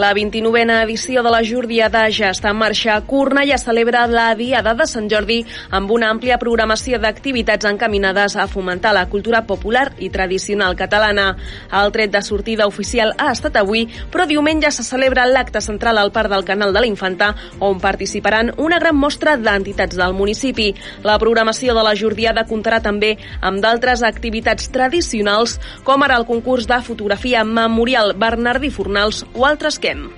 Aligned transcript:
La 0.00 0.14
29a 0.14 0.78
edició 0.86 1.20
de 1.22 1.28
la 1.28 1.42
Jordiada 1.44 2.06
ja 2.08 2.30
està 2.32 2.54
en 2.54 2.56
marxa. 2.56 2.94
Cornellà 3.04 3.58
celebra 3.60 4.06
la 4.08 4.30
Diada 4.38 4.72
de 4.72 4.86
Sant 4.88 5.10
Jordi 5.12 5.42
amb 5.76 5.90
una 5.92 6.08
àmplia 6.08 6.38
programació 6.40 6.96
d'activitats 7.02 7.68
encaminades 7.68 8.36
a 8.40 8.46
fomentar 8.48 8.94
la 8.96 9.02
cultura 9.12 9.42
popular 9.44 9.90
i 9.98 10.08
tradicional 10.08 10.76
catalana. 10.78 11.26
El 11.82 11.92
tret 11.92 12.14
de 12.14 12.22
sortida 12.24 12.68
oficial 12.70 13.12
ha 13.18 13.26
estat 13.34 13.58
avui, 13.60 13.82
però 14.14 14.24
diumenge 14.30 14.70
se 14.72 14.86
celebra 14.86 15.26
l'acte 15.28 15.60
central 15.60 16.00
al 16.00 16.14
Parc 16.16 16.32
del 16.32 16.46
Canal 16.48 16.72
de 16.72 16.80
la 16.80 16.88
Infanta, 16.88 17.34
on 17.58 17.76
participaran 17.84 18.54
una 18.56 18.80
gran 18.80 18.96
mostra 18.96 19.36
d'entitats 19.36 20.00
del 20.00 20.16
municipi. 20.16 20.70
La 21.04 21.18
programació 21.20 21.76
de 21.76 21.84
la 21.84 21.92
Jordiada 21.92 22.46
comptarà 22.48 22.80
també 22.80 23.18
amb 23.42 23.60
d'altres 23.60 24.06
activitats 24.06 24.72
tradicionals, 24.72 25.58
com 25.84 26.08
ara 26.08 26.16
el 26.16 26.24
concurs 26.24 26.70
de 26.70 26.80
fotografia 26.88 27.44
memorial 27.44 28.14
Bernardí 28.16 28.72
Fornals 28.72 29.26
o 29.34 29.44
altres 29.44 29.76
Esquem. 29.90 30.10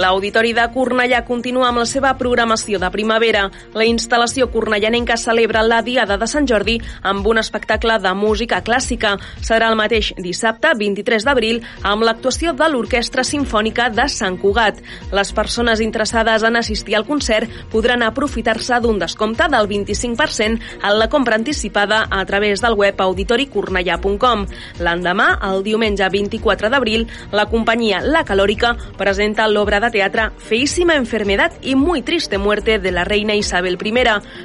L'Auditori 0.00 0.54
de 0.56 0.62
Cornellà 0.72 1.18
continua 1.28 1.66
amb 1.68 1.82
la 1.82 1.84
seva 1.84 2.14
programació 2.16 2.78
de 2.80 2.88
primavera. 2.94 3.42
La 3.76 3.84
instal·lació 3.84 4.46
cornellanenca 4.48 5.18
celebra 5.20 5.60
la 5.66 5.82
Diada 5.84 6.16
de 6.16 6.28
Sant 6.30 6.46
Jordi 6.48 6.78
amb 7.10 7.26
un 7.28 7.36
espectacle 7.36 7.98
de 8.00 8.12
música 8.16 8.62
clàssica. 8.64 9.10
Serà 9.44 9.68
el 9.68 9.76
mateix 9.76 10.14
dissabte, 10.16 10.70
23 10.78 11.26
d'abril, 11.28 11.60
amb 11.84 12.06
l'actuació 12.06 12.54
de 12.56 12.68
l'Orquestra 12.72 13.26
Simfònica 13.28 13.90
de 13.92 14.06
Sant 14.08 14.38
Cugat. 14.40 14.80
Les 15.12 15.34
persones 15.36 15.82
interessades 15.84 16.48
en 16.48 16.56
assistir 16.56 16.96
al 16.96 17.04
concert 17.04 17.52
podran 17.68 18.06
aprofitar-se 18.06 18.80
d'un 18.80 19.02
descompte 19.04 19.50
del 19.52 19.68
25% 19.68 20.80
en 20.80 20.96
la 20.96 21.10
compra 21.12 21.36
anticipada 21.36 22.06
a 22.08 22.22
través 22.24 22.64
del 22.64 22.78
web 22.78 23.04
auditoricornellà.com. 23.04 24.48
L'endemà, 24.80 25.28
el 25.50 25.60
diumenge 25.68 26.08
24 26.08 26.72
d'abril, 26.72 27.06
la 27.36 27.50
companyia 27.52 28.00
La 28.00 28.24
Calòrica 28.24 28.72
presenta 28.96 29.50
l'obra 29.50 29.76
de 29.80 29.89
teatre 29.90 30.30
Feísima 30.38 30.96
enfermedad 30.96 31.52
y 31.62 31.74
muy 31.74 32.02
triste 32.02 32.38
muerte 32.38 32.78
de 32.78 32.92
la 32.92 33.04
reina 33.04 33.34
Isabel 33.34 33.78
I. 33.82 33.92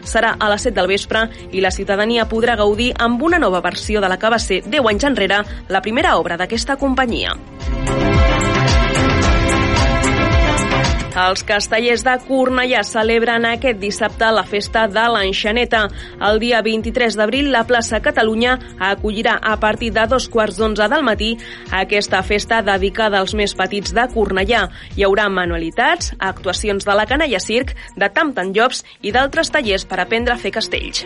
Serà 0.04 0.36
a 0.40 0.50
les 0.50 0.62
7 0.62 0.76
del 0.76 0.88
vespre 0.88 1.30
i 1.52 1.62
la 1.62 1.72
ciutadania 1.72 2.28
podrà 2.30 2.56
gaudir 2.56 2.94
amb 3.00 3.22
una 3.22 3.40
nova 3.40 3.62
versió 3.62 4.02
de 4.02 4.10
la 4.10 4.18
que 4.20 4.30
va 4.30 4.40
ser 4.40 4.64
10 4.66 4.92
anys 4.92 5.10
enrere 5.12 5.44
la 5.70 5.82
primera 5.82 6.18
obra 6.18 6.38
d'aquesta 6.38 6.78
companyia. 6.78 7.36
Els 11.16 11.46
castellers 11.48 12.04
de 12.04 12.14
Cornellà 12.28 12.82
celebren 12.84 13.46
aquest 13.48 13.80
dissabte 13.80 14.28
la 14.36 14.44
festa 14.44 14.84
de 14.92 15.06
l'Enxaneta. 15.14 15.86
El 16.28 16.42
dia 16.44 16.60
23 16.66 17.16
d'abril, 17.16 17.48
la 17.54 17.64
plaça 17.64 18.02
Catalunya 18.04 18.58
acollirà 18.90 19.38
a 19.40 19.56
partir 19.62 19.94
de 19.96 20.04
dos 20.12 20.28
quarts 20.28 20.60
d'onze 20.60 20.90
del 20.92 21.08
matí 21.08 21.32
aquesta 21.72 22.20
festa 22.24 22.60
dedicada 22.62 23.24
als 23.24 23.34
més 23.34 23.56
petits 23.56 23.96
de 23.96 24.08
Cornellà. 24.12 24.66
Hi 25.00 25.08
haurà 25.08 25.30
manualitats, 25.32 26.12
actuacions 26.20 26.84
de 26.84 27.00
la 27.00 27.08
canalla 27.08 27.40
circ, 27.40 27.72
de 27.96 28.12
tam 28.12 28.36
Jobs 28.36 28.84
i 29.02 29.16
d'altres 29.16 29.50
tallers 29.50 29.88
per 29.88 30.02
aprendre 30.04 30.36
a 30.36 30.38
fer 30.38 30.52
castells. 30.52 31.06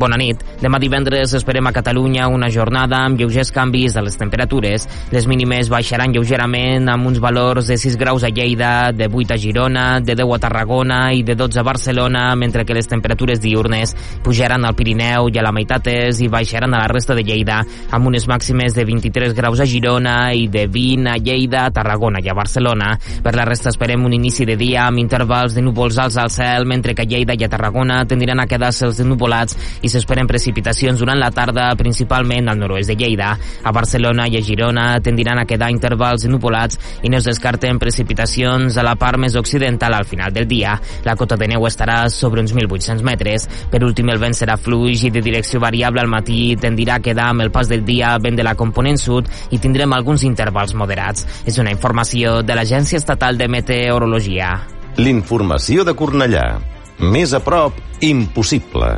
Bona 0.00 0.16
nit. 0.16 0.40
Demà 0.62 0.78
divendres 0.80 1.34
esperem 1.36 1.66
a 1.68 1.74
Catalunya 1.76 2.24
una 2.32 2.48
jornada 2.48 3.02
amb 3.04 3.18
lleugers 3.20 3.50
canvis 3.52 3.92
de 3.92 4.00
les 4.06 4.14
temperatures. 4.16 4.86
Les 5.12 5.26
mínimes 5.28 5.68
baixaran 5.68 6.14
lleugerament 6.14 6.88
amb 6.88 7.10
uns 7.10 7.18
valors 7.20 7.66
de 7.68 7.76
6 7.76 7.98
graus 8.00 8.24
a 8.24 8.30
Lleida, 8.32 8.92
de 8.96 9.10
8 9.12 9.34
a 9.34 9.38
Girona, 9.42 9.84
de 10.00 10.14
10 10.16 10.32
a 10.32 10.38
Tarragona 10.40 11.00
i 11.12 11.20
de 11.22 11.34
12 11.36 11.60
a 11.60 11.64
Barcelona, 11.68 12.22
mentre 12.34 12.64
que 12.64 12.76
les 12.78 12.88
temperatures 12.88 13.42
diurnes 13.44 13.92
pujaran 14.24 14.64
al 14.64 14.78
Pirineu 14.78 15.28
i 15.28 15.36
a 15.36 15.44
la 15.44 15.52
meitat 15.52 15.90
és 15.92 16.22
i 16.24 16.30
baixaran 16.32 16.72
a 16.72 16.80
la 16.80 16.88
resta 16.88 17.12
de 17.18 17.26
Lleida, 17.28 17.60
amb 17.92 18.08
unes 18.08 18.24
màximes 18.24 18.72
de 18.72 18.86
23 18.88 19.36
graus 19.36 19.60
a 19.60 19.68
Girona 19.68 20.32
i 20.32 20.48
de 20.48 20.64
20 20.64 21.12
a 21.12 21.18
Lleida, 21.20 21.66
a 21.66 21.74
Tarragona 21.76 22.24
i 22.24 22.32
a 22.32 22.38
Barcelona. 22.40 22.94
Per 23.20 23.34
la 23.36 23.44
resta 23.44 23.68
esperem 23.68 24.08
un 24.08 24.16
inici 24.16 24.48
de 24.48 24.56
dia 24.56 24.86
amb 24.86 25.04
intervals 25.04 25.58
de 25.58 25.66
núvols 25.68 26.00
alts 26.00 26.16
al 26.16 26.32
cel, 26.32 26.64
mentre 26.64 26.96
que 26.96 27.04
Lleida 27.04 27.36
i 27.36 27.44
a 27.44 27.52
Tarragona 27.52 28.00
tendiran 28.08 28.40
a 28.40 28.48
quedar-se 28.48 28.88
els 28.88 29.04
nuvolats 29.04 29.60
i 29.82 29.89
s'esperen 29.90 30.28
precipitacions 30.30 31.00
durant 31.02 31.18
la 31.18 31.30
tarda, 31.34 31.68
principalment 31.78 32.48
al 32.48 32.58
nord-oest 32.60 32.90
de 32.92 32.96
Lleida. 32.96 33.34
A 33.64 33.72
Barcelona 33.74 34.28
i 34.30 34.38
a 34.38 34.42
Girona 34.44 34.86
tendiran 35.04 35.40
a 35.42 35.46
quedar 35.48 35.70
intervals 35.72 36.24
nupolats 36.30 36.78
i 37.02 37.10
no 37.10 37.18
es 37.18 37.28
descarten 37.28 37.78
precipitacions 37.82 38.78
a 38.78 38.86
la 38.86 38.96
part 39.00 39.20
més 39.20 39.36
occidental 39.36 39.94
al 39.94 40.08
final 40.08 40.32
del 40.32 40.48
dia. 40.48 40.76
La 41.04 41.16
cota 41.18 41.36
de 41.36 41.50
neu 41.50 41.66
estarà 41.68 42.04
sobre 42.08 42.40
uns 42.44 42.54
1.800 42.54 43.04
metres. 43.06 43.48
Per 43.70 43.82
últim, 43.84 44.10
el 44.10 44.22
vent 44.22 44.36
serà 44.36 44.56
fluix 44.60 45.04
i 45.04 45.12
de 45.12 45.22
direcció 45.24 45.60
variable 45.60 46.00
al 46.00 46.10
matí 46.10 46.56
tendirà 46.60 46.98
a 46.98 47.04
quedar 47.04 47.30
amb 47.30 47.44
el 47.46 47.52
pas 47.54 47.68
del 47.68 47.84
dia 47.84 48.16
vent 48.22 48.38
de 48.38 48.46
la 48.46 48.56
component 48.58 48.98
sud 49.00 49.28
i 49.50 49.58
tindrem 49.58 49.92
alguns 49.92 50.24
intervals 50.24 50.74
moderats. 50.74 51.26
És 51.46 51.58
una 51.58 51.74
informació 51.74 52.40
de 52.42 52.56
l'Agència 52.56 53.00
Estatal 53.00 53.38
de 53.38 53.48
Meteorologia. 53.48 54.54
L'informació 55.00 55.84
de 55.86 55.94
Cornellà. 55.96 56.79
Més 57.00 57.32
a 57.32 57.38
prop, 57.40 57.72
impossible. 58.04 58.88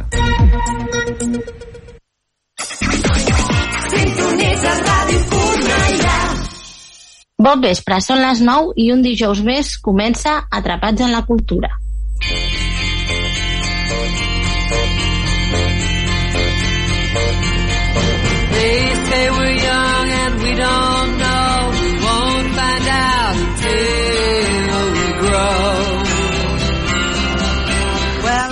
Bon 7.43 7.63
vespre, 7.63 8.01
són 8.03 8.19
les 8.23 8.43
9 8.43 8.75
i 8.83 8.91
un 8.95 9.07
dijous 9.07 9.43
més 9.47 9.77
comença 9.79 10.41
Atrapats 10.51 11.07
en 11.07 11.15
la 11.15 11.23
Cultura. 11.27 11.82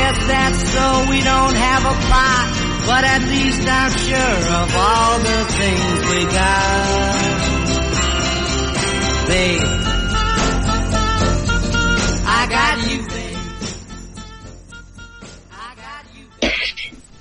Guess 0.00 0.18
that's 0.28 0.62
so 0.72 0.86
we 1.10 1.20
don't 1.20 1.54
have 1.54 1.82
a 1.84 1.94
plot, 2.08 2.46
but 2.86 3.04
at 3.04 3.22
least 3.28 3.68
I'm 3.68 3.92
sure 4.08 4.38
of 4.60 4.74
all 4.74 5.18
the 5.18 5.44
things 5.60 6.00
we 6.10 6.24
got. 6.24 7.30
Babe, 9.28 9.79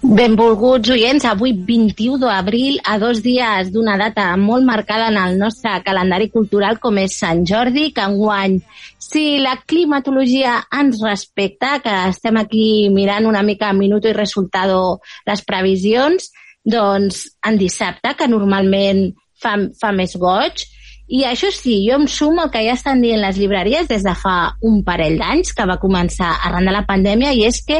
Benvolguts 0.10 0.90
oients, 0.90 1.26
avui 1.30 1.52
21 1.54 2.18
d'abril, 2.24 2.80
a 2.82 2.96
dos 2.98 3.20
dies 3.22 3.68
d'una 3.70 3.94
data 4.00 4.32
molt 4.42 4.66
marcada 4.66 5.12
en 5.12 5.20
el 5.22 5.36
nostre 5.38 5.76
calendari 5.86 6.32
cultural 6.34 6.80
com 6.82 6.98
és 6.98 7.20
Sant 7.22 7.44
Jordi, 7.46 7.92
que 7.94 8.08
enguany, 8.10 8.56
si 8.98 9.38
la 9.38 9.54
climatologia 9.70 10.56
ens 10.80 11.04
respecta, 11.06 11.76
que 11.86 11.94
estem 12.10 12.42
aquí 12.42 12.90
mirant 12.90 13.30
una 13.30 13.46
mica 13.46 13.70
minuto 13.78 14.10
i 14.10 14.18
resultado 14.18 14.98
les 15.30 15.46
previsions, 15.46 16.32
doncs 16.66 17.28
en 17.46 17.62
dissabte, 17.62 18.18
que 18.18 18.32
normalment 18.34 19.12
fa, 19.38 19.60
fa 19.78 19.94
més 19.94 20.18
goig, 20.18 20.66
I 21.10 21.24
això 21.26 21.50
sí, 21.50 21.80
jo 21.88 21.96
em 21.98 22.04
sumo 22.06 22.44
al 22.44 22.52
que 22.54 22.62
ja 22.62 22.76
estan 22.78 23.00
dient 23.02 23.18
les 23.18 23.38
llibreries 23.42 23.88
des 23.90 24.04
de 24.06 24.12
fa 24.14 24.54
un 24.62 24.84
parell 24.86 25.18
d'anys, 25.18 25.56
que 25.58 25.66
va 25.66 25.80
començar 25.82 26.36
arran 26.46 26.70
de 26.70 26.74
la 26.76 26.86
pandèmia, 26.86 27.32
i 27.34 27.48
és 27.48 27.64
que 27.66 27.80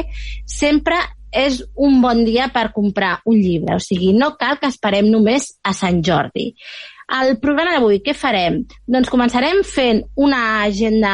sempre 0.50 0.98
és 1.32 1.60
un 1.76 2.00
bon 2.02 2.24
dia 2.26 2.48
per 2.52 2.70
comprar 2.74 3.20
un 3.24 3.38
llibre. 3.38 3.76
O 3.76 3.82
sigui, 3.82 4.12
no 4.16 4.34
cal 4.40 4.58
que 4.60 4.70
esperem 4.70 5.10
només 5.10 5.52
a 5.62 5.74
Sant 5.76 6.02
Jordi. 6.06 6.50
El 7.20 7.36
programa 7.42 7.74
d'avui, 7.74 8.00
què 8.04 8.14
farem? 8.14 8.62
Doncs 8.86 9.10
començarem 9.10 9.64
fent 9.66 10.04
una 10.18 10.62
agenda 10.66 11.12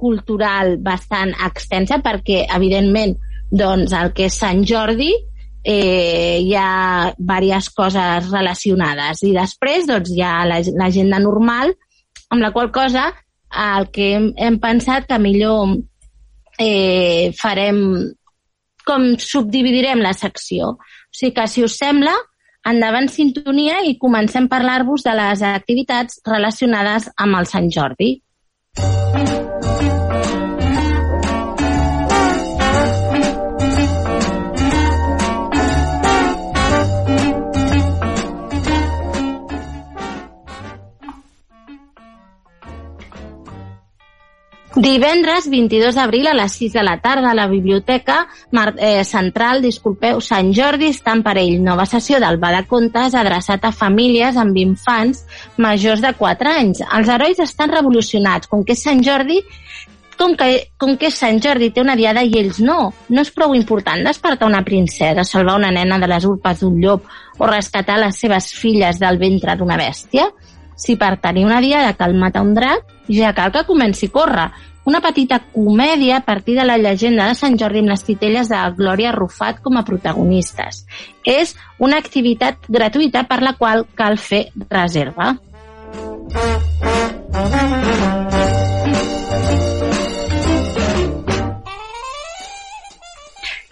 cultural 0.00 0.78
bastant 0.80 1.32
extensa 1.46 2.00
perquè, 2.04 2.44
evidentment, 2.56 3.16
doncs, 3.50 3.92
el 3.96 4.12
que 4.16 4.28
és 4.28 4.38
Sant 4.40 4.62
Jordi 4.68 5.10
eh, 5.64 6.40
hi 6.40 6.54
ha 6.56 7.12
diverses 7.18 7.70
coses 7.76 8.30
relacionades 8.30 9.24
i 9.26 9.34
després 9.36 9.88
doncs, 9.88 10.12
hi 10.14 10.22
ha 10.24 10.44
l'agenda 10.46 11.20
normal 11.20 11.74
amb 12.30 12.40
la 12.44 12.52
qual 12.54 12.70
cosa 12.72 13.10
el 13.50 13.90
que 13.92 14.12
hem, 14.14 14.30
hem 14.38 14.60
pensat 14.62 15.08
que 15.10 15.18
millor 15.18 15.76
eh, 16.60 17.32
farem 17.36 17.82
com 18.90 19.12
subdividirem 19.22 20.02
la 20.02 20.12
secció. 20.16 20.74
O 20.74 21.14
sigui 21.14 21.36
que, 21.38 21.46
si 21.50 21.64
us 21.66 21.78
sembla, 21.78 22.16
endavant 22.70 23.08
sintonia 23.08 23.80
i 23.86 23.96
comencem 24.02 24.50
a 24.50 24.54
parlar-vos 24.56 25.06
de 25.06 25.14
les 25.16 25.46
activitats 25.46 26.20
relacionades 26.26 27.08
amb 27.16 27.40
el 27.40 27.48
Sant 27.54 27.70
Jordi. 27.72 28.16
Divendres 44.80 45.44
22 45.50 45.92
d'abril 45.98 46.30
a 46.30 46.32
les 46.32 46.54
6 46.56 46.72
de 46.72 46.82
la 46.82 46.94
tarda 47.04 47.30
a 47.30 47.34
la 47.34 47.46
Biblioteca 47.48 48.22
eh, 48.78 49.04
Central, 49.04 49.60
disculpeu, 49.60 50.22
Sant 50.24 50.54
Jordi 50.56 50.88
està 50.88 51.12
en 51.12 51.20
parell. 51.20 51.58
Nova 51.60 51.84
sessió 51.84 52.16
del 52.22 52.38
Bada 52.40 52.62
Contes 52.64 53.12
adreçat 53.12 53.66
a 53.68 53.74
famílies 53.76 54.38
amb 54.40 54.56
infants 54.56 55.26
majors 55.60 56.00
de 56.00 56.14
4 56.16 56.52
anys. 56.54 56.80
Els 56.96 57.10
herois 57.12 57.42
estan 57.44 57.68
revolucionats. 57.74 58.48
Com 58.48 58.64
que 58.64 58.72
Sant 58.72 59.02
Jordi, 59.04 59.36
com 60.16 60.32
que, 60.32 60.48
com 60.80 60.96
que 60.96 61.10
Sant 61.12 61.42
Jordi 61.44 61.68
té 61.76 61.84
una 61.84 61.98
diada 61.98 62.24
i 62.24 62.32
ells 62.40 62.62
no. 62.64 62.78
No 63.12 63.26
és 63.26 63.32
prou 63.36 63.52
important 63.58 64.00
despertar 64.06 64.48
una 64.48 64.64
princesa, 64.64 65.26
salvar 65.28 65.58
una 65.60 65.74
nena 65.76 66.00
de 66.00 66.08
les 66.08 66.24
urpes 66.24 66.64
d'un 66.64 66.80
llop 66.80 67.04
o 67.36 67.50
rescatar 67.52 68.00
les 68.00 68.16
seves 68.16 68.48
filles 68.56 68.96
del 69.02 69.20
ventre 69.20 69.58
d'una 69.60 69.76
bèstia? 69.76 70.30
Si 70.80 70.96
per 70.96 71.18
tenir 71.20 71.44
una 71.44 71.60
diada 71.60 71.92
cal 71.92 72.16
matar 72.16 72.40
un 72.46 72.54
drac, 72.56 72.86
ja 73.12 73.34
cal 73.36 73.52
que 73.52 73.66
comenci 73.68 74.08
a 74.08 74.14
córrer. 74.14 74.48
Una 74.88 75.00
petita 75.04 75.40
comèdia 75.52 76.16
a 76.18 76.24
partir 76.24 76.56
de 76.56 76.64
la 76.64 76.78
llegenda 76.78 77.26
de 77.28 77.36
Sant 77.36 77.58
Jordi 77.60 77.82
amb 77.84 77.92
les 77.92 78.04
titelles 78.06 78.48
de 78.48 78.60
Glòria 78.78 79.12
Rufat 79.16 79.60
com 79.64 79.76
a 79.76 79.84
protagonistes. 79.84 80.84
És 81.24 81.54
una 81.78 82.00
activitat 82.00 82.64
gratuïta 82.68 83.26
per 83.28 83.42
la 83.44 83.54
qual 83.60 83.84
cal 83.94 84.18
fer 84.18 84.46
reserva. 84.70 85.36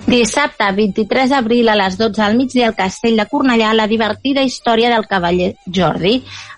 Dissabte, 0.09 0.65
23 0.73 1.29
d'abril, 1.29 1.69
a 1.69 1.75
les 1.77 1.99
12 2.01 2.23
al 2.25 2.37
migdia, 2.39 2.71
al 2.71 2.75
Castell 2.75 3.19
de 3.21 3.27
Cornellà, 3.29 3.75
la 3.77 3.85
divertida 3.91 4.41
història 4.41 4.89
del 4.89 5.05
cavaller 5.05 5.51
Jordi. 5.79 6.15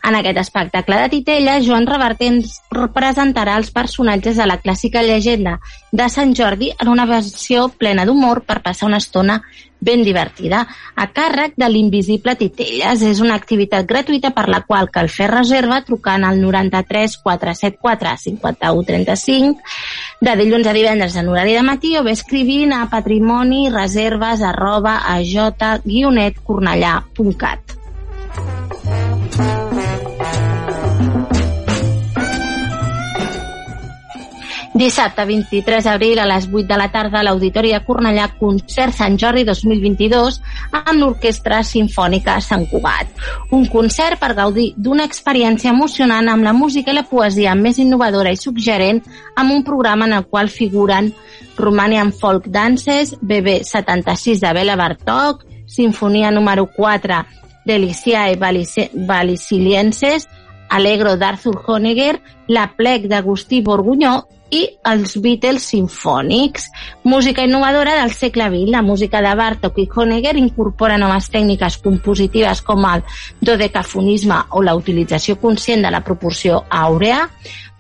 En 0.07 0.15
aquest 0.15 0.39
espectacle 0.39 1.01
de 1.01 1.09
titella, 1.17 1.57
Joan 1.65 1.89
Reverter 1.91 2.29
ens 2.31 2.61
presentarà 2.95 3.57
els 3.59 3.73
personatges 3.75 4.39
de 4.39 4.47
la 4.47 4.61
clàssica 4.63 5.03
llegenda 5.03 5.57
de 5.91 6.07
Sant 6.15 6.37
Jordi 6.39 6.71
en 6.79 6.93
una 6.95 7.09
versió 7.11 7.67
plena 7.75 8.07
d'humor 8.07 8.45
per 8.47 8.61
passar 8.63 8.87
una 8.87 9.03
estona 9.03 9.41
ben 9.81 10.05
divertida, 10.05 10.67
a 10.95 11.13
càrrec 11.13 11.53
de 11.57 11.69
l'Invisible 11.69 12.37
Titelles. 12.37 13.03
És 13.03 13.21
una 13.25 13.35
activitat 13.35 13.87
gratuïta 13.89 14.31
per 14.37 14.49
la 14.53 14.61
qual 14.67 14.91
cal 14.93 15.09
fer 15.09 15.31
reserva 15.33 15.85
trucant 15.87 16.25
al 16.25 16.41
93 16.41 17.17
474 17.25 18.17
51 18.25 18.83
35 18.91 19.61
de 20.21 20.37
dilluns 20.37 20.67
a 20.67 20.73
divendres 20.77 21.17
en 21.17 21.29
horari 21.33 21.55
de 21.57 21.63
matí 21.65 21.97
o 21.99 22.03
bé 22.05 22.13
escrivint 22.17 22.73
a 22.77 22.89
patrimoni 22.93 23.71
reserves 23.73 24.43
arroba 24.45 24.95
a 25.09 25.23
j-cornellà.cat. 25.25 27.61
Dissabte 34.81 35.27
23 35.29 35.85
d'abril 35.85 36.19
a 36.23 36.25
les 36.25 36.47
8 36.49 36.65
de 36.65 36.77
la 36.81 36.87
tarda 36.89 37.19
a 37.21 37.23
l'Auditori 37.23 37.75
de 37.75 37.83
Cornellà 37.85 38.31
Concert 38.39 38.95
Sant 38.97 39.19
Jordi 39.21 39.43
2022 39.45 40.39
amb 40.79 40.95
l'Orquestra 40.97 41.59
Simfònica 41.69 42.39
Sant 42.41 42.65
Cugat. 42.71 43.11
Un 43.53 43.67
concert 43.69 44.17
per 44.23 44.31
gaudir 44.39 44.71
d'una 44.81 45.05
experiència 45.05 45.75
emocionant 45.75 46.33
amb 46.33 46.49
la 46.49 46.55
música 46.57 46.95
i 46.95 46.97
la 46.97 47.05
poesia 47.11 47.53
més 47.61 47.77
innovadora 47.77 48.33
i 48.33 48.41
suggerent 48.41 49.03
amb 49.37 49.53
un 49.59 49.67
programa 49.69 50.09
en 50.09 50.17
el 50.17 50.25
qual 50.33 50.49
figuren 50.49 51.13
Romanian 51.61 52.15
Folk 52.17 52.49
Dances, 52.49 53.19
BB 53.21 53.61
76 53.69 54.41
de 54.41 54.57
Bela 54.57 54.81
Bartók, 54.81 55.45
Sinfonia 55.69 56.33
número 56.33 56.71
4 56.73 57.21
d'Eliciae 57.69 58.41
Valicilienses, 58.41 60.29
Alegro 60.71 61.19
d'Arthur 61.21 61.59
Honegger, 61.67 62.23
La 62.49 62.71
plec 62.81 63.11
d'Agustí 63.13 63.61
Borgunyó 63.61 64.40
i 64.51 64.67
els 64.91 65.17
Beatles 65.23 65.69
sinfònics. 65.71 66.69
Música 67.05 67.45
innovadora 67.47 67.97
del 68.01 68.13
segle 68.13 68.49
XX. 68.51 68.71
La 68.71 68.83
música 68.83 69.23
de 69.23 69.35
Bartók 69.35 69.79
i 69.79 69.89
Honegger 69.95 70.37
incorpora 70.37 70.99
noves 70.99 71.31
tècniques 71.31 71.79
compositives 71.83 72.63
com 72.63 72.85
el 72.91 73.03
dodecafonisme 73.41 74.43
o 74.51 74.63
la 74.63 74.77
utilització 74.77 75.39
conscient 75.41 75.87
de 75.87 75.91
la 75.91 76.05
proporció 76.05 76.65
àurea. 76.69 77.29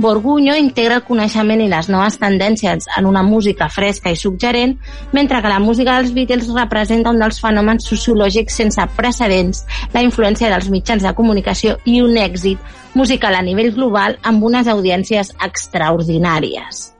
Borgunyo 0.00 0.54
integra 0.56 0.96
el 0.96 1.04
coneixement 1.04 1.60
i 1.60 1.68
les 1.68 1.90
noves 1.92 2.16
tendències 2.22 2.86
en 2.96 3.04
una 3.04 3.20
música 3.22 3.68
fresca 3.68 4.08
i 4.08 4.16
suggerent, 4.16 4.78
mentre 5.12 5.42
que 5.42 5.52
la 5.52 5.58
música 5.60 5.98
dels 5.98 6.14
Beatles 6.16 6.48
representa 6.56 7.12
un 7.12 7.20
dels 7.20 7.40
fenòmens 7.42 7.84
sociològics 7.90 8.56
sense 8.62 8.86
precedents, 8.96 9.66
la 9.92 10.00
influència 10.06 10.48
dels 10.48 10.70
mitjans 10.72 11.04
de 11.04 11.12
comunicació 11.18 11.76
i 11.84 12.00
un 12.00 12.16
èxit 12.16 12.78
musical 12.94 13.34
a 13.34 13.42
nivell 13.42 13.74
global 13.74 14.18
amb 14.22 14.44
unes 14.44 14.70
audiències 14.70 15.34
extraordinàries. 15.40 16.90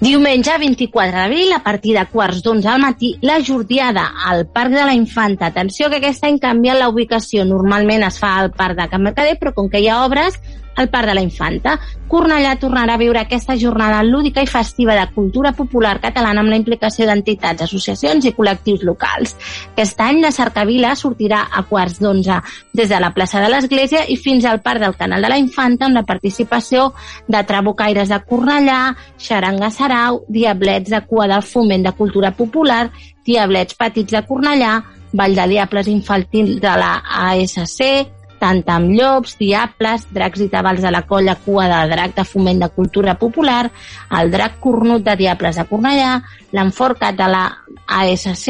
Diumenge 0.00 0.54
24 0.56 1.12
d'abril, 1.12 1.50
a 1.52 1.60
partir 1.62 1.92
de 1.92 2.06
quarts 2.08 2.38
d'onze 2.40 2.70
al 2.72 2.80
matí, 2.80 3.10
la 3.20 3.36
jordiada 3.44 4.06
al 4.24 4.46
Parc 4.48 4.72
de 4.72 4.86
la 4.88 4.94
Infanta. 4.96 5.50
Atenció 5.50 5.90
que 5.90 5.98
aquest 6.00 6.24
any 6.24 6.38
canvia 6.40 6.72
la 6.78 6.88
ubicació. 6.88 7.44
Normalment 7.44 8.06
es 8.06 8.16
fa 8.18 8.30
al 8.40 8.48
Parc 8.50 8.78
de 8.78 8.88
Can 8.88 9.04
Mercader, 9.04 9.36
però 9.36 9.52
com 9.52 9.68
que 9.68 9.82
hi 9.84 9.90
ha 9.92 10.00
obres, 10.06 10.40
al 10.76 10.88
Parc 10.88 11.08
de 11.08 11.14
la 11.14 11.22
Infanta. 11.22 11.78
Cornellà 12.10 12.56
tornarà 12.58 12.94
a 12.94 13.00
viure 13.00 13.20
aquesta 13.20 13.56
jornada 13.56 14.02
lúdica 14.02 14.42
i 14.42 14.48
festiva 14.50 14.96
de 14.98 15.06
cultura 15.14 15.52
popular 15.52 16.00
catalana 16.02 16.42
amb 16.42 16.50
la 16.50 16.58
implicació 16.58 17.06
d'entitats, 17.06 17.62
associacions 17.66 18.26
i 18.26 18.34
col·lectius 18.34 18.82
locals. 18.86 19.36
Aquest 19.72 20.00
any 20.02 20.20
la 20.24 20.32
cercavila 20.34 20.96
sortirà 20.98 21.44
a 21.52 21.62
quarts 21.68 22.00
d'onze 22.02 22.40
des 22.74 22.90
de 22.90 23.00
la 23.00 23.12
plaça 23.14 23.40
de 23.42 23.50
l'Església 23.52 24.04
i 24.08 24.16
fins 24.16 24.44
al 24.44 24.62
Parc 24.64 24.82
del 24.82 24.96
Canal 24.98 25.22
de 25.22 25.30
la 25.30 25.38
Infanta 25.38 25.86
amb 25.86 26.00
la 26.00 26.06
participació 26.08 26.92
de 27.28 27.44
Trabucaires 27.46 28.10
de 28.10 28.20
Cornellà, 28.26 28.96
Xaranga 29.18 29.70
Sarau, 29.70 30.24
Diablets 30.28 30.90
de 30.90 31.02
Cua 31.06 31.28
del 31.30 31.42
Foment 31.42 31.86
de 31.86 31.92
Cultura 31.92 32.32
Popular, 32.32 32.88
Diablets 33.26 33.76
Petits 33.78 34.16
de 34.16 34.24
Cornellà, 34.26 34.78
Vall 35.12 35.34
de 35.34 35.46
Diables 35.48 35.88
Infantil 35.90 36.58
de 36.60 36.74
la 36.78 36.94
ASC, 37.26 38.19
tant 38.40 38.62
amb 38.72 38.92
llops, 38.96 39.36
diables, 39.38 40.06
dracs 40.14 40.40
i 40.40 40.48
tabals 40.52 40.82
de 40.82 40.90
la 40.92 41.04
colla 41.08 41.36
cua 41.44 41.68
del 41.70 41.92
drac 41.94 42.16
de 42.16 42.24
foment 42.24 42.62
de 42.64 42.70
cultura 42.74 43.14
popular, 43.20 43.70
el 44.18 44.30
drac 44.32 44.58
cornut 44.64 45.04
de 45.04 45.16
diables 45.20 45.60
de 45.60 45.66
Cornellà, 45.68 46.14
l'enforcat 46.56 47.18
de 47.18 47.28
la 47.30 47.44
ASC, 48.00 48.48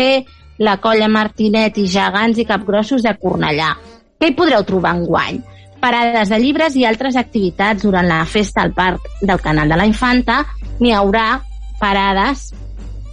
la 0.61 0.77
colla 0.81 1.09
Martinet 1.09 1.79
i 1.81 1.89
gegants 1.89 2.39
i 2.39 2.47
capgrossos 2.49 3.03
de 3.03 3.17
Cornellà. 3.19 3.75
Què 4.21 4.31
hi 4.31 4.37
podreu 4.37 4.65
trobar 4.69 4.95
en 4.99 5.07
guany? 5.09 5.43
Parades 5.81 6.29
de 6.29 6.39
llibres 6.39 6.75
i 6.77 6.85
altres 6.85 7.17
activitats 7.17 7.83
durant 7.83 8.07
la 8.07 8.25
festa 8.29 8.61
al 8.63 8.75
Parc 8.77 9.07
del 9.23 9.41
Canal 9.41 9.71
de 9.73 9.79
la 9.81 9.89
Infanta. 9.89 10.43
N'hi 10.81 10.93
haurà 10.93 11.41
parades 11.81 12.51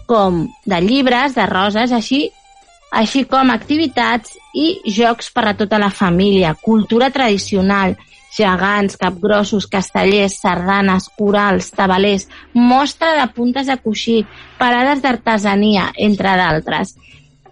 com 0.07 0.46
de 0.65 0.81
llibres, 0.84 1.36
de 1.36 1.46
roses, 1.48 1.93
així 1.96 2.27
així 2.91 3.25
com 3.27 3.51
activitats 3.51 4.38
i 4.56 4.67
jocs 4.96 5.32
per 5.36 5.48
a 5.50 5.56
tota 5.58 5.79
la 5.79 5.89
família, 5.91 6.56
cultura 6.62 7.10
tradicional, 7.12 7.96
gegants, 8.38 8.98
capgrossos, 8.98 9.67
castellers, 9.67 10.38
sardanes, 10.41 11.10
corals, 11.17 11.72
tabalers, 11.72 12.27
mostra 12.53 13.15
de 13.17 13.27
puntes 13.34 13.67
de 13.67 13.77
coixí, 13.82 14.22
parades 14.60 15.01
d'artesania, 15.01 15.91
entre 15.96 16.36
d'altres. 16.38 16.96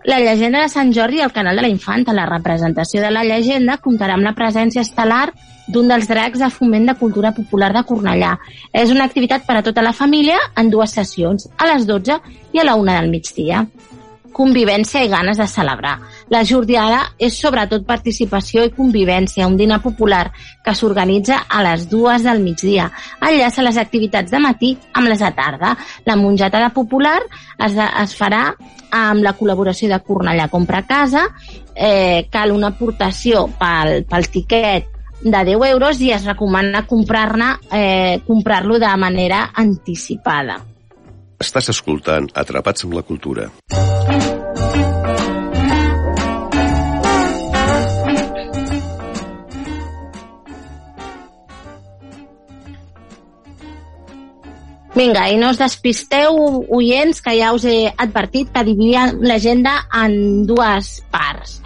La 0.05 0.19
llegenda 0.21 0.61
de 0.61 0.69
Sant 0.69 0.93
Jordi 0.93 1.21
al 1.21 1.33
canal 1.33 1.57
de 1.57 1.63
la 1.65 1.71
Infanta, 1.71 2.13
la 2.13 2.27
representació 2.29 3.01
de 3.01 3.09
la 3.09 3.23
llegenda, 3.25 3.79
comptarà 3.81 4.13
amb 4.13 4.27
la 4.27 4.35
presència 4.37 4.83
estel·lar 4.85 5.31
d'un 5.65 5.89
dels 5.89 6.05
dracs 6.05 6.43
de 6.43 6.51
foment 6.53 6.85
de 6.85 6.93
cultura 6.99 7.31
popular 7.33 7.71
de 7.73 7.81
Cornellà. 7.89 8.35
És 8.69 8.93
una 8.93 9.07
activitat 9.09 9.47
per 9.47 9.57
a 9.57 9.63
tota 9.65 9.81
la 9.81 9.95
família 9.97 10.37
en 10.61 10.69
dues 10.69 10.93
sessions, 10.93 11.49
a 11.57 11.71
les 11.73 11.89
12 11.89 12.19
i 12.53 12.61
a 12.61 12.67
la 12.69 12.77
1 12.77 12.93
del 12.99 13.09
migdia 13.09 13.65
convivència 14.35 15.03
i 15.05 15.09
ganes 15.11 15.39
de 15.39 15.47
celebrar. 15.47 15.95
La 16.33 16.43
jordiada 16.43 17.01
és 17.17 17.37
sobretot 17.39 17.85
participació 17.87 18.65
i 18.67 18.73
convivència, 18.75 19.47
un 19.47 19.55
dinar 19.55 19.79
popular 19.83 20.25
que 20.65 20.73
s'organitza 20.75 21.45
a 21.47 21.63
les 21.63 21.87
dues 21.89 22.25
del 22.27 22.43
migdia. 22.43 22.89
Enllaça 23.21 23.63
les 23.63 23.79
activitats 23.79 24.33
de 24.33 24.41
matí 24.43 24.73
amb 24.93 25.07
les 25.07 25.23
de 25.23 25.31
tarda. 25.37 25.75
La 26.05 26.17
mongetada 26.19 26.73
popular 26.75 27.21
es, 27.23 27.77
de, 27.77 27.87
es 28.03 28.17
farà 28.19 28.49
amb 28.95 29.23
la 29.23 29.35
col·laboració 29.39 29.89
de 29.91 30.01
Cornellà 30.03 30.49
Compra 30.51 30.83
Casa, 30.87 31.29
eh, 31.73 32.27
cal 32.31 32.51
una 32.51 32.73
aportació 32.75 33.47
pel, 33.59 34.03
pel 34.09 34.29
tiquet 34.31 34.91
de 35.25 35.41
10 35.47 35.67
euros 35.71 35.99
i 36.03 36.11
es 36.13 36.27
recomana 36.27 36.85
comprar-ne 36.85 37.55
eh, 37.71 38.21
comprar-lo 38.27 38.79
de 38.79 38.95
manera 38.99 39.49
anticipada. 39.55 40.59
Estàs 41.43 41.67
escoltant 41.73 42.29
Atrapats 42.33 42.85
amb 42.87 42.95
la 42.95 43.01
Cultura. 43.03 43.49
Vinga, 54.95 55.25
i 55.27 55.35
no 55.35 55.49
us 55.51 55.59
despisteu, 55.59 56.37
oients, 56.71 57.19
que 57.19 57.33
ja 57.35 57.51
us 57.51 57.65
he 57.67 57.91
advertit 57.91 58.53
que 58.55 58.63
dividia 58.63 59.09
l'agenda 59.19 59.81
en 59.91 60.45
dues 60.47 61.01
parts. 61.11 61.57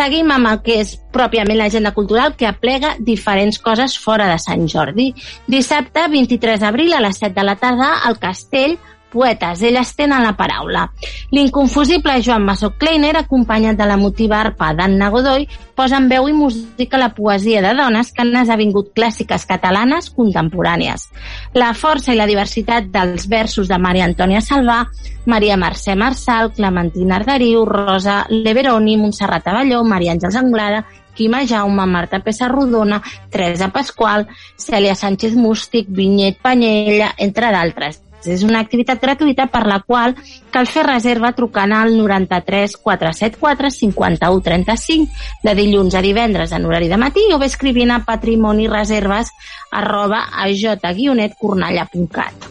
Seguim 0.00 0.30
amb 0.32 0.48
el 0.48 0.60
que 0.64 0.78
és 0.80 0.94
pròpiament 1.12 1.58
l'agenda 1.60 1.90
cultural 1.92 2.32
que 2.32 2.46
aplega 2.48 2.94
diferents 3.04 3.58
coses 3.60 3.98
fora 4.00 4.30
de 4.30 4.38
Sant 4.40 4.62
Jordi. 4.72 5.10
Dissabte, 5.44 6.06
23 6.08 6.62
d'abril, 6.62 6.94
a 6.96 7.02
les 7.04 7.20
7 7.20 7.34
de 7.36 7.44
la 7.44 7.58
tarda, 7.60 7.90
al 8.08 8.16
Castell 8.22 8.78
poetes, 9.10 9.62
elles 9.66 9.94
tenen 9.98 10.22
la 10.24 10.36
paraula. 10.38 10.86
L'inconfusible 11.34 12.20
Joan 12.22 12.46
Massó 12.46 12.72
Kleiner, 12.78 13.16
acompanyat 13.18 13.76
de 13.78 13.88
la 13.90 13.98
motiva 14.00 14.40
arpa 14.40 14.72
d'Anna 14.74 15.10
Godoy, 15.10 15.48
posa 15.74 15.98
en 15.98 16.08
veu 16.10 16.28
i 16.28 16.34
música 16.36 16.98
la 17.00 17.10
poesia 17.16 17.62
de 17.64 17.74
dones 17.74 18.12
que 18.12 18.22
han 18.22 18.34
esdevingut 18.42 18.92
clàssiques 18.96 19.46
catalanes 19.48 20.10
contemporànies. 20.14 21.08
La 21.54 21.72
força 21.74 22.14
i 22.14 22.18
la 22.18 22.28
diversitat 22.30 22.90
dels 22.92 23.28
versos 23.28 23.68
de 23.68 23.78
Maria 23.78 24.06
Antònia 24.08 24.42
Salvà, 24.44 24.84
Maria 25.26 25.56
Mercè 25.60 25.96
Marçal, 25.96 26.52
Clementina 26.56 27.16
Arderiu, 27.20 27.64
Rosa 27.68 28.24
Leveroni, 28.30 28.96
Montserrat 28.96 29.48
Avelló, 29.48 29.82
Maria 29.84 30.14
Àngels 30.16 30.36
Anglada, 30.36 30.84
Quima 31.14 31.44
Jaume, 31.44 31.86
Marta 31.86 32.20
Pessarrodona, 32.20 33.02
Teresa 33.30 33.68
Pasqual, 33.68 34.28
Cèlia 34.56 34.94
Sánchez 34.94 35.34
Mústic, 35.34 35.88
Vinyet 35.88 36.38
Panyella, 36.40 37.14
entre 37.18 37.50
d'altres. 37.52 38.00
És 38.26 38.42
una 38.44 38.60
activitat 38.60 39.00
gratuïta 39.00 39.46
per 39.52 39.66
la 39.66 39.80
qual 39.86 40.14
cal 40.52 40.66
fer 40.68 40.84
reserva 40.86 41.32
trucant 41.36 41.72
al 41.72 41.96
93 41.96 42.76
474 42.82 43.70
51 43.70 44.40
35 44.44 45.08
de 45.44 45.54
dilluns 45.56 45.94
a 45.94 46.02
divendres 46.04 46.52
en 46.52 46.64
horari 46.68 46.88
de 46.92 47.00
matí 47.00 47.24
o 47.32 47.38
bé 47.40 47.46
escrivint 47.50 47.90
a 47.94 48.04
patrimonireserves 48.04 49.32
arroba 49.70 50.28
a 50.32 50.48
j-cornalla.cat. 50.52 52.50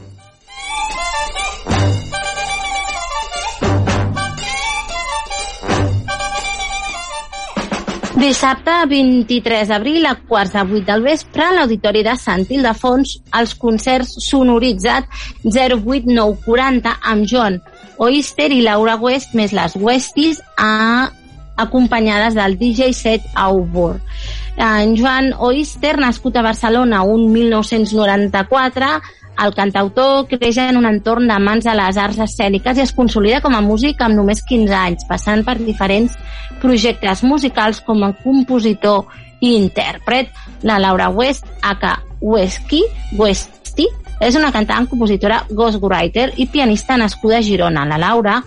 Dissabte 8.20 8.74
23 8.92 9.70
d'abril 9.70 10.04
a 10.10 10.18
quarts 10.28 10.52
de 10.52 10.62
vuit 10.68 10.84
del 10.84 11.06
vespre 11.06 11.46
a 11.46 11.54
l'Auditori 11.56 12.02
de 12.04 12.18
Sant 12.20 12.42
Ildefons 12.52 13.14
els 13.40 13.54
concerts 13.56 14.12
sonoritzat 14.26 15.08
08940 15.46 16.98
amb 17.14 17.30
John 17.32 17.56
Oyster 18.04 18.50
i 18.52 18.60
Laura 18.66 18.98
West 19.00 19.38
més 19.40 19.56
les 19.56 19.78
Westies 19.80 20.42
a, 20.60 21.08
acompanyades 21.64 22.36
del 22.36 22.58
DJ 22.60 22.92
set 22.98 23.24
Aubor. 23.40 24.02
En 24.60 24.98
Joan 25.00 25.32
Oyster, 25.40 25.96
nascut 26.04 26.36
a 26.36 26.44
Barcelona 26.44 27.06
un 27.08 27.30
1994, 27.32 28.92
el 29.46 29.54
cantautor 29.56 30.28
creix 30.28 30.58
en 30.62 30.78
un 30.80 30.88
entorn 30.90 31.28
de 31.28 31.74
les 31.80 31.98
arts 31.98 32.20
escèniques 32.20 32.78
i 32.78 32.84
es 32.84 32.94
consolida 32.94 33.42
com 33.42 33.56
a 33.56 33.62
músic 33.62 34.02
amb 34.02 34.16
només 34.16 34.44
15 34.44 34.76
anys, 34.76 35.06
passant 35.08 35.44
per 35.46 35.58
diferents 35.58 36.18
projectes 36.62 37.24
musicals 37.24 37.82
com 37.82 38.04
a 38.04 38.14
compositor 38.24 39.06
i 39.40 39.56
intèrpret. 39.56 40.30
La 40.64 40.80
Laura 40.80 41.10
West, 41.10 41.46
aka 41.62 42.00
Wesky, 42.22 42.84
Westy, 43.18 43.88
és 44.20 44.36
una 44.36 44.52
cantant, 44.52 44.88
compositora, 44.92 45.46
ghostwriter 45.50 46.34
i 46.38 46.50
pianista 46.52 46.98
nascuda 47.00 47.40
a 47.40 47.44
Girona. 47.44 47.86
La 47.88 47.98
Laura 47.98 48.42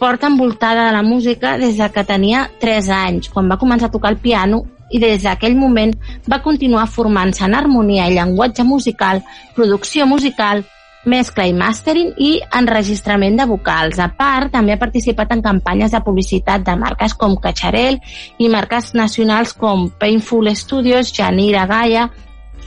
porta 0.00 0.26
envoltada 0.26 0.86
de 0.86 0.92
la 0.92 1.02
música 1.02 1.56
des 1.58 1.78
de 1.78 1.90
que 1.90 2.04
tenia 2.04 2.50
3 2.60 2.88
anys, 2.90 3.30
quan 3.30 3.48
va 3.48 3.60
començar 3.60 3.88
a 3.88 3.94
tocar 3.94 4.12
el 4.12 4.18
piano 4.20 4.64
i 4.90 5.00
des 5.02 5.22
d'aquell 5.24 5.56
moment 5.58 5.94
va 6.30 6.42
continuar 6.42 6.86
formant-se 6.86 7.44
en 7.44 7.54
harmonia 7.54 8.08
i 8.08 8.14
llenguatge 8.14 8.64
musical, 8.64 9.22
producció 9.54 10.06
musical, 10.06 10.64
mescla 11.06 11.46
i 11.46 11.54
mastering 11.54 12.12
i 12.18 12.32
enregistrament 12.58 13.38
de 13.38 13.46
vocals. 13.46 14.00
A 14.02 14.10
part, 14.18 14.50
també 14.52 14.74
ha 14.74 14.80
participat 14.82 15.32
en 15.32 15.42
campanyes 15.42 15.94
de 15.94 16.02
publicitat 16.02 16.66
de 16.66 16.74
marques 16.76 17.14
com 17.14 17.38
Cacharel 17.40 18.00
i 18.38 18.50
marques 18.52 18.92
nacionals 18.94 19.54
com 19.54 19.88
Painful 20.00 20.50
Studios, 20.54 21.14
Janira 21.14 21.66
Gaia, 21.70 22.10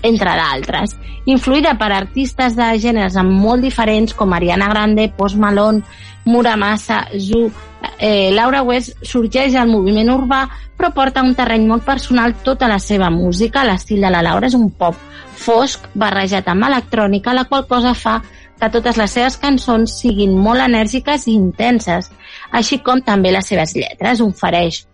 entre 0.04 0.36
d'altres. 0.38 0.96
Influïda 1.30 1.76
per 1.78 1.92
artistes 1.94 2.56
de 2.58 2.70
gèneres 2.82 3.18
molt 3.26 3.62
diferents 3.66 4.16
com 4.16 4.34
Ariana 4.34 4.70
Grande, 4.72 5.10
Post 5.16 5.38
Malone, 5.38 5.84
Muramasa, 6.26 7.08
Zu, 7.18 7.52
eh, 7.98 8.32
Laura 8.34 8.64
West 8.64 8.98
sorgeix 9.04 9.56
al 9.56 9.70
moviment 9.70 10.10
urbà 10.14 10.48
però 10.80 10.94
porta 10.96 11.24
un 11.26 11.34
terreny 11.36 11.66
molt 11.68 11.84
personal 11.84 12.38
tota 12.44 12.70
la 12.72 12.80
seva 12.80 13.10
música. 13.12 13.66
L'estil 13.68 14.00
de 14.02 14.12
la 14.14 14.24
Laura 14.24 14.48
és 14.48 14.56
un 14.56 14.70
pop 14.72 14.96
fosc 15.40 15.90
barrejat 15.94 16.48
amb 16.48 16.68
electrònica, 16.70 17.36
la 17.36 17.46
qual 17.50 17.66
cosa 17.68 17.94
fa 17.94 18.22
que 18.60 18.70
totes 18.72 18.98
les 19.00 19.12
seves 19.12 19.38
cançons 19.40 20.00
siguin 20.02 20.36
molt 20.40 20.64
enèrgiques 20.64 21.28
i 21.28 21.36
intenses, 21.36 22.10
així 22.52 22.80
com 22.84 23.04
també 23.04 23.32
les 23.36 23.52
seves 23.52 23.76
lletres. 23.76 24.24
Ofereix 24.24 24.86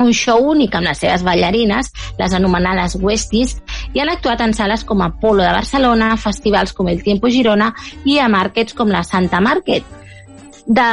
un 0.00 0.12
show 0.16 0.50
únic 0.52 0.74
amb 0.74 0.88
les 0.90 1.02
seves 1.02 1.24
ballarines, 1.26 1.92
les 2.18 2.34
anomenades 2.36 2.96
Westies, 3.00 3.56
i 3.94 4.00
han 4.00 4.12
actuat 4.12 4.42
en 4.44 4.56
sales 4.56 4.84
com 4.88 5.04
Apolo 5.04 5.44
de 5.44 5.52
Barcelona, 5.52 6.14
festivals 6.16 6.72
com 6.76 6.88
el 6.88 7.04
Tiempo 7.04 7.30
Girona 7.30 7.72
i 8.04 8.18
a 8.18 8.28
markets 8.32 8.74
com 8.74 8.90
la 8.90 9.04
Santa 9.04 9.40
Market. 9.44 9.86
De 10.66 10.90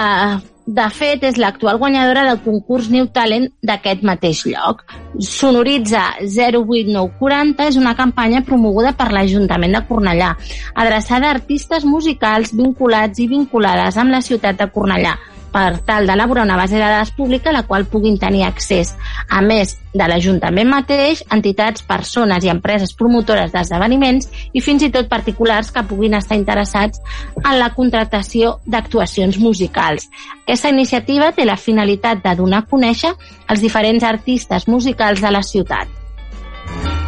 de 0.68 0.84
fet, 0.92 1.22
és 1.24 1.38
l'actual 1.40 1.78
guanyadora 1.80 2.26
del 2.28 2.42
concurs 2.44 2.90
New 2.92 3.06
Talent 3.16 3.46
d'aquest 3.64 4.02
mateix 4.04 4.42
lloc. 4.50 4.82
Sonoritza 5.24 6.02
08940 6.20 7.70
és 7.72 7.78
una 7.80 7.94
campanya 7.96 8.42
promoguda 8.44 8.92
per 9.00 9.08
l'Ajuntament 9.16 9.78
de 9.78 9.82
Cornellà, 9.88 10.34
adreçada 10.76 11.30
a 11.30 11.38
artistes 11.38 11.88
musicals 11.88 12.52
vinculats 12.52 13.24
i 13.24 13.30
vinculades 13.32 13.96
amb 13.96 14.12
la 14.12 14.20
ciutat 14.22 14.60
de 14.60 14.68
Cornellà, 14.76 15.16
per 15.52 15.80
tal 15.88 16.08
d'elaborar 16.08 16.46
una 16.46 16.58
base 16.60 16.76
de 16.76 16.84
dades 16.84 17.12
pública 17.12 17.50
a 17.50 17.56
la 17.56 17.64
qual 17.64 17.86
puguin 17.86 18.18
tenir 18.20 18.44
accés, 18.48 18.94
a 19.30 19.42
més 19.42 19.78
de 19.94 20.08
l'Ajuntament 20.08 20.70
mateix, 20.70 21.24
entitats, 21.34 21.84
persones 21.88 22.46
i 22.46 22.52
empreses 22.54 22.94
promotores 22.98 23.52
d'esdeveniments 23.54 24.30
i 24.54 24.62
fins 24.62 24.86
i 24.86 24.92
tot 24.94 25.10
particulars 25.10 25.72
que 25.72 25.86
puguin 25.90 26.18
estar 26.20 26.38
interessats 26.38 27.02
en 27.44 27.58
la 27.60 27.72
contractació 27.74 28.58
d'actuacions 28.66 29.40
musicals. 29.42 30.10
Aquesta 30.46 30.74
iniciativa 30.74 31.32
té 31.34 31.46
la 31.46 31.58
finalitat 31.58 32.24
de 32.24 32.36
donar 32.38 32.64
a 32.64 32.70
conèixer 32.70 33.14
els 33.48 33.64
diferents 33.64 34.04
artistes 34.04 34.68
musicals 34.68 35.24
de 35.24 35.34
la 35.34 35.44
ciutat. 35.44 37.07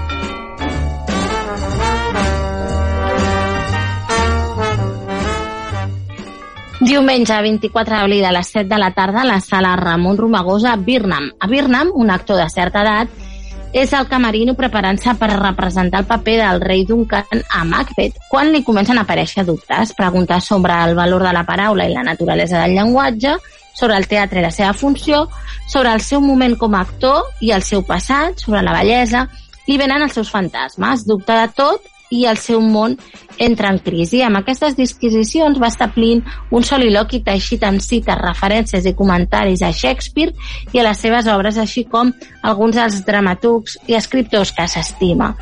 Diumenge 6.90 7.36
24 7.46 8.00
d'abril 8.00 8.26
a 8.26 8.32
les 8.34 8.48
7 8.50 8.66
de 8.66 8.78
la 8.82 8.90
tarda 8.98 9.22
a 9.22 9.28
la 9.28 9.40
sala 9.46 9.76
Ramon 9.78 10.18
Romagosa 10.18 10.72
a 10.74 10.76
Birnam. 10.76 11.28
A 11.40 11.46
Birnam, 11.46 11.92
un 11.94 12.10
actor 12.10 12.40
de 12.42 12.48
certa 12.50 12.82
edat, 12.82 13.12
és 13.78 13.92
el 13.94 14.08
camerino 14.10 14.56
preparant-se 14.58 15.14
per 15.20 15.30
representar 15.36 16.00
el 16.02 16.08
paper 16.10 16.38
del 16.40 16.62
rei 16.64 16.88
Duncan 16.90 17.44
a 17.54 17.62
Macbeth, 17.64 18.18
quan 18.32 18.50
li 18.50 18.64
comencen 18.66 18.98
a 18.98 19.04
aparèixer 19.06 19.46
dubtes, 19.46 19.94
preguntes 19.94 20.50
sobre 20.50 20.80
el 20.88 20.96
valor 20.98 21.28
de 21.28 21.36
la 21.38 21.46
paraula 21.46 21.86
i 21.86 21.94
la 21.94 22.08
naturalesa 22.08 22.64
del 22.64 22.74
llenguatge, 22.80 23.36
sobre 23.78 24.02
el 24.02 24.10
teatre 24.10 24.42
i 24.42 24.48
la 24.48 24.52
seva 24.58 24.74
funció, 24.74 25.28
sobre 25.70 25.94
el 25.94 26.02
seu 26.02 26.26
moment 26.26 26.58
com 26.58 26.74
a 26.74 26.82
actor 26.88 27.30
i 27.46 27.54
el 27.54 27.62
seu 27.62 27.86
passat, 27.86 28.42
sobre 28.42 28.66
la 28.66 28.74
bellesa. 28.80 29.28
Li 29.68 29.78
venen 29.78 30.10
els 30.10 30.18
seus 30.18 30.34
fantasmes, 30.34 31.06
dubta 31.06 31.44
de 31.44 31.54
tot 31.54 31.86
i 32.10 32.26
el 32.26 32.38
seu 32.42 32.62
món 32.62 32.98
entra 33.38 33.70
en 33.74 33.80
crisi. 33.84 34.22
Amb 34.26 34.42
aquestes 34.42 34.76
disquisicions 34.78 35.60
va 35.62 35.70
establint 35.72 36.24
un 36.52 36.66
soliloqui 36.66 37.22
teixit 37.26 37.64
amb 37.68 37.84
cites, 37.84 38.20
referències 38.20 38.86
i 38.90 38.96
comentaris 38.98 39.64
a 39.64 39.72
Shakespeare 39.72 40.34
i 40.74 40.82
a 40.82 40.90
les 40.90 41.06
seves 41.06 41.30
obres, 41.32 41.58
així 41.58 41.86
com 41.86 42.14
alguns 42.42 42.80
dels 42.80 43.02
dramaturgs 43.08 43.80
i 43.88 43.98
escriptors 44.00 44.54
que 44.56 44.68
s'estima, 44.68 45.34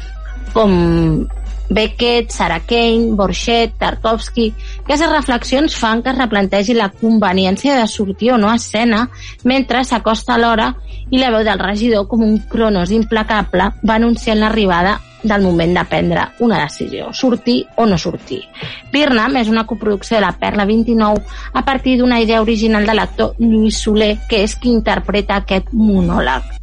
com 0.53 1.27
Beckett, 1.69 2.31
Sarah 2.31 2.61
Kane, 2.61 3.11
Borchet, 3.11 3.73
Tarkovsky... 3.77 4.53
Aquestes 4.85 5.11
reflexions 5.11 5.75
fan 5.75 6.01
que 6.01 6.13
es 6.13 6.17
replantegi 6.17 6.75
la 6.77 6.89
conveniència 6.89 7.75
de 7.75 7.87
sortir 7.91 8.31
o 8.31 8.37
no 8.39 8.49
a 8.49 8.55
escena 8.55 9.07
mentre 9.43 9.83
s'acosta 9.83 10.37
l'hora 10.39 10.71
i 11.11 11.19
la 11.19 11.31
veu 11.33 11.43
del 11.43 11.59
regidor 11.59 12.07
com 12.07 12.23
un 12.23 12.37
cronos 12.47 12.91
implacable 12.95 13.71
va 13.83 13.99
anunciant 13.99 14.39
l'arribada 14.39 14.97
del 15.27 15.43
moment 15.43 15.75
de 15.77 15.85
prendre 15.85 16.27
una 16.39 16.61
decisió, 16.63 17.11
sortir 17.13 17.65
o 17.75 17.85
no 17.85 17.97
sortir. 17.97 18.43
Birnam 18.91 19.37
és 19.41 19.49
una 19.51 19.65
coproducció 19.67 20.17
de 20.17 20.25
la 20.25 20.35
Perla 20.39 20.65
29 20.65 21.23
a 21.53 21.65
partir 21.65 21.97
d'una 21.99 22.21
idea 22.21 22.41
original 22.41 22.85
de 22.85 22.95
l'actor 22.95 23.35
Lluís 23.39 23.81
Soler, 23.83 24.15
que 24.29 24.43
és 24.43 24.55
qui 24.55 24.71
interpreta 24.73 25.41
aquest 25.41 25.73
monòleg. 25.73 26.57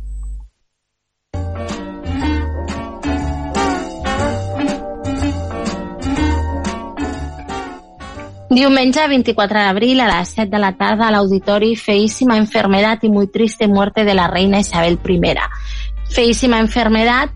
Diumenge 8.54 9.02
24 9.08 9.58
d'abril 9.58 9.98
a 9.98 10.06
les 10.06 10.28
7 10.36 10.46
de 10.52 10.58
la 10.62 10.76
tarda 10.78 11.08
a 11.08 11.10
l'auditori 11.10 11.74
Feíssima 11.74 12.36
Enfermedad 12.36 13.00
y 13.02 13.08
muy 13.08 13.26
triste 13.26 13.66
muerte 13.66 14.04
de 14.04 14.14
la 14.14 14.28
reina 14.28 14.60
Isabel 14.60 15.00
I. 15.04 15.34
Feíssima 16.08 16.60
Enfermedad 16.60 17.30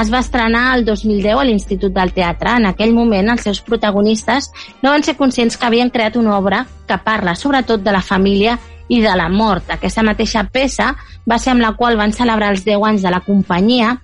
es 0.00 0.10
va 0.12 0.20
estrenar 0.20 0.74
el 0.76 0.84
2010 0.84 1.38
a 1.38 1.44
l'Institut 1.46 1.92
del 1.94 2.12
Teatre. 2.12 2.56
En 2.58 2.66
aquell 2.66 2.94
moment, 2.94 3.30
els 3.30 3.44
seus 3.46 3.60
protagonistes 3.62 4.50
no 4.82 4.90
van 4.90 5.06
ser 5.06 5.16
conscients 5.16 5.56
que 5.56 5.66
havien 5.66 5.90
creat 5.94 6.16
una 6.16 6.36
obra 6.38 6.64
que 6.88 6.98
parla 6.98 7.36
sobretot 7.38 7.82
de 7.82 7.94
la 7.94 8.02
família 8.02 8.58
i 8.88 9.00
de 9.00 9.14
la 9.16 9.28
mort. 9.32 9.70
Aquesta 9.72 10.04
mateixa 10.04 10.44
peça 10.52 10.90
va 11.30 11.38
ser 11.40 11.54
amb 11.54 11.64
la 11.64 11.72
qual 11.78 11.96
van 11.96 12.12
celebrar 12.12 12.50
els 12.52 12.64
10 12.66 12.84
anys 12.90 13.04
de 13.06 13.12
la 13.14 13.22
companyia 13.24 13.94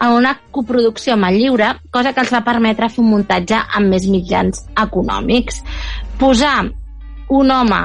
en 0.00 0.16
una 0.16 0.36
coproducció 0.50 1.14
amb 1.14 1.28
el 1.28 1.40
lliure, 1.42 1.74
cosa 1.90 2.14
que 2.14 2.24
els 2.24 2.32
va 2.32 2.44
permetre 2.46 2.88
fer 2.88 3.04
un 3.04 3.10
muntatge 3.12 3.58
amb 3.60 3.92
més 3.92 4.06
mitjans 4.08 4.64
econòmics. 4.80 5.60
Posar 6.20 6.70
un 7.30 7.50
home 7.50 7.82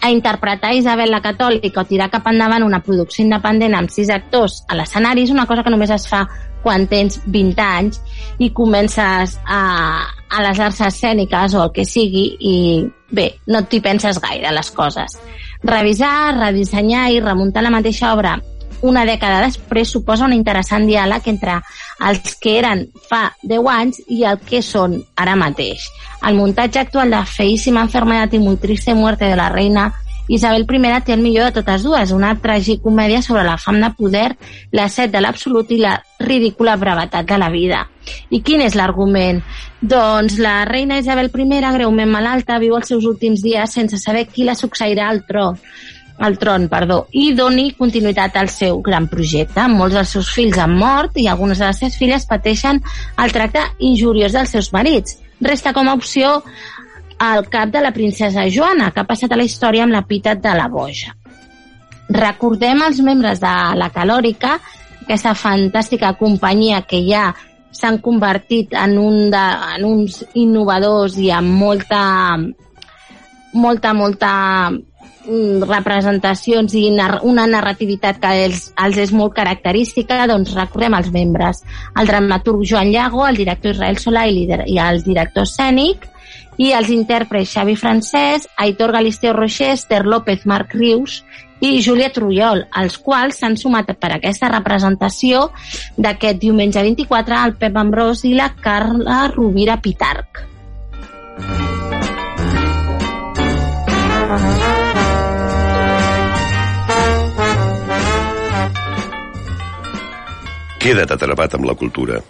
a 0.00 0.10
interpretar 0.10 0.74
Isabel 0.74 1.10
la 1.10 1.22
Catòlica 1.24 1.82
o 1.82 1.88
tirar 1.88 2.10
cap 2.12 2.26
endavant 2.30 2.64
una 2.66 2.82
producció 2.84 3.24
independent 3.24 3.74
amb 3.74 3.90
sis 3.92 4.10
actors 4.14 4.62
a 4.68 4.76
l'escenari 4.78 5.24
és 5.26 5.32
una 5.34 5.46
cosa 5.46 5.64
que 5.64 5.72
només 5.74 5.90
es 5.94 6.06
fa 6.10 6.24
quan 6.62 6.86
tens 6.90 7.20
20 7.26 7.62
anys 7.62 8.00
i 8.38 8.50
comences 8.54 9.38
a, 9.46 9.62
a 10.28 10.44
les 10.44 10.60
arts 10.60 10.80
escèniques 10.88 11.54
o 11.54 11.64
el 11.64 11.72
que 11.74 11.86
sigui 11.86 12.26
i 12.40 12.56
bé, 13.10 13.30
no 13.46 13.62
t'hi 13.64 13.80
penses 13.80 14.20
gaire 14.20 14.52
les 14.52 14.70
coses. 14.74 15.16
Revisar, 15.62 16.36
redissenyar 16.36 17.08
i 17.14 17.20
remuntar 17.24 17.64
la 17.64 17.74
mateixa 17.74 18.12
obra 18.14 18.36
una 18.82 19.04
dècada 19.08 19.42
després 19.44 19.90
suposa 19.90 20.26
un 20.26 20.34
interessant 20.36 20.86
diàleg 20.86 21.28
entre 21.30 21.60
els 22.08 22.34
que 22.40 22.58
eren 22.58 22.86
fa 23.08 23.28
10 23.42 23.70
anys 23.74 24.02
i 24.08 24.24
el 24.28 24.40
que 24.44 24.62
són 24.62 24.98
ara 25.16 25.36
mateix. 25.36 25.88
El 26.26 26.36
muntatge 26.38 26.82
actual 26.82 27.10
de 27.14 27.22
Feíssima 27.26 27.82
enfermedad 27.86 28.32
i 28.32 28.42
muy 28.42 28.56
triste 28.56 28.94
muerte 28.94 29.24
de 29.24 29.36
la 29.36 29.48
reina 29.48 29.92
Isabel 30.28 30.66
I 30.68 31.00
té 31.04 31.14
el 31.14 31.22
millor 31.22 31.46
de 31.46 31.62
totes 31.62 31.82
dues, 31.82 32.10
una 32.12 32.34
tragicomèdia 32.36 33.22
sobre 33.22 33.44
la 33.44 33.56
fam 33.56 33.80
de 33.80 33.88
poder, 33.96 34.36
la 34.72 34.88
set 34.88 35.10
de 35.10 35.22
l'absolut 35.22 35.70
i 35.72 35.78
la 35.78 36.02
ridícula 36.20 36.76
brevetat 36.76 37.26
de 37.26 37.38
la 37.38 37.48
vida. 37.48 37.88
I 38.28 38.42
quin 38.42 38.60
és 38.60 38.76
l'argument? 38.76 39.40
Doncs 39.80 40.36
la 40.38 40.66
reina 40.68 40.98
Isabel 40.98 41.30
I, 41.32 41.60
greument 41.72 42.10
malalta, 42.10 42.58
viu 42.58 42.76
els 42.76 42.88
seus 42.88 43.06
últims 43.06 43.42
dies 43.42 43.72
sense 43.72 43.96
saber 43.96 44.26
qui 44.28 44.44
la 44.44 44.54
succeirà 44.54 45.08
al 45.08 45.24
tron 45.26 45.56
al 46.18 46.38
tron, 46.38 46.66
perdó, 46.68 47.06
i 47.12 47.32
doni 47.34 47.70
continuïtat 47.78 48.36
al 48.36 48.50
seu 48.50 48.80
gran 48.82 49.06
projecte. 49.10 49.68
Molts 49.70 49.94
dels 49.94 50.14
seus 50.16 50.32
fills 50.34 50.58
han 50.58 50.74
mort 50.78 51.16
i 51.16 51.28
algunes 51.28 51.60
de 51.60 51.68
les 51.68 51.78
seves 51.78 51.98
filles 51.98 52.26
pateixen 52.26 52.82
el 53.22 53.34
tracte 53.34 53.62
injuriós 53.78 54.34
dels 54.34 54.54
seus 54.56 54.72
marits. 54.74 55.18
Resta 55.40 55.72
com 55.72 55.88
a 55.88 55.94
opció 55.94 56.42
al 57.18 57.48
cap 57.50 57.70
de 57.70 57.82
la 57.82 57.92
princesa 57.94 58.48
Joana, 58.50 58.90
que 58.90 59.02
ha 59.02 59.06
passat 59.06 59.32
a 59.32 59.38
la 59.38 59.46
història 59.46 59.86
amb 59.86 59.94
l'epítet 59.94 60.42
de 60.42 60.54
la 60.58 60.68
boja. 60.70 61.14
Recordem 62.08 62.82
els 62.86 63.00
membres 63.04 63.40
de 63.42 63.54
la 63.78 63.90
Calòrica, 63.94 64.56
aquesta 65.02 65.34
fantàstica 65.38 66.14
companyia 66.18 66.82
que 66.82 67.02
ja 67.06 67.30
s'han 67.70 67.98
convertit 68.02 68.72
en, 68.74 68.96
un 68.98 69.30
de, 69.30 69.44
en 69.76 69.84
uns 69.86 70.22
innovadors 70.34 71.18
i 71.20 71.30
amb 71.30 71.52
molta 71.60 72.02
molta, 73.52 73.92
molta 73.94 74.32
representacions 75.68 76.74
i 76.78 76.86
una 77.22 77.46
narrativitat 77.46 78.20
que 78.22 78.34
els, 78.46 78.68
els 78.80 79.00
és 79.04 79.12
molt 79.12 79.34
característica, 79.36 80.26
doncs 80.30 80.54
recordem 80.56 80.96
els 80.98 81.10
membres. 81.14 81.62
El 81.98 82.08
dramaturg 82.08 82.64
Joan 82.64 82.92
Llago, 82.92 83.26
el 83.26 83.36
director 83.36 83.74
Israel 83.74 83.98
Solà 84.00 84.26
i, 84.28 84.46
i 84.66 84.78
el 84.82 85.02
director 85.04 85.44
escènic, 85.48 86.08
i 86.58 86.72
els 86.74 86.90
intèrprets 86.90 87.52
Xavi 87.54 87.76
Francesc, 87.78 88.50
Aitor 88.58 88.92
Galisteo 88.92 89.32
Rocher, 89.32 89.72
Esther 89.76 90.04
López, 90.06 90.44
Marc 90.46 90.74
Rius 90.74 91.22
i 91.60 91.78
Júlia 91.82 92.10
Trullol, 92.14 92.64
els 92.80 92.98
quals 93.02 93.40
s'han 93.40 93.56
sumat 93.58 93.90
per 93.98 94.12
aquesta 94.14 94.50
representació 94.52 95.48
d'aquest 95.96 96.42
diumenge 96.42 96.82
24 96.82 97.38
al 97.38 97.56
Pep 97.58 97.78
Ambrós 97.78 98.24
i 98.26 98.34
la 98.38 98.52
Carla 98.62 99.26
Rovira 99.34 99.78
Pitarc. 99.82 100.44
Queda't 110.88 111.12
atrapat 111.12 111.52
amb 111.58 111.66
la 111.68 111.74
cultura. 111.76 112.22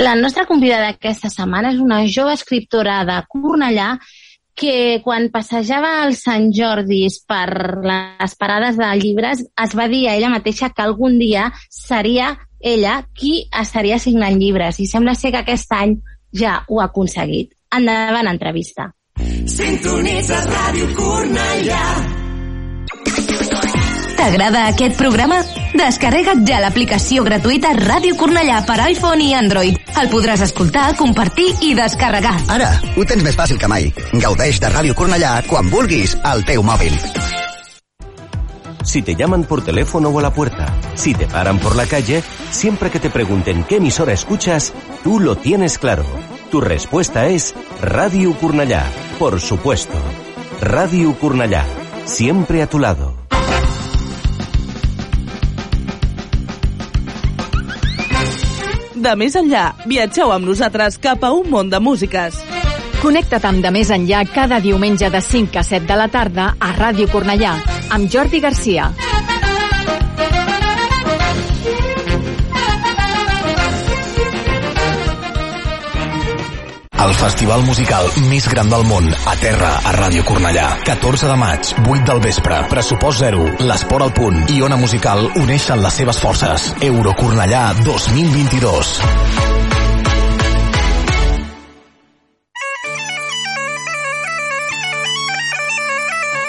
La 0.00 0.14
nostra 0.16 0.46
convidada 0.48 0.94
aquesta 0.94 1.28
setmana 1.28 1.74
és 1.74 1.80
una 1.84 1.98
jove 2.08 2.32
escriptora 2.32 3.02
de 3.04 3.18
Cornellà 3.28 3.88
que 4.58 5.02
quan 5.04 5.26
passejava 5.34 5.90
els 6.06 6.22
Sant 6.24 6.46
Jordis 6.56 7.18
per 7.28 7.50
les 7.84 8.36
parades 8.40 8.78
de 8.80 8.88
llibres 9.02 9.42
es 9.44 9.74
va 9.76 9.90
dir 9.92 10.06
a 10.08 10.14
ella 10.16 10.32
mateixa 10.32 10.70
que 10.72 10.86
algun 10.86 11.18
dia 11.20 11.50
seria 11.68 12.30
ella 12.58 13.02
qui 13.12 13.42
estaria 13.60 13.98
signant 14.00 14.40
llibres 14.40 14.80
i 14.80 14.88
sembla 14.88 15.12
ser 15.14 15.34
que 15.34 15.42
aquest 15.44 15.74
any 15.76 15.98
ja 16.32 16.62
ho 16.66 16.80
ha 16.80 16.88
aconseguit. 16.88 17.52
Endavant, 17.76 18.30
entrevista. 18.32 18.88
Sintonitzes 19.58 20.48
Ràdio 20.48 20.88
Cornellà 20.96 21.84
T'agrada 24.18 24.64
aquest 24.66 24.96
programa? 24.98 25.36
Descarrega't 25.78 26.40
ja 26.48 26.58
l'aplicació 26.58 27.22
gratuïta 27.22 27.70
Ràdio 27.76 28.16
Cornellà 28.18 28.64
per 28.66 28.80
iPhone 28.88 29.22
i 29.22 29.30
Android. 29.38 29.76
El 30.02 30.08
podràs 30.10 30.42
escoltar, 30.42 30.88
compartir 30.98 31.46
i 31.62 31.70
descarregar. 31.78 32.34
Ara, 32.50 32.72
ho 32.98 33.04
tens 33.06 33.22
més 33.22 33.38
fàcil 33.38 33.60
que 33.62 33.70
mai. 33.70 33.86
Gaudeix 34.18 34.58
de 34.58 34.72
Ràdio 34.74 34.96
Cornellà 34.98 35.36
quan 35.46 35.70
vulguis 35.70 36.16
al 36.26 36.42
teu 36.48 36.66
mòbil. 36.66 36.96
Si 38.82 39.04
te 39.06 39.14
llaman 39.14 39.44
por 39.44 39.62
teléfono 39.62 40.10
o 40.10 40.18
a 40.18 40.22
la 40.26 40.32
puerta, 40.34 40.66
si 40.96 41.14
te 41.14 41.28
paran 41.30 41.60
por 41.60 41.76
la 41.76 41.86
calle, 41.86 42.22
siempre 42.50 42.90
que 42.90 42.98
te 42.98 43.10
pregunten 43.10 43.62
qué 43.68 43.76
emisora 43.76 44.14
escuchas, 44.14 44.72
tú 45.04 45.20
lo 45.20 45.36
tienes 45.36 45.78
claro. 45.78 46.06
Tu 46.50 46.60
respuesta 46.60 47.28
es 47.28 47.54
Radio 47.82 48.34
Cornellà, 48.34 48.82
por 49.18 49.40
supuesto. 49.40 49.94
Radio 50.60 51.14
Cornellà, 51.20 51.64
siempre 52.04 52.62
a 52.62 52.66
tu 52.66 52.80
lado. 52.80 53.17
De 58.98 59.12
més 59.14 59.36
enllà, 59.38 59.76
viatgeu 59.86 60.32
amb 60.34 60.48
nosaltres 60.48 60.96
cap 60.98 61.22
a 61.22 61.30
un 61.30 61.46
món 61.52 61.68
de 61.70 61.78
músiques. 61.78 62.40
Connecta't 62.98 63.46
amb 63.46 63.62
De 63.62 63.70
Més 63.70 63.92
Enllà 63.94 64.24
cada 64.34 64.58
diumenge 64.64 65.10
de 65.14 65.20
5 65.22 65.60
a 65.60 65.62
7 65.62 65.86
de 65.86 65.98
la 66.00 66.08
tarda 66.10 66.48
a 66.58 66.72
Ràdio 66.74 67.06
Cornellà, 67.12 67.54
amb 67.94 68.10
Jordi 68.10 68.42
Garcia. 68.42 68.90
El 76.98 77.12
festival 77.14 77.62
musical 77.62 78.08
més 78.26 78.48
gran 78.50 78.66
del 78.72 78.82
món, 78.88 79.04
a 79.30 79.34
terra, 79.38 79.68
a 79.86 79.92
Ràdio 79.94 80.24
Cornellà. 80.26 80.64
14 80.82 81.28
de 81.30 81.36
maig, 81.38 81.70
8 81.84 82.02
del 82.08 82.22
vespre, 82.24 82.58
pressupost 82.72 83.22
zero, 83.22 83.44
l'esport 83.62 84.08
al 84.08 84.10
punt 84.16 84.50
i 84.50 84.58
Ona 84.66 84.74
Musical 84.80 85.28
uneixen 85.38 85.78
les 85.84 85.94
seves 85.94 86.18
forces. 86.18 86.66
Euro 86.88 87.14
Cornellà 87.14 87.62
2022. 87.86 88.92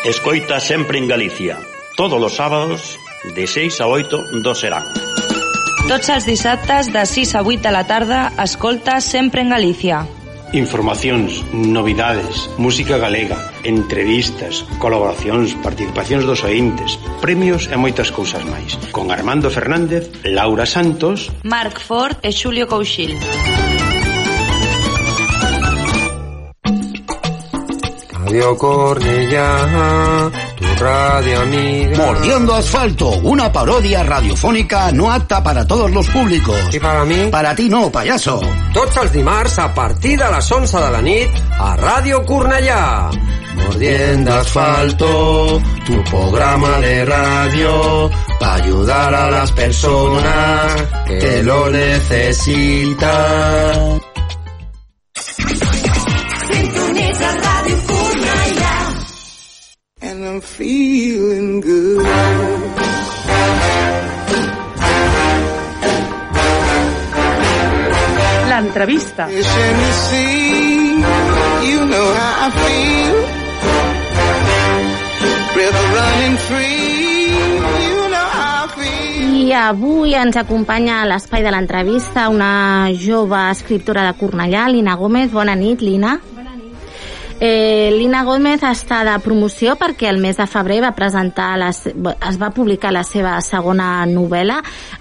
Escoita 0.10 0.60
sempre 0.60 0.98
en 0.98 1.08
Galicia. 1.08 1.60
Todos 1.96 2.20
los 2.20 2.34
sábados, 2.34 2.98
de 3.36 3.46
6 3.46 3.82
a 3.82 3.88
8, 3.88 4.26
dos 4.42 4.66
serán. 4.66 4.86
Tots 5.86 6.10
els 6.10 6.26
dissabtes 6.26 6.90
de 6.94 7.06
6 7.06 7.36
a 7.36 7.42
8 7.44 7.62
de 7.62 7.72
la 7.76 7.86
tarda, 7.86 8.32
escolta 8.42 9.02
Sempre 9.02 9.42
en 9.42 9.50
Galícia. 9.50 10.08
Informacións, 10.52 11.46
novidades, 11.54 12.50
música 12.58 12.98
galega, 12.98 13.38
entrevistas, 13.62 14.66
colaboracións, 14.82 15.54
participacións 15.62 16.26
dos 16.26 16.42
ointes, 16.42 16.98
premios 17.22 17.70
e 17.70 17.78
moitas 17.78 18.10
cousas 18.10 18.42
máis. 18.50 18.74
Con 18.90 19.14
Armando 19.14 19.54
Fernández, 19.54 20.10
Laura 20.26 20.66
Santos, 20.66 21.30
Marc 21.46 21.78
Ford 21.78 22.18
e 22.26 22.34
Xulio 22.34 22.66
Couchil. 22.66 23.14
Radio 28.26 28.58
Cornellá 28.58 30.49
tu 30.60 30.84
radio 30.84 31.41
amiga. 31.41 31.98
Mordiendo 31.98 32.54
asfalto, 32.54 33.10
una 33.24 33.52
parodia 33.52 34.04
radiofónica 34.04 34.91
no 34.91 35.12
apta 35.12 35.41
para 35.41 35.65
todos 35.65 35.89
los 35.91 36.08
públicos. 36.10 36.58
I 36.74 36.80
para 36.80 37.06
mi? 37.06 37.28
Para 37.32 37.56
ti 37.56 37.69
no, 37.69 37.89
payaso. 37.89 38.41
Tots 38.74 38.98
els 38.98 39.12
dimarts 39.13 39.58
a 39.60 39.74
partir 39.74 40.17
de 40.19 40.30
les 40.32 40.52
11 40.52 40.78
de 40.78 40.89
la 40.91 41.02
nit 41.02 41.30
a 41.58 41.76
Ràdio 41.78 42.26
Cornellà. 42.26 43.10
Mordiendo 43.56 44.34
asfalto, 44.34 45.62
tu 45.86 46.04
programa 46.04 46.78
de 46.80 47.06
radio 47.06 48.10
para 48.39 48.56
ayudar 48.56 49.13
a 49.13 49.32
las 49.32 49.52
personas 49.52 50.84
que 51.08 51.43
lo 51.43 51.69
necesitan. 51.69 53.10
And 60.19 60.27
I'm 60.27 60.41
feeling 60.41 61.62
good. 61.62 62.03
L'entrevista. 68.49 69.29
You 69.32 69.39
know 71.86 72.08
how 72.19 72.47
I 72.47 72.51
feel. 72.51 73.15
River 75.55 75.86
running 75.95 76.38
free. 76.49 77.32
You 77.88 78.10
know 78.12 78.27
how 78.36 78.65
I 78.65 78.75
feel. 78.75 79.47
I 79.47 79.53
avui 79.53 80.15
ens 80.15 80.36
acompanya 80.36 80.99
a 80.99 81.05
l'espai 81.08 81.47
de 81.47 81.51
l'entrevista 81.55 82.27
una 82.27 82.91
jove 82.91 83.39
escriptora 83.53 84.03
de 84.03 84.19
Cornellà, 84.19 84.67
Lina 84.67 84.99
Gómez. 84.99 85.32
Bona 85.32 85.55
nit, 85.55 85.79
Lina. 85.79 86.19
Eh, 87.41 87.89
Lina 87.95 88.25
Gómez 88.28 88.60
està 88.67 88.97
de 89.08 89.13
promoció 89.23 89.78
perquè 89.80 90.10
el 90.10 90.17
mes 90.19 90.36
de 90.36 90.43
febrer 90.49 90.82
va 90.84 90.89
presentar 90.91 91.54
la, 91.58 91.69
se- 91.71 91.93
es 91.95 92.36
va 92.41 92.49
publicar 92.52 92.91
la 92.91 93.06
seva 93.08 93.38
segona 93.39 94.04
novel·la 94.06 94.58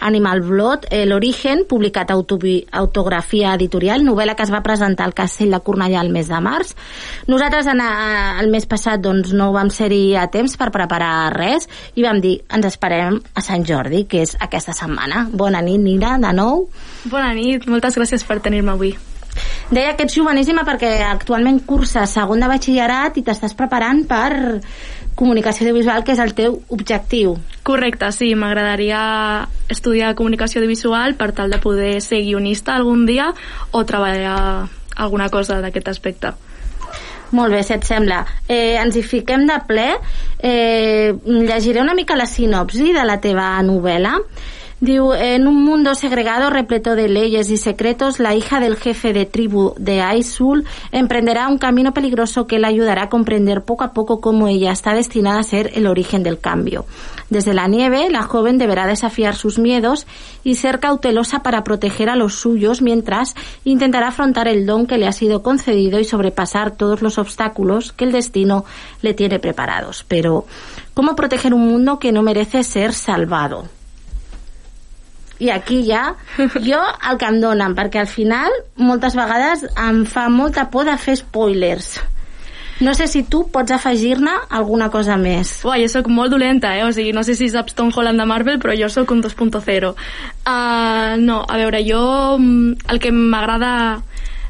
Animal 0.07 0.43
Blood, 0.47 0.87
eh, 0.95 1.05
l'origen 1.05 1.65
publicat 1.67 2.13
autografia 2.15 3.57
editorial 3.59 4.05
novel·la 4.07 4.37
que 4.39 4.47
es 4.47 4.53
va 4.55 4.63
presentar 4.63 5.09
al 5.09 5.17
Castell 5.19 5.51
de 5.51 5.59
Cornellà 5.67 6.01
el 6.07 6.13
mes 6.15 6.31
de 6.31 6.39
març. 6.39 6.77
Nosaltres 7.27 7.67
en, 7.75 7.83
el 7.83 8.53
mes 8.55 8.67
passat 8.71 9.03
doncs, 9.03 9.35
no 9.35 9.51
vam 9.53 9.69
ser-hi 9.75 10.15
a 10.15 10.29
temps 10.31 10.55
per 10.57 10.71
preparar 10.71 11.33
res 11.35 11.67
i 11.99 12.07
vam 12.07 12.23
dir 12.23 12.37
ens 12.55 12.71
esperem 12.71 13.19
a 13.35 13.43
Sant 13.43 13.67
Jordi 13.67 14.05
que 14.07 14.23
és 14.23 14.37
aquesta 14.39 14.73
setmana. 14.79 15.27
Bona 15.33 15.59
nit 15.61 15.83
Nina, 15.83 16.15
de 16.23 16.31
nou. 16.39 16.69
Bona 17.11 17.35
nit, 17.35 17.67
moltes 17.67 17.99
gràcies 17.99 18.23
per 18.23 18.39
tenir-me 18.39 18.77
avui. 18.79 18.95
Deia 19.71 19.97
que 19.97 20.07
ets 20.07 20.17
joveníssima 20.17 20.65
perquè 20.65 20.95
actualment 21.05 21.61
cursa 21.67 22.07
segon 22.09 22.41
de 22.41 22.49
batxillerat 22.49 23.19
i 23.21 23.25
t'estàs 23.27 23.55
preparant 23.59 24.05
per 24.09 24.61
comunicació 25.19 25.67
audiovisual, 25.67 26.05
que 26.07 26.15
és 26.15 26.23
el 26.23 26.33
teu 26.39 26.61
objectiu. 26.73 27.35
Correcte, 27.67 28.09
sí, 28.15 28.31
m'agradaria 28.39 29.01
estudiar 29.69 30.15
comunicació 30.17 30.63
audiovisual 30.63 31.17
per 31.19 31.33
tal 31.35 31.51
de 31.51 31.59
poder 31.61 31.97
ser 32.05 32.23
guionista 32.23 32.77
algun 32.79 33.05
dia 33.07 33.33
o 33.73 33.85
treballar 33.85 34.69
alguna 34.97 35.29
cosa 35.29 35.59
d'aquest 35.63 35.91
aspecte. 35.91 36.33
Molt 37.37 37.53
bé, 37.53 37.63
si 37.63 37.75
et 37.75 37.85
sembla. 37.85 38.23
Eh, 38.49 38.79
ens 38.81 38.97
hi 38.97 39.03
fiquem 39.05 39.45
de 39.49 39.59
ple. 39.69 39.89
Eh, 40.39 41.13
llegiré 41.27 41.83
una 41.83 41.97
mica 41.99 42.17
la 42.17 42.27
sinopsi 42.27 42.95
de 42.97 43.05
la 43.05 43.19
teva 43.21 43.51
novel·la. 43.67 44.15
En 44.81 45.49
un 45.49 45.65
mundo 45.65 45.97
segregado 45.97 46.51
repleto 46.51 46.95
de 46.95 47.09
leyes 47.09 47.51
y 47.51 47.57
secretos, 47.57 48.21
la 48.21 48.37
hija 48.37 48.61
del 48.61 48.77
jefe 48.77 49.13
de 49.13 49.27
tribu 49.27 49.75
de 49.77 50.03
Aisul 50.03 50.67
emprenderá 50.93 51.49
un 51.49 51.59
camino 51.59 51.93
peligroso 51.93 52.47
que 52.47 52.61
la 52.61 52.69
ayudará 52.69 53.05
a 53.05 53.09
comprender 53.09 53.65
poco 53.65 53.83
a 53.83 53.93
poco 53.93 54.21
cómo 54.21 54.47
ella 54.47 54.71
está 54.71 54.95
destinada 54.95 55.41
a 55.41 55.43
ser 55.43 55.73
el 55.75 55.89
origen 55.89 56.23
del 56.23 56.39
cambio. 56.39 56.85
Desde 57.29 57.55
la 57.55 57.67
nieve, 57.67 58.09
la 58.09 58.23
joven 58.23 58.57
deberá 58.57 58.87
desafiar 58.87 59.35
sus 59.35 59.59
miedos 59.59 60.07
y 60.45 60.55
ser 60.55 60.79
cautelosa 60.79 61.41
para 61.43 61.65
proteger 61.65 62.09
a 62.09 62.15
los 62.15 62.37
suyos 62.37 62.81
mientras 62.81 63.35
intentará 63.65 64.09
afrontar 64.09 64.47
el 64.47 64.65
don 64.65 64.87
que 64.87 64.97
le 64.97 65.09
ha 65.09 65.13
sido 65.13 65.43
concedido 65.43 65.99
y 65.99 66.05
sobrepasar 66.05 66.71
todos 66.71 67.03
los 67.03 67.19
obstáculos 67.19 67.91
que 67.91 68.05
el 68.05 68.13
destino 68.13 68.65
le 69.03 69.13
tiene 69.13 69.41
preparados. 69.41 70.05
Pero, 70.07 70.47
¿cómo 70.95 71.17
proteger 71.17 71.53
un 71.53 71.67
mundo 71.67 71.99
que 71.99 72.13
no 72.13 72.23
merece 72.23 72.63
ser 72.63 72.95
salvado? 72.95 73.78
I 75.39 75.51
aquí 75.55 75.83
ja 75.87 76.13
jo 76.69 76.83
el 77.11 77.19
que 77.19 77.31
em 77.31 77.41
donen 77.43 77.75
perquè 77.79 78.03
al 78.03 78.11
final 78.11 78.55
moltes 78.77 79.17
vegades 79.19 79.67
em 79.77 80.05
fa 80.07 80.29
molta 80.33 80.69
por 80.71 80.89
de 80.89 80.97
fer 80.99 81.19
spoilers 81.21 81.99
no 82.81 82.95
sé 82.95 83.09
si 83.11 83.25
tu 83.27 83.49
pots 83.51 83.75
afegir-ne 83.75 84.35
alguna 84.55 84.89
cosa 84.91 85.17
més 85.19 85.65
Uai, 85.67 85.83
jo 85.83 85.91
sóc 85.91 86.11
molt 86.15 86.31
dolenta, 86.31 86.77
eh? 86.79 86.85
O 86.87 86.93
sigui, 86.95 87.11
no 87.13 87.25
sé 87.27 87.35
si 87.35 87.49
saps 87.51 87.75
Tom 87.75 87.91
Holland 87.95 88.23
de 88.23 88.27
Marvel, 88.29 88.61
però 88.63 88.77
jo 88.79 88.87
sóc 88.87 89.11
un 89.11 89.23
2.0. 89.23 89.91
Uh, 90.47 91.17
no, 91.19 91.41
a 91.43 91.57
veure, 91.59 91.83
jo 91.83 92.39
mm, 92.39 92.87
el 92.95 93.01
que 93.03 93.11
m'agrada 93.11 93.73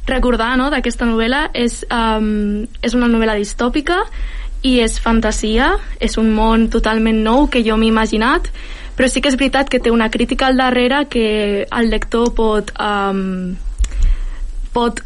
recordar 0.09 0.57
no, 0.61 0.69
d'aquesta 0.73 1.09
novel·la 1.09 1.49
és, 1.57 1.81
um, 1.93 2.67
és 2.85 2.97
una 2.97 3.09
novel·la 3.09 3.37
distòpica 3.39 4.03
i 4.67 4.79
és 4.83 4.99
fantasia, 5.01 5.75
és 6.03 6.19
un 6.21 6.33
món 6.35 6.67
totalment 6.73 7.21
nou 7.25 7.47
que 7.53 7.63
jo 7.65 7.77
m'he 7.79 7.89
imaginat, 7.93 8.49
però 8.99 9.07
sí 9.07 9.23
que 9.23 9.31
és 9.31 9.39
veritat 9.39 9.69
que 9.71 9.79
té 9.79 9.93
una 9.95 10.11
crítica 10.11 10.49
al 10.49 10.59
darrere 10.59 11.05
que 11.07 11.63
el 11.71 11.91
lector 11.91 12.33
pot, 12.35 12.73
um, 12.83 13.55
pot 14.75 15.01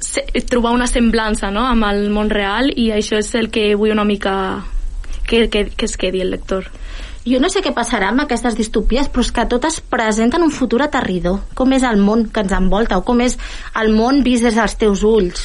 se- 0.00 0.24
trobar 0.48 0.72
una 0.72 0.88
semblança 0.88 1.50
no? 1.52 1.66
amb 1.68 1.84
el 1.90 2.08
món 2.10 2.32
real 2.32 2.72
i 2.72 2.88
això 2.90 3.20
és 3.20 3.34
el 3.36 3.50
que 3.52 3.74
vull 3.76 3.92
una 3.92 4.08
mica 4.08 4.64
que, 5.28 5.48
que, 5.52 5.66
que 5.76 5.84
es 5.84 5.98
quedi 6.00 6.24
el 6.24 6.30
lector. 6.32 6.70
jo 7.24 7.38
no 7.38 7.52
sé 7.52 7.60
què 7.62 7.70
passarà 7.70 8.08
amb 8.10 8.24
aquestes 8.24 8.56
distopies, 8.58 9.06
però 9.12 9.22
és 9.22 9.30
que 9.30 9.44
totes 9.46 9.80
presenten 9.80 10.42
un 10.42 10.50
futur 10.50 10.80
aterridor. 10.82 11.44
Com 11.54 11.70
és 11.76 11.84
el 11.86 12.00
món 12.02 12.24
que 12.34 12.42
ens 12.42 12.54
envolta 12.56 12.98
o 12.98 13.04
com 13.06 13.20
és 13.22 13.36
el 13.78 13.92
món 13.94 14.24
vist 14.26 14.42
des 14.42 14.56
dels 14.58 14.74
teus 14.80 15.04
ulls? 15.06 15.44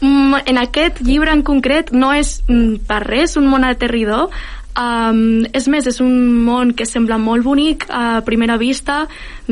Mm, 0.00 0.40
en 0.50 0.58
aquest 0.58 0.98
llibre 1.06 1.30
en 1.30 1.44
concret 1.46 1.92
no 1.94 2.10
és 2.12 2.40
mm, 2.48 2.82
per 2.88 3.04
res 3.06 3.36
un 3.38 3.46
món 3.46 3.62
aterridor, 3.62 4.34
Um, 4.72 5.44
és 5.52 5.66
més, 5.68 5.84
és 5.84 5.98
un 6.00 6.14
món 6.46 6.70
que 6.72 6.86
sembla 6.88 7.18
molt 7.20 7.44
bonic 7.44 7.84
a 7.92 8.22
primera 8.24 8.56
vista, 8.56 9.02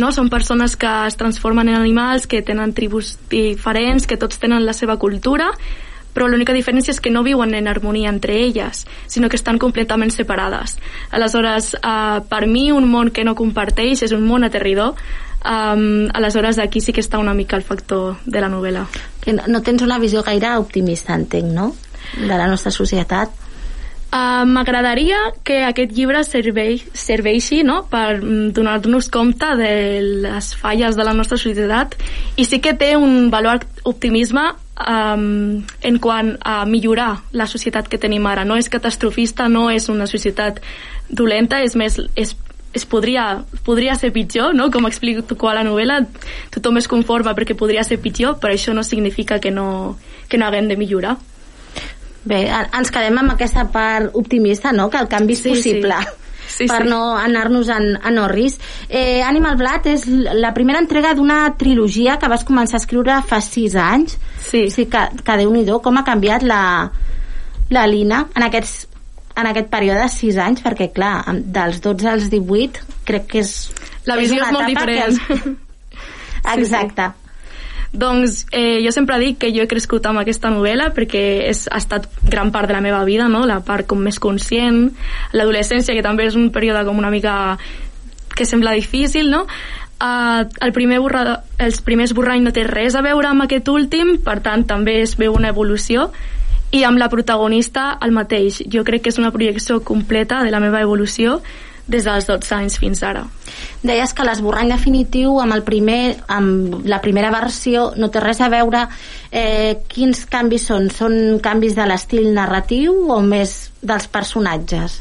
no? 0.00 0.08
Són 0.16 0.30
persones 0.32 0.78
que 0.80 0.88
es 1.10 1.18
transformen 1.20 1.68
en 1.68 1.76
animals, 1.76 2.24
que 2.26 2.40
tenen 2.40 2.72
tribus 2.72 3.18
diferents, 3.28 4.08
que 4.08 4.16
tots 4.16 4.40
tenen 4.40 4.64
la 4.64 4.72
seva 4.72 4.96
cultura, 4.96 5.50
però 6.14 6.26
l'única 6.26 6.54
diferència 6.56 6.94
és 6.94 7.00
que 7.04 7.12
no 7.12 7.22
viuen 7.22 7.52
en 7.54 7.68
harmonia 7.68 8.08
entre 8.10 8.38
elles, 8.40 8.86
sinó 9.06 9.28
que 9.28 9.36
estan 9.36 9.60
completament 9.60 10.10
separades. 10.14 10.78
Aleshores, 11.12 11.74
uh, 11.76 12.24
per 12.26 12.46
mi, 12.48 12.70
un 12.72 12.88
món 12.90 13.12
que 13.12 13.24
no 13.24 13.36
comparteix 13.36 14.06
és 14.08 14.16
un 14.16 14.24
món 14.26 14.48
aterridor, 14.48 14.96
um, 15.44 16.08
aleshores 16.16 16.58
aquí 16.58 16.80
sí 16.80 16.96
que 16.96 17.04
està 17.04 17.20
una 17.20 17.36
mica 17.36 17.60
el 17.60 17.62
factor 17.62 18.16
de 18.24 18.40
la 18.40 18.48
novel·la. 18.48 18.88
Que 19.20 19.36
no, 19.36 19.44
no 19.46 19.60
tens 19.62 19.84
una 19.84 20.00
visió 20.00 20.24
gaire 20.24 20.56
optimista, 20.56 21.14
entenc, 21.14 21.52
no? 21.52 21.74
De 22.16 22.34
la 22.34 22.48
nostra 22.48 22.72
societat. 22.72 23.49
Uh, 24.10 24.42
M'agradaria 24.42 25.18
que 25.46 25.60
aquest 25.62 25.92
llibre 25.94 26.24
servei, 26.26 26.80
serveixi 26.98 27.60
no? 27.62 27.84
per 27.86 28.16
mm, 28.18 28.48
donar-nos 28.56 29.06
compte 29.06 29.52
de 29.60 29.70
les 30.24 30.48
falles 30.58 30.98
de 30.98 31.06
la 31.06 31.14
nostra 31.14 31.38
societat 31.38 31.94
i 32.34 32.42
sí 32.42 32.58
que 32.58 32.74
té 32.74 32.96
un 32.98 33.30
valor 33.30 33.62
optimisme 33.86 34.48
um, 34.82 35.62
en 35.62 36.00
quant 36.02 36.34
a 36.42 36.64
millorar 36.66 37.20
la 37.30 37.46
societat 37.46 37.86
que 37.86 38.02
tenim 38.02 38.26
ara. 38.26 38.42
No 38.42 38.58
és 38.58 38.66
catastrofista, 38.72 39.46
no 39.46 39.68
és 39.70 39.86
una 39.88 40.10
societat 40.10 40.58
dolenta, 41.06 41.62
és 41.62 41.78
més, 41.78 42.02
és 42.18 42.34
es 42.74 42.86
podria, 42.86 43.44
podria 43.66 43.94
ser 43.98 44.12
pitjor, 44.14 44.54
no? 44.54 44.70
com 44.70 44.86
explico 44.86 45.48
a 45.48 45.54
la 45.54 45.64
novel·la, 45.66 46.04
tothom 46.54 46.78
es 46.78 46.86
conforma 46.90 47.34
perquè 47.34 47.56
podria 47.58 47.82
ser 47.86 47.98
pitjor, 48.02 48.38
però 48.42 48.54
això 48.54 48.74
no 48.74 48.84
significa 48.86 49.40
que 49.40 49.50
no, 49.50 49.98
que 50.28 50.38
no 50.38 50.46
haguem 50.46 50.70
de 50.70 50.78
millorar. 50.78 51.16
Bé, 52.24 52.42
ens 52.50 52.90
quedem 52.92 53.16
amb 53.22 53.32
aquesta 53.32 53.64
part 53.72 54.16
optimista, 54.18 54.72
no?, 54.76 54.90
que 54.92 54.98
el 55.00 55.08
canvi 55.08 55.36
és 55.38 55.44
Sí, 55.44 55.54
possible. 55.54 56.00
sí. 56.00 56.16
Sí, 56.50 56.66
per 56.66 56.82
sí. 56.82 56.88
no 56.90 57.16
anar-nos 57.16 57.68
en, 57.70 57.92
en 58.04 58.18
orris. 58.18 58.56
Eh, 58.88 59.22
Animal 59.22 59.54
Blood 59.56 59.86
és 59.86 60.06
la 60.10 60.50
primera 60.52 60.80
entrega 60.82 61.12
d'una 61.14 61.54
trilogia 61.56 62.18
que 62.18 62.28
vas 62.28 62.42
començar 62.44 62.80
a 62.80 62.82
escriure 62.82 63.20
fa 63.22 63.38
sis 63.44 63.76
anys. 63.78 64.18
Sí. 64.48 64.64
sí 64.74 64.88
que, 64.90 65.04
que 65.22 65.36
déu 65.38 65.52
nhi 65.54 65.62
com 65.80 65.96
ha 66.00 66.04
canviat 66.04 66.42
la, 66.42 66.90
la 67.70 67.86
Lina 67.86 68.24
en 68.34 68.48
aquests 68.48 68.88
en 69.40 69.46
aquest 69.46 69.70
període 69.70 70.02
de 70.02 70.08
6 70.12 70.38
anys, 70.42 70.60
perquè 70.64 70.90
clar, 70.92 71.22
dels 71.54 71.80
12 71.80 72.08
als 72.10 72.28
18 72.32 72.82
crec 73.08 73.28
que 73.30 73.44
és 73.44 73.70
La 74.04 74.16
És 74.16 74.26
visió 74.26 74.40
una 74.40 74.48
és, 74.48 74.52
molt 74.52 74.68
etapa 74.68 74.86
que 74.86 75.06
diferent. 75.06 75.58
Exacte. 76.56 77.10
Doncs 77.92 78.44
eh, 78.54 78.78
jo 78.84 78.92
sempre 78.94 79.18
dic 79.18 79.40
que 79.42 79.50
jo 79.50 79.64
he 79.64 79.70
crescut 79.70 80.04
amb 80.06 80.22
aquesta 80.22 80.50
novel·la 80.52 80.92
perquè 80.94 81.22
és, 81.48 81.64
ha 81.66 81.80
estat 81.82 82.06
gran 82.22 82.52
part 82.54 82.70
de 82.70 82.76
la 82.76 82.82
meva 82.84 83.02
vida, 83.04 83.26
no? 83.28 83.42
la 83.50 83.58
part 83.66 83.88
com 83.90 83.98
més 83.98 84.20
conscient, 84.22 84.84
l'adolescència, 85.34 85.96
que 85.96 86.06
també 86.06 86.28
és 86.30 86.38
un 86.38 86.52
període 86.54 86.84
com 86.86 86.98
una 87.02 87.10
mica 87.10 87.34
que 88.36 88.46
sembla 88.46 88.76
difícil, 88.78 89.30
no? 89.30 89.46
Uh, 90.00 90.46
el 90.64 90.72
primer 90.72 90.96
borra, 91.02 91.42
els 91.60 91.82
primers 91.84 92.14
borrany 92.16 92.46
no 92.46 92.54
té 92.56 92.62
res 92.64 92.94
a 92.96 93.02
veure 93.04 93.28
amb 93.28 93.44
aquest 93.44 93.68
últim, 93.68 94.14
per 94.24 94.38
tant 94.40 94.62
també 94.64 95.02
es 95.02 95.18
veu 95.20 95.34
una 95.36 95.50
evolució 95.52 96.06
i 96.72 96.84
amb 96.86 96.96
la 97.02 97.10
protagonista 97.12 97.98
el 98.00 98.14
mateix. 98.16 98.62
Jo 98.70 98.86
crec 98.86 99.04
que 99.04 99.12
és 99.12 99.18
una 99.20 99.32
projecció 99.34 99.82
completa 99.84 100.44
de 100.46 100.54
la 100.54 100.62
meva 100.62 100.80
evolució 100.80 101.40
des 101.90 102.06
dels 102.06 102.26
12 102.28 102.54
anys 102.56 102.78
fins 102.80 103.02
ara. 103.06 103.26
Deies 103.82 104.12
que 104.14 104.24
l'esborrany 104.26 104.70
definitiu 104.70 105.38
amb, 105.42 105.56
el 105.56 105.64
primer, 105.66 106.16
amb 106.30 106.86
la 106.88 107.00
primera 107.02 107.32
versió 107.34 107.90
no 107.96 108.10
té 108.10 108.22
res 108.22 108.40
a 108.40 108.50
veure. 108.52 108.86
Eh, 109.30 109.80
quins 109.90 110.24
canvis 110.30 110.68
són? 110.70 110.90
Són 110.94 111.40
canvis 111.42 111.74
de 111.78 111.86
l'estil 111.90 112.30
narratiu 112.36 112.94
o 113.10 113.20
més 113.24 113.70
dels 113.82 114.06
personatges? 114.10 115.00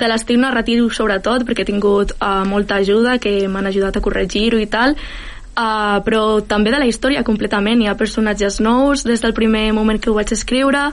de 0.00 0.08
l'estil 0.08 0.40
narratiu 0.40 0.88
sobretot 0.94 1.44
perquè 1.46 1.64
he 1.64 1.68
tingut 1.68 2.14
uh, 2.16 2.44
molta 2.48 2.78
ajuda 2.80 3.18
que 3.22 3.48
m'han 3.48 3.68
ajudat 3.70 3.98
a 3.98 4.04
corregir-ho 4.04 4.60
i 4.62 4.68
tal 4.70 4.94
uh, 4.94 5.98
però 6.06 6.22
també 6.46 6.72
de 6.72 6.80
la 6.82 6.88
història 6.88 7.24
completament 7.26 7.82
hi 7.82 7.90
ha 7.90 7.98
personatges 7.98 8.60
nous 8.64 9.04
des 9.04 9.20
del 9.20 9.34
primer 9.36 9.70
moment 9.76 10.00
que 10.00 10.12
ho 10.12 10.16
vaig 10.16 10.32
escriure 10.36 10.90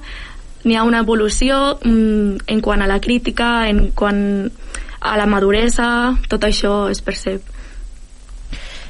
n'hi 0.66 0.76
ha 0.76 0.84
una 0.84 1.04
evolució 1.06 1.78
um, 1.86 2.36
en 2.48 2.62
quant 2.66 2.84
a 2.84 2.90
la 2.90 3.00
crítica 3.00 3.68
en 3.70 3.92
quant 3.96 4.22
a 5.00 5.18
la 5.18 5.28
maduresa 5.30 6.16
tot 6.30 6.44
això 6.48 6.88
es 6.92 7.04
percep 7.06 7.56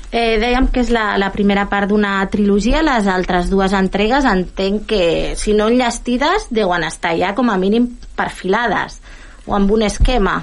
Eh, 0.07 0.37
dèiem 0.39 0.69
que 0.71 0.79
és 0.85 0.89
la, 0.93 1.17
la 1.19 1.33
primera 1.33 1.65
part 1.67 1.89
d'una 1.91 2.21
trilogia, 2.31 2.79
les 2.85 3.09
altres 3.11 3.49
dues 3.51 3.73
entregues 3.75 4.23
entenc 4.23 4.85
que, 4.87 5.01
si 5.35 5.51
no 5.53 5.67
enllestides, 5.67 6.47
deuen 6.55 6.85
estar 6.87 7.11
ja 7.19 7.33
com 7.35 7.51
a 7.51 7.57
mínim 7.59 7.89
perfilades 8.15 9.01
o 9.45 9.55
amb 9.57 9.71
un 9.75 9.83
esquema. 9.83 10.39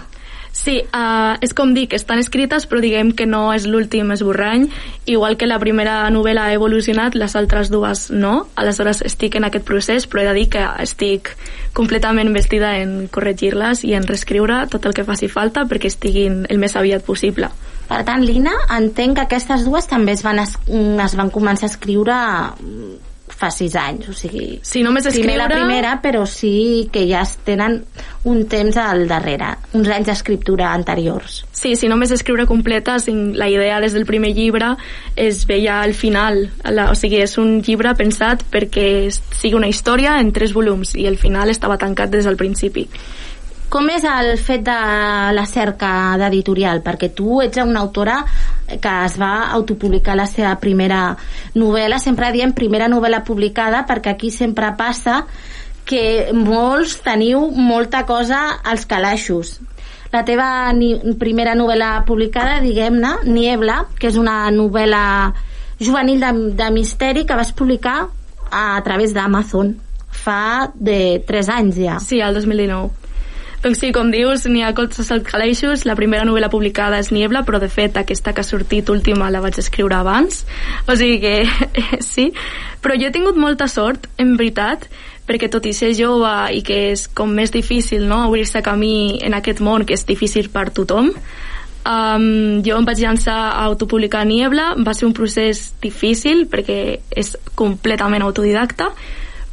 Sí, 0.54 0.76
uh, 0.94 1.34
és 1.42 1.50
com 1.50 1.72
dic, 1.74 1.96
estan 1.96 2.20
escrites 2.22 2.68
però 2.70 2.78
diguem 2.78 3.10
que 3.18 3.26
no 3.26 3.48
és 3.50 3.64
l'últim 3.66 4.12
esborrany. 4.14 4.68
Igual 5.10 5.34
que 5.36 5.48
la 5.50 5.58
primera 5.58 5.96
novel·la 6.14 6.46
ha 6.46 6.54
evolucionat 6.54 7.16
les 7.18 7.34
altres 7.34 7.72
dues 7.74 8.06
no. 8.14 8.46
Aleshores 8.54 9.02
estic 9.02 9.34
en 9.34 9.48
aquest 9.48 9.66
procés 9.66 10.06
però 10.06 10.22
he 10.22 10.28
de 10.30 10.34
dir 10.38 10.46
que 10.54 10.62
estic 10.84 11.32
completament 11.74 12.30
vestida 12.32 12.76
en 12.78 13.08
corregir-les 13.10 13.82
i 13.82 13.96
en 13.98 14.06
reescriure 14.06 14.62
tot 14.70 14.86
el 14.86 14.94
que 14.94 15.06
faci 15.08 15.26
falta 15.28 15.66
perquè 15.66 15.90
estiguin 15.90 16.44
el 16.48 16.62
més 16.62 16.78
aviat 16.78 17.02
possible. 17.02 17.50
Per 17.88 18.04
tant, 18.06 18.22
Lina, 18.24 18.54
entenc 18.78 19.18
que 19.18 19.26
aquestes 19.26 19.66
dues 19.66 19.90
també 19.90 20.14
es 20.14 20.22
van, 20.24 20.38
es, 20.40 20.54
es 20.70 21.18
van 21.18 21.34
començar 21.34 21.66
a 21.66 21.72
escriure 21.74 22.20
fa 23.44 23.50
sis 23.52 23.76
anys, 23.76 24.08
o 24.08 24.16
sigui... 24.16 24.58
Sí, 24.64 24.80
només 24.82 25.04
primer 25.06 25.36
la 25.36 25.44
escriure- 25.44 25.60
primera, 25.68 25.94
però 26.02 26.24
sí 26.26 26.88
que 26.92 27.04
ja 27.10 27.22
tenen 27.44 27.82
un 28.24 28.46
temps 28.48 28.76
al 28.80 29.04
darrere, 29.06 29.52
uns 29.76 29.88
anys 29.92 30.08
d'escriptura 30.08 30.72
anteriors. 30.72 31.42
Sí, 31.52 31.74
si 31.76 31.88
només 31.92 32.10
escriure 32.16 32.46
completa, 32.48 32.96
sin- 32.98 33.34
la 33.38 33.50
idea 33.52 33.78
des 33.84 33.92
del 33.92 34.06
primer 34.08 34.32
llibre 34.34 34.72
es 35.14 35.44
veia 35.46 35.82
al 35.82 35.92
final, 35.94 36.46
la, 36.64 36.88
o 36.90 36.96
sigui, 36.96 37.20
és 37.20 37.36
un 37.38 37.60
llibre 37.60 37.92
pensat 37.98 38.42
perquè 38.50 38.88
sigui 39.12 39.54
una 39.60 39.68
història 39.68 40.16
en 40.20 40.32
tres 40.32 40.56
volums 40.56 40.94
i 40.96 41.04
el 41.06 41.18
final 41.20 41.52
estava 41.52 41.76
tancat 41.78 42.10
des 42.10 42.24
del 42.24 42.36
principi. 42.40 42.88
Com 43.74 43.88
és 43.90 44.04
el 44.06 44.36
fet 44.38 44.62
de 44.62 44.74
la 45.34 45.44
cerca 45.50 45.88
d'editorial? 46.20 46.78
Perquè 46.84 47.08
tu 47.10 47.40
ets 47.42 47.58
una 47.58 47.80
autora 47.82 48.20
que 48.70 48.92
es 49.08 49.16
va 49.18 49.48
autopublicar 49.56 50.14
la 50.14 50.28
seva 50.30 50.52
primera 50.62 51.00
novel·la, 51.58 51.98
sempre 51.98 52.30
diem 52.30 52.52
primera 52.54 52.86
novel·la 52.86 53.24
publicada, 53.26 53.82
perquè 53.88 54.14
aquí 54.14 54.30
sempre 54.30 54.70
passa 54.78 55.24
que 55.90 56.30
molts 56.38 57.00
teniu 57.02 57.48
molta 57.50 58.04
cosa 58.06 58.44
als 58.62 58.86
calaixos. 58.86 59.56
La 60.14 60.22
teva 60.22 60.70
ni, 60.70 60.94
primera 61.18 61.58
novel·la 61.58 62.04
publicada, 62.06 62.60
diguem-ne, 62.62 63.24
Niebla, 63.26 63.88
que 63.98 64.12
és 64.12 64.22
una 64.22 64.44
novel·la 64.54 65.04
juvenil 65.82 66.22
de, 66.22 66.34
de 66.62 66.70
misteri 66.70 67.26
que 67.26 67.42
vas 67.42 67.50
publicar 67.50 68.04
a, 68.04 68.76
a 68.76 68.82
través 68.86 69.18
d'Amazon 69.18 69.74
fa 70.14 70.70
de 70.74 71.24
3 71.26 71.56
anys 71.58 71.80
ja. 71.82 71.98
Sí, 71.98 72.22
al 72.22 72.38
2019. 72.38 73.03
Doncs 73.64 73.78
sí, 73.80 73.88
com 73.96 74.10
dius, 74.12 74.42
n'hi 74.44 74.60
ha 74.60 74.74
colzes 74.76 75.08
als 75.08 75.24
caleixos. 75.24 75.86
La 75.88 75.94
primera 75.96 76.26
novel·la 76.28 76.50
publicada 76.52 76.98
és 77.00 77.08
Niebla, 77.16 77.46
però 77.48 77.56
de 77.62 77.70
fet 77.72 77.96
aquesta 77.96 78.34
que 78.36 78.42
ha 78.42 78.44
sortit 78.44 78.90
última 78.92 79.30
la 79.32 79.40
vaig 79.40 79.56
escriure 79.62 79.96
abans. 79.96 80.42
O 80.84 80.92
sigui 81.00 81.16
que 81.22 81.32
sí. 82.12 82.26
Però 82.84 82.92
jo 83.00 83.08
he 83.08 83.14
tingut 83.14 83.40
molta 83.40 83.64
sort, 83.72 84.04
en 84.20 84.36
veritat, 84.36 84.84
perquè 85.24 85.48
tot 85.48 85.64
i 85.64 85.72
ser 85.72 85.94
jove 85.96 86.34
i 86.52 86.60
que 86.60 86.76
és 86.90 87.06
com 87.08 87.32
més 87.32 87.56
difícil 87.56 88.04
no, 88.04 88.26
obrir-se 88.28 88.60
camí 88.60 89.16
en 89.24 89.32
aquest 89.40 89.64
món 89.64 89.88
que 89.88 89.96
és 89.96 90.04
difícil 90.12 90.52
per 90.52 90.68
tothom, 90.68 91.12
Um, 91.84 92.62
jo 92.64 92.78
em 92.80 92.86
vaig 92.88 92.96
llançar 92.96 93.34
a 93.50 93.64
autopublicar 93.66 94.22
Niebla, 94.24 94.70
va 94.80 94.94
ser 94.96 95.04
un 95.04 95.12
procés 95.12 95.74
difícil 95.82 96.46
perquè 96.48 96.78
és 97.12 97.34
completament 97.60 98.24
autodidacta, 98.24 98.86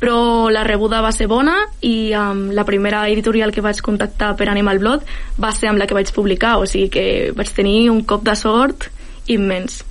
però 0.02 0.50
la 0.50 0.64
rebuda 0.66 1.04
va 1.06 1.12
ser 1.14 1.28
bona 1.30 1.60
i 1.86 2.12
um, 2.18 2.48
la 2.58 2.66
primera 2.66 3.04
editorial 3.12 3.54
que 3.54 3.62
vaig 3.62 3.84
contactar 3.86 4.34
per 4.38 4.50
Animal 4.50 4.82
Blood 4.82 5.06
va 5.38 5.52
ser 5.54 5.70
amb 5.70 5.78
la 5.78 5.86
que 5.86 5.94
vaig 5.94 6.10
publicar, 6.16 6.56
o 6.58 6.66
sigui 6.66 6.90
que 6.90 7.06
vaig 7.38 7.52
tenir 7.54 7.92
un 7.94 8.02
cop 8.10 8.26
de 8.26 8.34
sort 8.36 8.90
immens. 9.30 9.84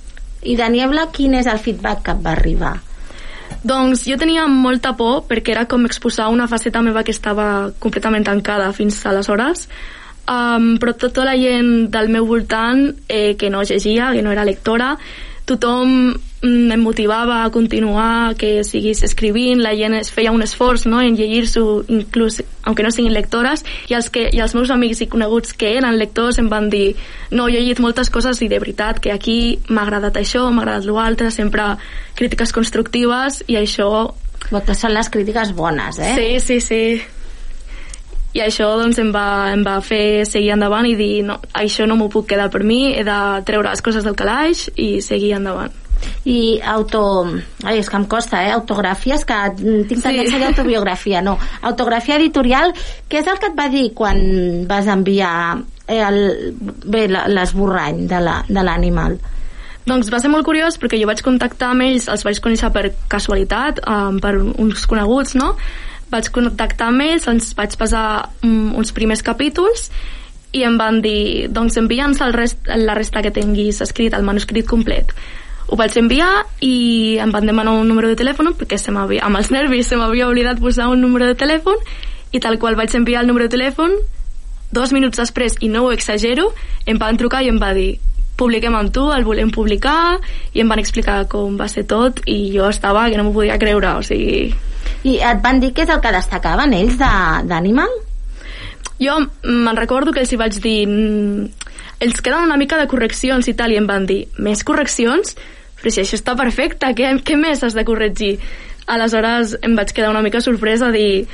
I 0.43 0.57
de 0.59 0.67
Niebla, 0.73 1.07
quin 1.15 1.37
és 1.39 1.47
el 1.47 1.61
feedback 1.63 2.03
que 2.03 2.15
et 2.17 2.25
va 2.25 2.35
arribar? 2.35 2.75
Doncs 3.63 4.03
jo 4.09 4.17
tenia 4.19 4.47
molta 4.51 4.91
por 4.99 5.23
perquè 5.29 5.55
era 5.55 5.65
com 5.69 5.87
exposar 5.87 6.27
una 6.33 6.49
faceta 6.51 6.81
meva 6.83 7.05
que 7.07 7.15
estava 7.15 7.71
completament 7.79 8.27
tancada 8.27 8.71
fins 8.75 8.99
aleshores 9.05 9.67
um, 10.27 10.75
però 10.81 10.95
tota 10.97 11.25
la 11.27 11.35
gent 11.39 11.91
del 11.93 12.09
meu 12.09 12.27
voltant 12.27 12.89
eh, 13.07 13.35
que 13.37 13.49
no 13.49 13.63
llegia, 13.63 14.11
que 14.15 14.23
no 14.23 14.31
era 14.31 14.47
lectora 14.47 14.95
tothom 15.51 15.91
mm, 16.41 16.71
em 16.73 16.81
motivava 16.81 17.41
a 17.43 17.51
continuar, 17.53 18.33
que 18.39 18.63
seguís 18.67 19.03
escrivint, 19.05 19.61
la 19.61 19.75
gent 19.77 19.95
es 19.99 20.11
feia 20.13 20.33
un 20.33 20.41
esforç 20.45 20.87
no, 20.89 21.01
en 21.03 21.17
llegir-s'ho, 21.19 21.65
inclús, 21.91 22.41
aunque 22.63 22.85
no 22.85 22.91
siguin 22.95 23.13
lectores, 23.13 23.65
i 23.91 23.97
els, 23.99 24.09
que, 24.13 24.27
i 24.31 24.41
els 24.43 24.55
meus 24.57 24.73
amics 24.73 25.03
i 25.03 25.09
coneguts 25.11 25.53
que 25.53 25.75
eren 25.77 25.99
lectors 25.99 26.41
em 26.41 26.49
van 26.51 26.71
dir 26.73 26.95
no, 27.29 27.45
jo 27.45 27.55
he 27.55 27.61
llegit 27.61 27.83
moltes 27.83 28.09
coses 28.13 28.41
i 28.41 28.49
de 28.51 28.59
veritat 28.63 28.99
que 29.03 29.13
aquí 29.13 29.59
m'ha 29.69 29.85
agradat 29.85 30.17
això, 30.21 30.47
m'ha 30.49 30.65
agradat 30.65 30.89
l'altre, 30.89 31.31
sempre 31.31 31.75
crítiques 32.17 32.55
constructives 32.55 33.43
i 33.47 33.59
això... 33.61 34.11
Que 34.51 34.73
són 34.73 34.95
les 34.95 35.07
crítiques 35.13 35.51
bones, 35.53 35.99
eh? 36.01 36.15
Sí, 36.17 36.29
sí, 36.41 36.55
sí. 36.65 36.83
I 38.33 38.39
això 38.45 38.69
doncs, 38.79 38.97
em, 39.01 39.09
va, 39.11 39.51
em 39.51 39.63
va 39.65 39.79
fer 39.83 40.23
seguir 40.25 40.53
endavant 40.55 40.87
i 40.87 40.95
dir 40.95 41.23
no, 41.27 41.35
això 41.57 41.83
no 41.87 41.97
m'ho 41.99 42.07
puc 42.13 42.29
quedar 42.31 42.47
per 42.53 42.63
mi, 42.63 42.93
he 42.95 43.03
de 43.03 43.17
treure 43.47 43.69
les 43.69 43.83
coses 43.83 44.05
del 44.07 44.15
calaix 44.15 44.69
i 44.79 45.01
seguir 45.03 45.33
endavant. 45.39 45.73
I 46.25 46.59
auto... 46.65 47.01
Ai, 47.63 47.75
és 47.77 47.89
que 47.89 47.97
em 47.99 48.05
costa, 48.09 48.39
eh? 48.41 48.53
Autogràfies, 48.55 49.25
que 49.27 49.35
tinc 49.59 50.01
tendència 50.01 50.37
sí. 50.37 50.39
d'autobiografia, 50.41 51.21
no. 51.21 51.35
Autografia 51.61 52.17
editorial, 52.17 52.73
què 53.09 53.19
és 53.21 53.27
el 53.29 53.37
que 53.37 53.51
et 53.51 53.59
va 53.59 53.67
dir 53.69 53.91
quan 53.93 54.17
vas 54.69 54.87
enviar 54.89 55.35
eh, 55.85 55.99
el, 56.01 56.55
bé, 56.87 57.05
l'esborrany 57.11 58.07
de 58.09 58.23
la- 58.23 58.41
de 58.47 58.63
l'animal? 58.65 59.19
Doncs 59.85 60.09
va 60.13 60.19
ser 60.21 60.29
molt 60.29 60.45
curiós 60.45 60.77
perquè 60.81 60.97
jo 61.01 61.07
vaig 61.09 61.21
contactar 61.25 61.71
amb 61.73 61.85
ells, 61.85 62.07
els 62.09 62.23
vaig 62.25 62.39
conèixer 62.41 62.69
per 62.73 62.91
casualitat, 63.09 63.81
um, 63.89 64.19
per 64.21 64.35
uns 64.41 64.85
coneguts, 64.89 65.35
no? 65.37 65.55
Vaig 66.11 66.29
contactar 66.35 66.89
amb 66.91 67.05
ells, 67.05 67.27
ens 67.31 67.53
vaig 67.57 67.77
passar 67.79 68.05
um, 68.43 68.73
uns 68.79 68.91
primers 68.95 69.23
capítols 69.23 69.89
i 70.51 70.65
em 70.67 70.75
van 70.79 70.99
dir, 71.03 71.47
doncs 71.47 71.77
envia'ns 71.79 72.19
rest, 72.35 72.67
la 72.67 72.95
resta 72.97 73.23
que 73.23 73.31
tinguis 73.31 73.79
escrit, 73.81 74.13
el 74.13 74.27
manuscrit 74.27 74.67
complet. 74.67 75.13
Ho 75.71 75.77
vaig 75.79 75.95
enviar 75.95 76.43
i 76.59 77.17
em 77.23 77.31
van 77.31 77.47
demanar 77.47 77.77
un 77.79 77.87
número 77.87 78.09
de 78.11 78.17
telèfon 78.19 78.51
perquè 78.59 78.77
se 78.77 78.91
amb 78.91 79.37
els 79.39 79.51
nervis 79.55 79.87
se 79.87 79.95
m'havia 79.95 80.27
oblidat 80.27 80.59
posar 80.59 80.89
un 80.91 80.99
número 80.99 81.25
de 81.25 81.35
telèfon 81.39 81.79
i 82.31 82.39
tal 82.39 82.59
qual 82.59 82.75
vaig 82.75 82.93
enviar 82.95 83.21
el 83.21 83.27
número 83.27 83.47
de 83.47 83.55
telèfon 83.55 83.95
dos 84.71 84.91
minuts 84.91 85.19
després, 85.19 85.57
i 85.59 85.67
no 85.67 85.85
ho 85.85 85.91
exagero, 85.91 86.53
em 86.87 86.97
van 86.99 87.17
trucar 87.19 87.43
i 87.43 87.51
em 87.51 87.59
va 87.59 87.73
dir 87.75 87.99
publiquem 88.39 88.73
amb 88.75 88.91
tu, 88.95 89.05
el 89.13 89.25
volem 89.27 89.51
publicar 89.53 90.17
i 90.53 90.63
em 90.63 90.71
van 90.71 90.79
explicar 90.81 91.25
com 91.29 91.59
va 91.59 91.67
ser 91.69 91.83
tot 91.85 92.23
i 92.25 92.55
jo 92.55 92.67
estava 92.71 93.05
que 93.11 93.19
no 93.19 93.27
m'ho 93.27 93.37
podia 93.37 93.59
creure 93.61 93.95
o 93.99 94.03
sigui... 94.05 94.51
I 95.03 95.17
et 95.19 95.41
van 95.43 95.59
dir 95.59 95.73
què 95.73 95.83
és 95.83 95.89
el 95.89 96.01
que 96.01 96.11
destacaven 96.13 96.73
ells 96.73 96.97
de- 96.97 97.43
d'Animal? 97.49 97.89
Jo 99.01 99.17
me'n 99.43 99.77
recordo 99.77 100.11
que 100.13 100.19
els 100.21 100.31
hi 100.31 100.37
vaig 100.37 100.59
dir 100.61 100.87
"Mm, 100.87 101.47
els 101.99 102.21
queden 102.21 102.43
una 102.43 102.57
mica 102.57 102.77
de 102.77 102.87
correccions 102.87 103.47
i 103.47 103.53
tal 103.53 103.71
i 103.71 103.77
em 103.77 103.87
van 103.87 104.05
dir, 104.05 104.27
més 104.37 104.63
correccions? 104.63 105.35
Però 105.81 105.89
si 105.89 106.01
això 106.01 106.15
està 106.17 106.35
perfecte, 106.37 106.85
què, 106.93 107.23
què 107.23 107.35
més 107.37 107.63
has 107.63 107.73
de 107.73 107.83
corregir? 107.85 108.39
Aleshores 108.87 109.57
em 109.61 109.75
vaig 109.75 109.91
quedar 109.93 110.09
una 110.09 110.21
mica 110.21 110.41
sorpresa 110.41 110.91
dir 110.91 111.27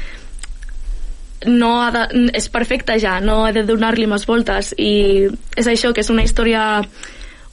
no 1.45 1.81
ha 1.83 1.91
de, 1.91 2.31
és 2.33 2.49
perfecte 2.49 2.97
ja, 2.99 3.19
no 3.19 3.45
he 3.47 3.53
de 3.53 3.63
donar-li 3.63 4.07
més 4.07 4.25
voltes 4.25 4.73
i 4.77 5.27
és 5.55 5.67
això, 5.67 5.93
que 5.93 6.01
és 6.01 6.09
una 6.09 6.23
història 6.23 6.81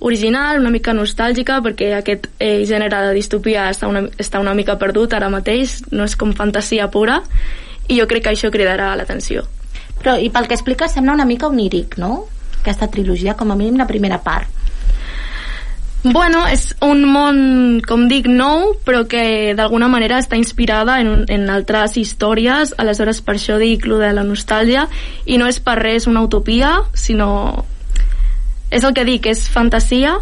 original, 0.04 0.60
una 0.60 0.72
mica 0.72 0.92
nostàlgica, 0.92 1.60
perquè 1.64 1.94
aquest 1.96 2.28
eh, 2.38 2.64
gènere 2.68 3.00
de 3.06 3.14
distopia 3.16 3.70
està 3.72 3.88
una, 3.88 4.04
està 4.20 4.42
una 4.42 4.54
mica 4.54 4.76
perdut 4.80 5.16
ara 5.16 5.32
mateix, 5.32 5.80
no 5.92 6.04
és 6.04 6.16
com 6.20 6.34
fantasia 6.36 6.90
pura, 6.92 7.22
i 7.88 8.00
jo 8.00 8.08
crec 8.10 8.26
que 8.26 8.34
això 8.34 8.52
cridarà 8.52 8.92
l'atenció. 8.98 9.46
Però, 10.02 10.18
i 10.20 10.28
pel 10.32 10.48
que 10.50 10.58
explica, 10.58 10.90
sembla 10.92 11.16
una 11.16 11.28
mica 11.28 11.48
oníric, 11.48 11.96
no? 12.00 12.26
Aquesta 12.60 12.90
trilogia, 12.92 13.36
com 13.38 13.52
a 13.52 13.56
mínim 13.56 13.80
la 13.80 13.88
primera 13.88 14.20
part. 14.24 14.52
Bueno, 16.04 16.42
és 16.52 16.74
un 16.84 17.06
món, 17.08 17.38
com 17.80 18.02
dic, 18.10 18.26
nou, 18.28 18.74
però 18.84 19.06
que 19.08 19.54
d'alguna 19.56 19.88
manera 19.88 20.18
està 20.20 20.36
inspirada 20.36 20.98
en, 21.00 21.22
en 21.32 21.46
altres 21.48 21.96
històries, 21.96 22.74
aleshores 22.76 23.22
per 23.24 23.38
això 23.38 23.56
dic 23.56 23.86
lo 23.88 23.96
de 24.02 24.10
la 24.12 24.24
nostàlgia, 24.26 24.84
i 25.24 25.40
no 25.40 25.48
és 25.48 25.62
per 25.64 25.78
res 25.80 26.08
una 26.10 26.26
utopia, 26.28 26.82
sinó... 26.92 27.64
És 28.74 28.82
el 28.82 28.94
que 28.96 29.04
dic, 29.06 29.28
és 29.30 29.46
fantasia, 29.48 30.16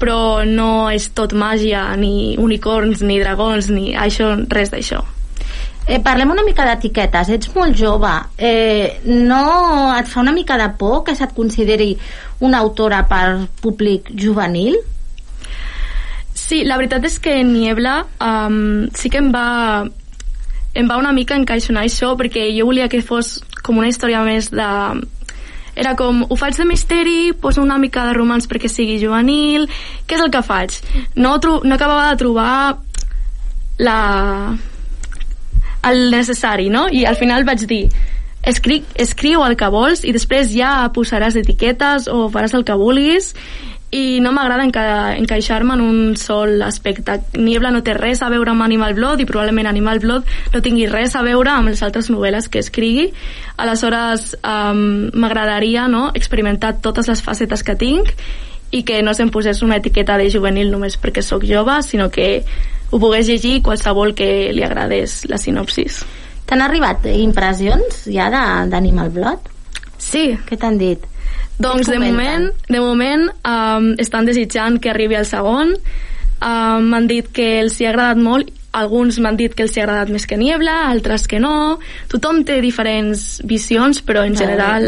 però 0.00 0.42
no 0.48 0.90
és 0.90 1.10
tot 1.14 1.36
màgia, 1.36 1.84
ni 2.00 2.34
unicorns, 2.40 3.04
ni 3.06 3.20
dragons, 3.22 3.70
ni 3.70 3.94
això, 3.94 4.32
res 4.50 4.72
d'això. 4.72 5.04
Eh, 5.86 5.98
parlem 6.04 6.30
una 6.30 6.44
mica 6.46 6.66
d'etiquetes. 6.68 7.30
Ets 7.34 7.50
molt 7.54 7.76
jove. 7.78 8.10
Eh, 8.38 9.00
no 9.06 9.44
et 9.96 10.08
fa 10.10 10.20
una 10.20 10.34
mica 10.34 10.58
de 10.60 10.68
por 10.78 11.02
que 11.04 11.16
se't 11.18 11.34
consideri 11.34 11.96
una 12.40 12.58
autora 12.58 13.04
per 13.08 13.46
públic 13.62 14.10
juvenil? 14.14 14.78
Sí, 16.34 16.64
la 16.64 16.76
veritat 16.80 17.04
és 17.06 17.18
que 17.22 17.40
Niebla 17.46 18.00
um, 18.26 18.88
sí 18.94 19.10
que 19.10 19.20
em 19.22 19.30
va 19.34 19.84
em 20.74 20.86
va 20.86 20.98
una 20.98 21.12
mica 21.12 21.34
encaixonar 21.38 21.84
això 21.86 22.12
perquè 22.18 22.48
jo 22.54 22.68
volia 22.68 22.88
que 22.90 23.02
fos 23.02 23.40
com 23.62 23.78
una 23.78 23.90
història 23.90 24.22
més 24.26 24.50
de 24.50 24.68
era 25.80 25.94
com, 25.96 26.24
ho 26.28 26.36
faig 26.36 26.58
de 26.60 26.66
misteri, 26.68 27.32
poso 27.32 27.62
una 27.64 27.78
mica 27.80 28.04
de 28.06 28.14
romans 28.16 28.48
perquè 28.50 28.68
sigui 28.68 28.98
juvenil, 29.00 29.64
què 30.06 30.18
és 30.18 30.24
el 30.24 30.32
que 30.32 30.44
faig? 30.44 30.76
No, 31.16 31.38
no 31.40 31.74
acabava 31.76 32.10
de 32.10 32.20
trobar 32.20 32.52
la, 33.80 33.98
el 35.88 36.10
necessari, 36.12 36.68
no? 36.68 36.86
I 36.92 37.06
al 37.08 37.16
final 37.16 37.48
vaig 37.48 37.64
dir, 37.70 37.86
escric, 38.44 38.84
escriu 39.00 39.44
el 39.46 39.56
que 39.56 39.72
vols 39.72 40.04
i 40.04 40.12
després 40.16 40.52
ja 40.52 40.90
posaràs 40.94 41.38
etiquetes 41.40 42.08
o 42.12 42.28
faràs 42.32 42.56
el 42.56 42.66
que 42.68 42.76
vulguis 42.76 43.32
i 43.90 44.20
no 44.22 44.30
m'agrada 44.30 44.62
enca 44.62 44.82
encaixar-me 45.18 45.74
en 45.74 45.80
un 45.82 46.16
sol 46.16 46.62
aspecte. 46.62 47.16
Niebla 47.34 47.72
no 47.74 47.82
té 47.82 47.94
res 47.96 48.22
a 48.22 48.28
veure 48.30 48.52
amb 48.52 48.62
Animal 48.62 48.94
Blood 48.94 49.22
i 49.22 49.26
probablement 49.26 49.66
Animal 49.66 49.98
Blood 49.98 50.28
no 50.54 50.62
tingui 50.62 50.86
res 50.86 51.16
a 51.18 51.24
veure 51.26 51.50
amb 51.50 51.72
les 51.72 51.82
altres 51.82 52.10
novel·les 52.12 52.46
que 52.48 52.62
escrigui. 52.62 53.08
Aleshores, 53.58 54.36
um, 54.46 55.10
m'agradaria 55.18 55.88
no, 55.90 56.08
experimentar 56.14 56.76
totes 56.84 57.10
les 57.10 57.22
facetes 57.22 57.66
que 57.66 57.74
tinc 57.74 58.14
i 58.70 58.84
que 58.86 59.02
no 59.02 59.14
se'm 59.14 59.34
posés 59.34 59.64
una 59.66 59.80
etiqueta 59.82 60.16
de 60.20 60.30
juvenil 60.30 60.70
només 60.70 60.94
perquè 60.94 61.24
sóc 61.26 61.42
jove, 61.42 61.80
sinó 61.82 62.10
que 62.14 62.44
ho 62.90 62.98
pogués 62.98 63.26
llegir 63.26 63.58
qualsevol 63.66 64.14
que 64.14 64.52
li 64.54 64.62
agradés 64.62 65.24
la 65.26 65.38
sinopsis. 65.38 66.04
T'han 66.46 66.62
arribat 66.62 67.06
impressions 67.10 68.04
ja 68.10 68.30
d'Animal 68.70 69.10
Blood? 69.14 69.50
Sí. 69.98 70.30
Què 70.46 70.56
t'han 70.58 70.78
dit? 70.78 71.02
Doncs 71.60 71.90
de 71.92 71.98
moment, 72.00 72.46
de 72.68 72.80
moment 72.80 73.26
um, 73.44 73.90
estan 74.00 74.28
desitjant 74.28 74.80
que 74.80 74.92
arribi 74.92 75.18
el 75.18 75.28
segon. 75.28 75.74
Um, 76.40 76.88
m'han 76.88 77.08
dit 77.10 77.28
que 77.36 77.58
els 77.60 77.76
hi 77.80 77.84
ha 77.84 77.92
agradat 77.92 78.20
molt 78.20 78.48
alguns 78.72 79.18
m'han 79.18 79.36
dit 79.36 79.54
que 79.54 79.64
els 79.66 79.74
hi 79.74 79.82
ha 79.82 79.84
agradat 79.84 80.12
més 80.14 80.26
que 80.30 80.38
Niebla, 80.38 80.76
altres 80.88 81.26
que 81.28 81.40
no. 81.42 81.80
Tothom 82.08 82.44
té 82.46 82.60
diferents 82.62 83.40
visions, 83.44 84.00
però 84.06 84.22
en 84.26 84.36
general 84.38 84.86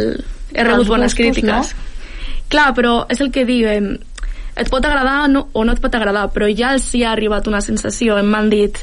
he 0.53 0.65
rebut 0.65 0.89
bones 0.89 1.17
crítiques. 1.19 1.73
No? 1.75 2.43
Clar, 2.53 2.71
però 2.77 2.95
és 3.11 3.21
el 3.25 3.33
que 3.35 3.45
diem, 3.49 3.95
et 4.57 4.71
pot 4.71 4.85
agradar 4.85 5.27
no, 5.33 5.49
o 5.53 5.65
no 5.65 5.75
et 5.75 5.81
pot 5.83 5.95
agradar, 5.99 6.29
però 6.35 6.49
ja 6.53 6.75
els 6.77 6.87
hi 6.95 7.03
ha 7.05 7.13
arribat 7.17 7.49
una 7.51 7.63
sensació, 7.65 8.19
em 8.21 8.29
m'han 8.31 8.53
dit 8.53 8.79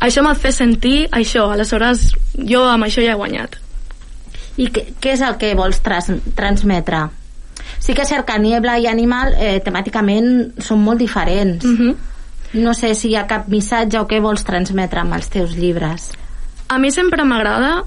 això 0.00 0.24
m'ha 0.24 0.34
fet 0.36 0.56
sentir 0.56 0.96
això, 1.14 1.46
aleshores 1.52 2.10
jo 2.36 2.64
amb 2.68 2.88
això 2.88 3.04
ja 3.04 3.14
he 3.14 3.20
guanyat. 3.20 3.56
I 4.56 4.68
què, 4.72 4.86
què 5.00 5.12
és 5.12 5.22
el 5.24 5.36
que 5.40 5.54
vols 5.54 5.80
trans, 5.84 6.10
transmetre? 6.36 7.06
Sí 7.82 7.94
que 7.94 8.04
és 8.04 8.10
cert 8.10 8.26
que 8.28 8.38
Niebla 8.40 8.78
i 8.80 8.86
Animal 8.90 9.34
eh, 9.36 9.58
temàticament 9.64 10.60
són 10.62 10.82
molt 10.82 10.98
diferents. 10.98 11.64
Mm 11.64 11.76
-hmm. 11.76 11.94
No 12.62 12.74
sé 12.74 12.94
si 12.94 13.08
hi 13.08 13.16
ha 13.16 13.26
cap 13.26 13.48
missatge 13.48 13.98
o 14.00 14.06
què 14.06 14.20
vols 14.20 14.44
transmetre 14.44 15.00
amb 15.00 15.14
els 15.14 15.28
teus 15.28 15.56
llibres. 15.56 16.12
A 16.68 16.78
mi 16.78 16.90
sempre 16.90 17.24
m'agrada 17.24 17.84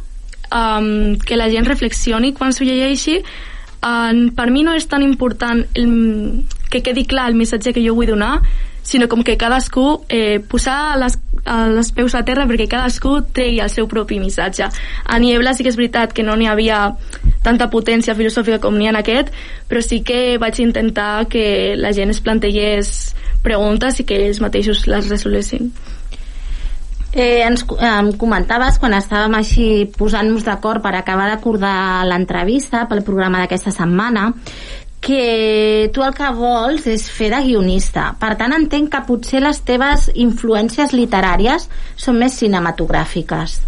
um, 0.51 1.17
que 1.17 1.37
la 1.37 1.49
gent 1.49 1.65
reflexioni 1.65 2.33
quan 2.33 2.53
s'ho 2.53 2.63
llegeixi 2.63 3.19
uh, 3.19 4.31
per 4.35 4.49
mi 4.51 4.63
no 4.63 4.73
és 4.73 4.87
tan 4.87 5.03
important 5.03 5.65
el, 5.73 6.45
que 6.69 6.81
quedi 6.81 7.05
clar 7.05 7.29
el 7.29 7.35
missatge 7.35 7.73
que 7.73 7.83
jo 7.85 7.95
vull 7.95 8.07
donar, 8.07 8.41
sinó 8.89 9.07
com 9.07 9.21
que 9.23 9.37
cadascú 9.37 10.01
eh, 10.09 10.39
posar 10.39 10.97
les, 10.97 11.19
les 11.45 11.91
peus 11.93 12.15
a 12.17 12.23
terra 12.25 12.47
perquè 12.49 12.65
cadascú 12.71 13.19
tregui 13.37 13.61
el 13.61 13.69
seu 13.69 13.85
propi 13.91 14.17
missatge. 14.17 14.65
A 15.05 15.19
Niebla 15.21 15.53
sí 15.53 15.61
que 15.63 15.69
és 15.69 15.77
veritat 15.77 16.15
que 16.17 16.25
no 16.25 16.33
n'hi 16.35 16.49
havia 16.49 16.95
tanta 17.45 17.69
potència 17.69 18.17
filosòfica 18.17 18.57
com 18.63 18.79
n'hi 18.79 18.89
ha 18.89 18.95
en 18.95 18.99
aquest, 19.03 19.29
però 19.69 19.83
sí 19.85 20.01
que 20.01 20.39
vaig 20.41 20.57
intentar 20.65 21.27
que 21.29 21.77
la 21.77 21.93
gent 21.93 22.09
es 22.09 22.23
plantegés 22.25 23.13
preguntes 23.45 24.01
i 24.01 24.09
que 24.09 24.17
ells 24.25 24.41
mateixos 24.41 24.87
les 24.89 25.13
resolessin. 25.13 25.69
Eh, 27.09 27.41
ens 27.41 27.63
eh, 27.65 27.93
comentaves 28.21 28.75
quan 28.81 28.93
estàvem 28.93 29.33
així 29.39 29.69
posant-nos 29.97 30.43
d'acord 30.45 30.83
per 30.83 30.91
acabar 30.93 31.25
d'acordar 31.31 32.05
l'entrevista 32.05 32.83
pel 32.89 33.01
programa 33.05 33.41
d'aquesta 33.41 33.73
setmana 33.73 34.27
que 35.01 35.89
tu 35.93 36.03
el 36.03 36.13
que 36.13 36.29
vols 36.35 36.85
és 36.91 37.07
fer 37.09 37.31
de 37.31 37.39
guionista. 37.45 38.11
Per 38.19 38.33
tant, 38.39 38.53
entenc 38.55 38.91
que 38.93 39.05
potser 39.07 39.41
les 39.43 39.63
teves 39.65 40.09
influències 40.13 40.93
literàries 40.95 41.69
són 41.95 42.19
més 42.19 42.37
cinematogràfiques. 42.41 43.59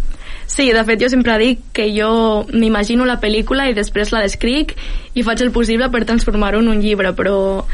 Sí, 0.52 0.66
de 0.68 0.82
fet 0.84 1.00
jo 1.00 1.08
sempre 1.08 1.38
dic 1.40 1.60
que 1.72 1.86
jo 1.94 2.44
m'imagino 2.52 3.06
la 3.08 3.16
pel·lícula 3.22 3.70
i 3.70 3.76
després 3.76 4.10
la 4.12 4.20
descric 4.20 4.74
i 5.16 5.22
faig 5.24 5.40
el 5.40 5.52
possible 5.54 5.88
per 5.88 6.02
transformar-ho 6.04 6.60
en 6.60 6.68
un 6.68 6.82
llibre, 6.82 7.14
però 7.16 7.64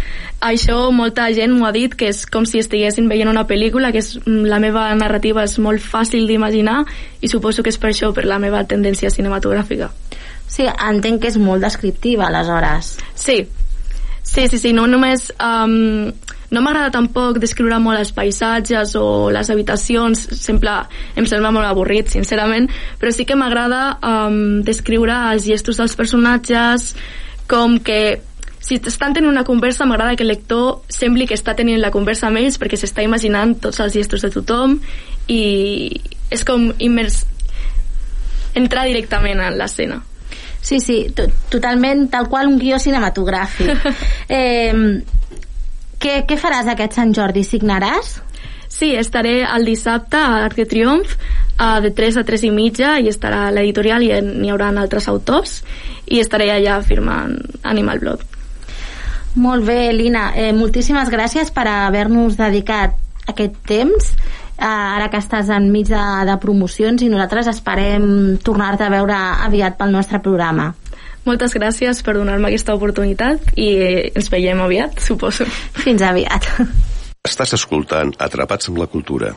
això 0.46 0.76
molta 0.94 1.26
gent 1.34 1.56
m'ho 1.56 1.66
ha 1.66 1.72
dit 1.74 1.96
que 1.98 2.12
és 2.12 2.22
com 2.30 2.46
si 2.46 2.62
estiguessin 2.62 3.08
veient 3.10 3.32
una 3.32 3.48
pel·lícula, 3.50 3.90
que 3.90 3.98
és, 3.98 4.12
la 4.26 4.60
meva 4.62 4.92
narrativa 4.94 5.42
és 5.42 5.58
molt 5.58 5.82
fàcil 5.82 6.30
d'imaginar 6.30 6.84
i 7.20 7.32
suposo 7.32 7.66
que 7.66 7.74
és 7.74 7.80
per 7.82 7.90
això, 7.90 8.12
per 8.14 8.28
la 8.30 8.38
meva 8.38 8.62
tendència 8.62 9.10
cinematogràfica. 9.10 9.90
Sí, 10.48 10.66
entenc 10.66 11.22
que 11.22 11.30
és 11.30 11.38
molt 11.40 11.64
descriptiva, 11.64 12.28
aleshores. 12.28 12.96
Sí, 13.14 13.42
sí, 14.22 14.48
sí, 14.48 14.58
sí 14.58 14.72
no 14.72 14.86
només... 14.88 15.30
Um, 15.38 16.10
no 16.48 16.62
m'agrada 16.64 16.88
tampoc 16.94 17.36
descriure 17.42 17.76
molt 17.76 18.00
els 18.00 18.14
paisatges 18.16 18.94
o 18.96 19.28
les 19.28 19.50
habitacions, 19.52 20.22
sempre 20.40 20.78
em 21.12 21.26
sembla 21.28 21.50
molt 21.52 21.68
avorrit, 21.68 22.08
sincerament, 22.08 22.70
però 23.00 23.12
sí 23.12 23.26
que 23.28 23.36
m'agrada 23.36 23.98
um, 24.00 24.62
descriure 24.64 25.12
els 25.34 25.44
gestos 25.44 25.76
dels 25.76 25.92
personatges, 25.98 26.94
com 27.52 27.76
que 27.84 28.00
si 28.64 28.80
estan 28.80 29.14
tenint 29.14 29.30
una 29.30 29.44
conversa 29.44 29.86
m'agrada 29.86 30.16
que 30.16 30.24
el 30.24 30.32
lector 30.32 30.82
sembli 30.92 31.28
que 31.28 31.36
està 31.36 31.54
tenint 31.56 31.80
la 31.80 31.92
conversa 31.94 32.26
amb 32.28 32.40
ells 32.40 32.58
perquè 32.60 32.80
s'està 32.80 33.04
imaginant 33.04 33.54
tots 33.62 33.80
els 33.84 33.94
gestos 33.94 34.24
de 34.24 34.32
tothom 34.34 34.78
i 35.28 35.42
és 36.32 36.44
com 36.48 36.70
immers... 36.78 37.22
entrar 38.58 38.88
directament 38.88 39.40
en 39.44 39.56
l'escena. 39.60 40.00
Sí, 40.68 40.82
sí, 40.84 40.98
totalment 41.48 42.10
tal 42.12 42.26
qual 42.28 42.50
un 42.50 42.58
guió 42.60 42.76
cinematogràfic. 42.76 43.86
eh, 44.28 45.00
què, 45.96 46.16
què 46.28 46.36
faràs 46.36 46.68
aquest 46.68 46.98
Sant 46.98 47.14
Jordi? 47.16 47.40
Signaràs? 47.46 48.18
Sí, 48.68 48.90
estaré 49.00 49.46
el 49.48 49.64
dissabte 49.64 50.20
a 50.20 50.42
l'Arc 50.42 50.58
de 50.60 50.66
Triomf 50.68 51.14
uh, 51.16 51.78
de 51.80 51.88
3 51.96 52.20
a 52.20 52.24
3 52.28 52.44
i 52.50 52.50
mitja 52.52 52.98
i 53.00 53.08
estarà 53.08 53.46
l'editorial 53.48 54.04
i 54.04 54.12
n'hi 54.20 54.52
haurà 54.52 54.68
altres 54.76 55.08
autors 55.08 55.62
i 56.04 56.20
estaré 56.20 56.50
allà 56.52 56.82
firmant 56.84 57.32
Animal 57.64 58.04
Blood. 58.04 58.26
Molt 59.40 59.64
bé, 59.64 59.88
Lina. 59.96 60.34
Eh, 60.36 60.52
moltíssimes 60.52 61.08
gràcies 61.08 61.48
per 61.54 61.64
haver-nos 61.70 62.36
dedicat 62.36 62.92
aquest 63.32 63.56
temps 63.68 64.12
ara 64.58 65.08
que 65.10 65.20
estàs 65.22 65.50
enmig 65.54 65.88
de, 65.92 66.02
de 66.28 66.36
promocions 66.42 67.02
i 67.02 67.10
nosaltres 67.12 67.50
esperem 67.54 68.38
tornar-te 68.44 68.86
a 68.86 68.92
veure 68.92 69.16
aviat 69.46 69.78
pel 69.78 69.94
nostre 69.94 70.20
programa. 70.24 70.72
Moltes 71.28 71.52
gràcies 71.54 72.02
per 72.02 72.16
donar-me 72.16 72.48
aquesta 72.48 72.74
oportunitat 72.78 73.52
i 73.56 73.70
ens 74.14 74.30
veiem 74.32 74.62
aviat, 74.64 75.00
suposo. 75.04 75.46
Fins 75.84 76.02
aviat. 76.02 76.48
Estàs 77.28 77.52
escoltant 77.58 78.14
Atrapats 78.18 78.70
amb 78.72 78.80
la 78.80 78.88
Cultura. 78.88 79.34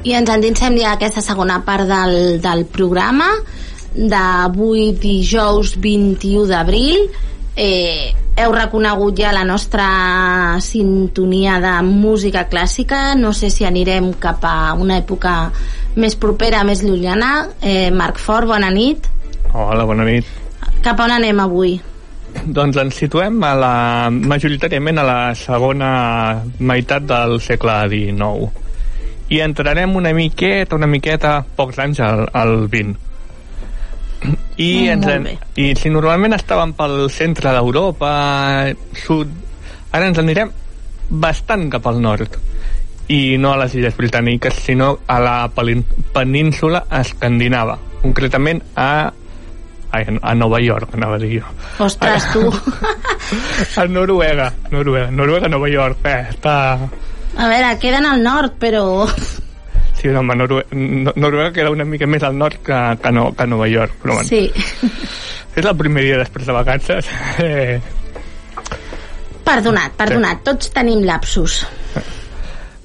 I 0.00 0.14
ens 0.16 0.30
endinsem 0.32 0.78
ja 0.80 0.94
a 0.94 0.96
aquesta 0.96 1.20
segona 1.20 1.58
part 1.64 1.84
del, 1.84 2.38
del 2.40 2.64
programa 2.72 3.28
d'avui 3.92 4.94
dijous 4.96 5.74
21 5.76 6.46
d'abril. 6.48 7.02
Eh, 7.52 8.08
heu 8.40 8.54
reconegut 8.54 9.18
ja 9.20 9.34
la 9.36 9.42
nostra 9.44 10.56
sintonia 10.64 11.58
de 11.60 11.74
música 11.84 12.46
clàssica. 12.48 13.12
No 13.18 13.34
sé 13.36 13.50
si 13.52 13.66
anirem 13.68 14.14
cap 14.22 14.46
a 14.48 14.72
una 14.72 14.96
època 15.02 15.50
més 16.00 16.16
propera, 16.16 16.64
més 16.64 16.80
llunyana. 16.86 17.50
Eh, 17.60 17.90
Marc 17.92 18.22
Fort, 18.22 18.48
bona 18.48 18.72
nit. 18.72 19.04
Hola, 19.52 19.84
bona 19.84 20.08
nit. 20.08 20.24
cap 20.80 21.00
on 21.04 21.12
anem 21.12 21.40
avui? 21.44 21.74
Doncs 22.46 22.78
ens 22.80 22.96
situem 22.96 23.36
a 23.44 23.52
la, 23.58 23.74
majoritàriament 24.08 25.02
a 25.02 25.04
la 25.04 25.20
segona 25.36 25.92
meitat 26.56 27.04
del 27.04 27.36
segle 27.44 27.76
XIX 27.92 28.69
i 29.30 29.40
entrarem 29.40 29.94
una 29.96 30.12
miqueta, 30.16 30.76
una 30.76 30.88
miqueta, 30.90 31.38
pocs 31.56 31.78
anys 31.78 32.02
al, 32.02 32.26
al 32.34 32.66
20. 32.68 32.96
I, 34.60 34.90
Mm, 34.90 34.90
ens, 34.92 35.06
en. 35.06 35.28
I 35.56 35.70
si 35.78 35.88
normalment 35.88 36.34
estàvem 36.36 36.74
pel 36.76 37.06
centre 37.14 37.54
d'Europa, 37.56 38.10
sud, 39.06 39.30
ara 39.92 40.10
ens 40.10 40.18
anirem 40.20 40.50
bastant 41.10 41.70
cap 41.72 41.86
al 41.88 42.02
nord 42.02 42.36
i 43.10 43.38
no 43.42 43.54
a 43.54 43.60
les 43.62 43.74
Illes 43.74 43.96
Britàniques, 43.96 44.60
sinó 44.66 44.92
a 45.10 45.16
la 45.18 45.38
península 46.14 46.84
escandinava, 47.00 47.78
concretament 48.02 48.60
a 48.76 48.90
ai, 49.90 50.04
a 50.22 50.34
Nova 50.34 50.60
York, 50.62 50.94
anava 50.94 51.16
a 51.16 51.18
dir 51.18 51.40
jo. 51.40 51.48
Ostres, 51.82 52.28
tu 52.32 52.44
A 53.80 53.86
Noruega, 53.90 54.52
Noruega, 54.70 55.10
Noruega, 55.10 55.48
Nova 55.48 55.70
York, 55.70 56.04
eh, 56.06 56.26
està... 56.30 56.56
a 57.40 57.48
veure, 57.48 57.70
queden 57.80 58.06
al 58.06 58.22
nord 58.22 58.58
però 58.60 58.84
Sí, 60.00 60.08
no, 60.08 60.20
home, 60.20 60.36
Noruega, 60.36 60.68
Noruega 61.16 61.52
queda 61.52 61.72
una 61.72 61.84
mica 61.84 62.06
més 62.08 62.22
al 62.24 62.36
nord 62.36 62.62
que, 62.64 62.78
que, 63.02 63.12
no, 63.12 63.30
que 63.36 63.46
Nova 63.48 63.68
York, 63.68 63.98
però 64.02 64.16
bueno. 64.16 64.28
sí 64.28 64.46
És 65.56 65.66
el 65.66 65.74
primer 65.76 66.04
dia 66.06 66.16
després 66.20 66.46
de 66.46 66.54
vacances. 66.54 67.08
Eh, 67.42 67.80
perdonat, 69.44 69.96
perdonat, 69.98 70.44
tots 70.46 70.70
tenim 70.72 71.02
lapsus 71.08 71.64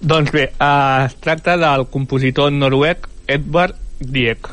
doncs 0.06 0.32
bé, 0.32 0.44
eh, 0.54 1.06
es 1.06 1.16
tracta 1.18 1.56
del 1.58 1.88
compositor 1.90 2.52
noruec 2.52 3.08
Edvard 3.28 3.76
Grieg, 4.00 4.48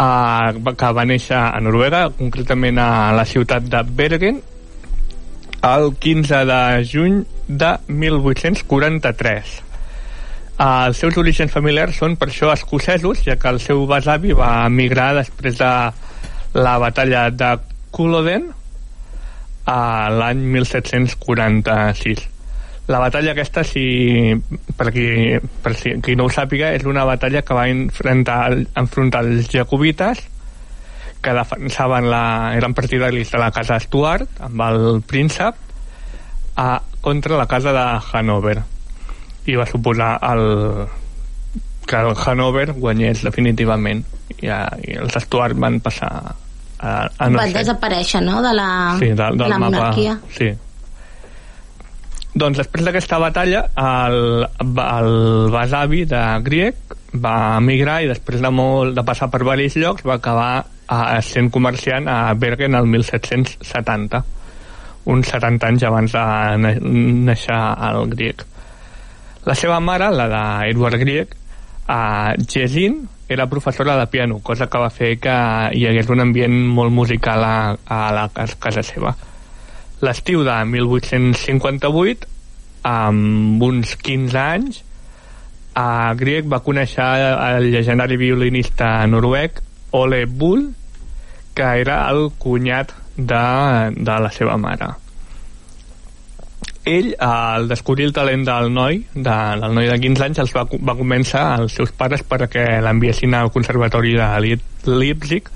eh, 0.00 0.74
que 0.76 0.92
va 0.98 1.04
néixer 1.06 1.36
a 1.38 1.60
Noruega, 1.62 2.08
concretament 2.18 2.80
a 2.82 3.12
la 3.14 3.24
ciutat 3.24 3.68
de 3.70 3.82
Bergen, 3.86 4.40
el 5.62 5.96
15 5.98 6.44
de 6.44 6.88
juny 6.90 7.24
de 7.48 7.76
1843. 7.86 9.62
Eh, 10.58 10.86
els 10.86 11.00
seus 11.00 11.16
orígens 11.20 11.52
familiars 11.52 11.98
són 12.00 12.16
per 12.16 12.30
això 12.30 12.52
escocesos, 12.52 13.24
ja 13.26 13.36
que 13.40 13.50
el 13.52 13.60
seu 13.60 13.84
besavi 13.88 14.36
va 14.36 14.66
emigrar 14.66 15.12
després 15.18 15.58
de 15.60 15.72
la 16.56 16.78
batalla 16.80 17.28
de 17.30 17.56
Culloden 17.90 18.48
a 19.66 20.08
l'any 20.12 20.40
1746. 20.54 22.24
La 22.86 23.00
batalla 23.02 23.32
aquesta, 23.34 23.64
si, 23.66 23.82
per, 24.78 24.92
qui, 24.94 25.36
per 25.62 25.74
si, 25.74 25.96
qui 26.04 26.14
no 26.14 26.28
ho 26.28 26.30
sàpiga, 26.30 26.70
és 26.76 26.86
una 26.86 27.04
batalla 27.04 27.42
que 27.42 27.56
va 27.56 27.66
enfrontar, 27.68 28.40
enfrontar 28.78 29.24
els 29.26 29.50
jacobites 29.50 30.22
que 31.26 31.34
defensaven 31.34 32.06
la, 32.06 32.54
eren 32.54 32.74
partidaris 32.74 33.32
de 33.34 33.38
la 33.42 33.50
casa 33.50 33.80
Stuart 33.82 34.38
amb 34.46 34.60
el 34.68 35.00
príncep 35.02 35.56
a, 36.62 36.68
contra 37.02 37.38
la 37.40 37.48
casa 37.50 37.72
de 37.74 37.82
Hanover 38.12 38.60
i 39.50 39.56
va 39.58 39.66
suposar 39.66 40.12
el, 40.30 40.86
que 41.86 41.98
el 41.98 42.14
Hanover 42.14 42.68
guanyés 42.76 43.24
definitivament 43.26 44.04
i, 44.38 44.46
a, 44.54 44.60
i 44.86 44.94
els 45.02 45.18
Stuart 45.26 45.58
van 45.58 45.80
passar 45.82 46.12
a, 46.78 46.92
a 47.10 47.28
no 47.30 47.40
van 47.40 47.50
ser 47.50 47.64
desaparèixer, 47.64 48.22
no?, 48.22 48.38
de 48.46 48.54
la, 48.54 48.68
sí, 49.00 49.10
del, 49.10 49.18
de 49.18 49.42
del 49.42 49.50
la 49.50 49.58
mapa, 49.58 49.72
monarquia. 49.80 50.14
Sí. 50.36 50.52
Doncs 52.36 52.60
després 52.60 52.86
d'aquesta 52.86 53.18
batalla, 53.18 53.64
el, 53.80 54.46
el 54.62 55.12
besavi 55.50 56.04
de 56.06 56.22
Grieg 56.46 56.96
va 57.16 57.56
emigrar 57.58 58.02
i 58.04 58.10
després 58.12 58.44
de, 58.44 58.50
molt, 58.52 58.94
de 58.94 59.06
passar 59.08 59.30
per 59.32 59.42
diversos 59.42 59.80
llocs 59.80 60.06
va 60.06 60.20
acabar 60.20 60.66
a, 60.88 61.20
sent 61.22 61.50
comerciant 61.50 62.08
a 62.08 62.34
Bergen 62.34 62.74
el 62.74 62.86
1770 62.86 64.24
uns 65.06 65.28
70 65.30 65.66
anys 65.70 65.84
abans 65.86 66.12
de 66.12 66.76
néixer 66.82 67.56
el 67.88 68.08
Grieg. 68.10 68.42
La 69.46 69.54
seva 69.54 69.78
mare, 69.80 70.10
la 70.10 70.26
d'Edward 70.30 70.98
Grieg, 70.98 71.36
a 71.86 72.34
Jesin, 72.34 73.04
era 73.28 73.46
professora 73.46 73.96
de 73.96 74.06
piano, 74.10 74.40
cosa 74.42 74.66
que 74.66 74.78
va 74.82 74.90
fer 74.90 75.12
que 75.22 75.36
hi 75.74 75.86
hagués 75.86 76.10
un 76.10 76.22
ambient 76.22 76.56
molt 76.74 76.94
musical 76.94 77.44
a, 77.46 77.76
a 77.86 78.00
la 78.14 78.26
cas- 78.34 78.56
casa 78.58 78.82
seva. 78.86 79.14
L'estiu 80.02 80.42
de 80.46 80.56
1858, 80.74 82.26
amb 82.86 83.62
uns 83.62 83.94
15 84.02 84.42
anys, 84.42 84.82
a 85.78 86.14
Grieg 86.18 86.50
va 86.50 86.62
conèixer 86.66 87.06
el 87.06 87.70
llegendari 87.70 88.18
violinista 88.18 89.06
noruec 89.06 89.62
Ole 89.96 90.24
Bull, 90.26 90.68
que 91.56 91.66
era 91.80 92.04
el 92.12 92.30
cunyat 92.38 92.92
de, 93.16 93.42
de 93.96 94.16
la 94.26 94.30
seva 94.30 94.56
mare. 94.60 94.92
Ell, 96.86 97.14
al 97.18 97.66
descobrir 97.66 98.06
el 98.06 98.12
talent 98.14 98.44
del 98.46 98.68
noi, 98.70 99.00
de, 99.14 99.36
del 99.62 99.72
noi 99.74 99.88
de 99.90 99.98
15 100.04 100.26
anys, 100.28 100.42
els 100.44 100.52
va, 100.54 100.62
va 100.70 100.94
convèncer 100.94 101.42
els 101.58 101.74
seus 101.80 101.90
pares 101.90 102.22
perquè 102.22 102.66
l'enviessin 102.84 103.34
al 103.34 103.50
conservatori 103.54 104.14
de 104.14 104.28
Leip- 104.44 104.86
Leipzig 104.86 105.50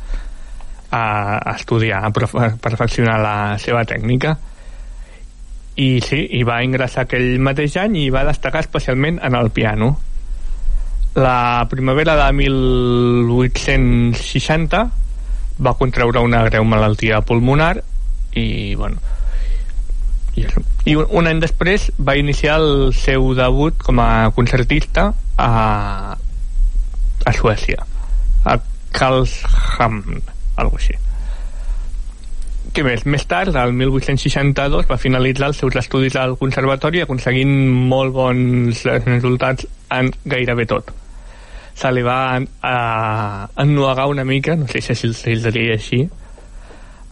a, 0.90 1.04
a 1.38 1.54
estudiar, 1.54 2.02
a 2.02 2.10
perfeccionar 2.10 3.20
la 3.22 3.36
seva 3.62 3.84
tècnica 3.86 4.34
i 5.80 6.00
sí, 6.02 6.24
i 6.34 6.42
va 6.44 6.62
ingressar 6.66 7.06
aquell 7.06 7.38
mateix 7.40 7.76
any 7.80 7.96
i 8.02 8.08
va 8.12 8.26
destacar 8.26 8.64
especialment 8.64 9.20
en 9.22 9.36
el 9.38 9.52
piano 9.54 9.94
la 11.14 11.66
primavera 11.70 12.16
de 12.16 12.32
1860 12.32 14.90
va 15.60 15.74
contraure 15.74 16.20
una 16.24 16.44
greu 16.48 16.64
malaltia 16.64 17.20
pulmonar 17.26 17.82
i 18.32 18.74
bueno 18.74 18.96
i. 20.38 20.46
I 20.86 20.94
un, 20.96 21.26
any 21.26 21.40
després 21.42 21.90
va 21.98 22.16
iniciar 22.16 22.60
el 22.62 22.94
seu 22.96 23.34
debut 23.34 23.74
com 23.82 23.98
a 24.00 24.30
concertista 24.36 25.12
a, 25.36 26.16
a 27.26 27.32
Suècia 27.36 27.84
a 28.46 28.58
Karlshamn 28.94 30.22
algo 30.56 30.76
així 30.78 30.94
què 32.74 32.84
més? 32.86 33.02
Més 33.10 33.24
tard, 33.26 33.54
el 33.56 33.72
1862, 33.74 34.86
va 34.90 34.96
finalitzar 35.00 35.48
els 35.50 35.58
seus 35.62 35.76
estudis 35.80 36.16
al 36.20 36.36
conservatori 36.38 37.00
aconseguint 37.02 37.50
molt 37.90 38.12
bons 38.14 38.84
resultats 39.06 39.66
en 39.96 40.10
gairebé 40.24 40.66
tot. 40.70 40.92
Se 41.80 41.90
li 41.94 42.02
va 42.04 42.36
ennuegar 43.64 44.06
una 44.12 44.24
mica, 44.28 44.54
no 44.56 44.66
sé 44.68 44.82
si 44.82 44.92
es 45.10 45.42
diria 45.46 45.74
així, 45.78 46.02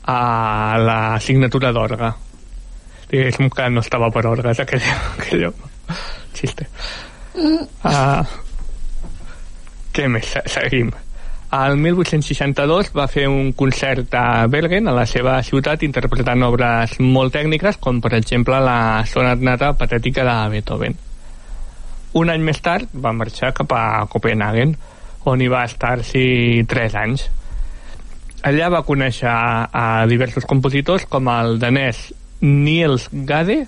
a 0.09 0.77
la 0.81 0.99
signatura 1.21 1.73
d'orga. 1.73 2.13
Diguéssim 3.11 3.49
que 3.51 3.69
no 3.73 3.81
estava 3.81 4.11
per 4.13 4.27
orgues, 4.29 4.61
aquell, 4.61 4.85
aquell 5.19 5.47
xiste. 6.37 6.67
Uh, 7.39 8.23
què 9.97 10.09
més? 10.13 10.27
Se- 10.35 10.45
Seguim. 10.53 10.91
El 11.49 11.79
1862 11.81 12.91
va 12.93 13.07
fer 13.09 13.23
un 13.25 13.55
concert 13.57 14.13
a 14.13 14.45
Bergen, 14.53 14.85
a 14.85 14.93
la 14.93 15.07
seva 15.09 15.39
ciutat, 15.41 15.81
interpretant 15.87 16.43
obres 16.45 16.99
molt 17.01 17.33
tècniques, 17.33 17.79
com 17.81 18.03
per 18.05 18.11
exemple 18.19 18.59
la 18.61 19.01
sonata 19.09 19.71
patètica 19.73 20.27
de 20.29 20.35
Beethoven. 20.53 20.99
Un 22.21 22.29
any 22.29 22.45
més 22.45 22.61
tard 22.61 22.93
va 22.93 23.15
marxar 23.17 23.55
cap 23.57 23.73
a 23.73 24.05
Copenhagen, 24.13 24.75
on 25.25 25.41
hi 25.41 25.49
va 25.49 25.63
estar-s'hi 25.65 26.67
tres 26.69 26.97
anys. 27.01 27.25
Allà 28.45 28.69
va 28.75 28.85
conèixer 28.85 29.33
a 29.33 30.05
diversos 30.11 30.45
compositors 30.45 31.07
com 31.09 31.31
el 31.33 31.57
danès 31.63 32.11
Niels 32.43 33.09
Gade 33.25 33.63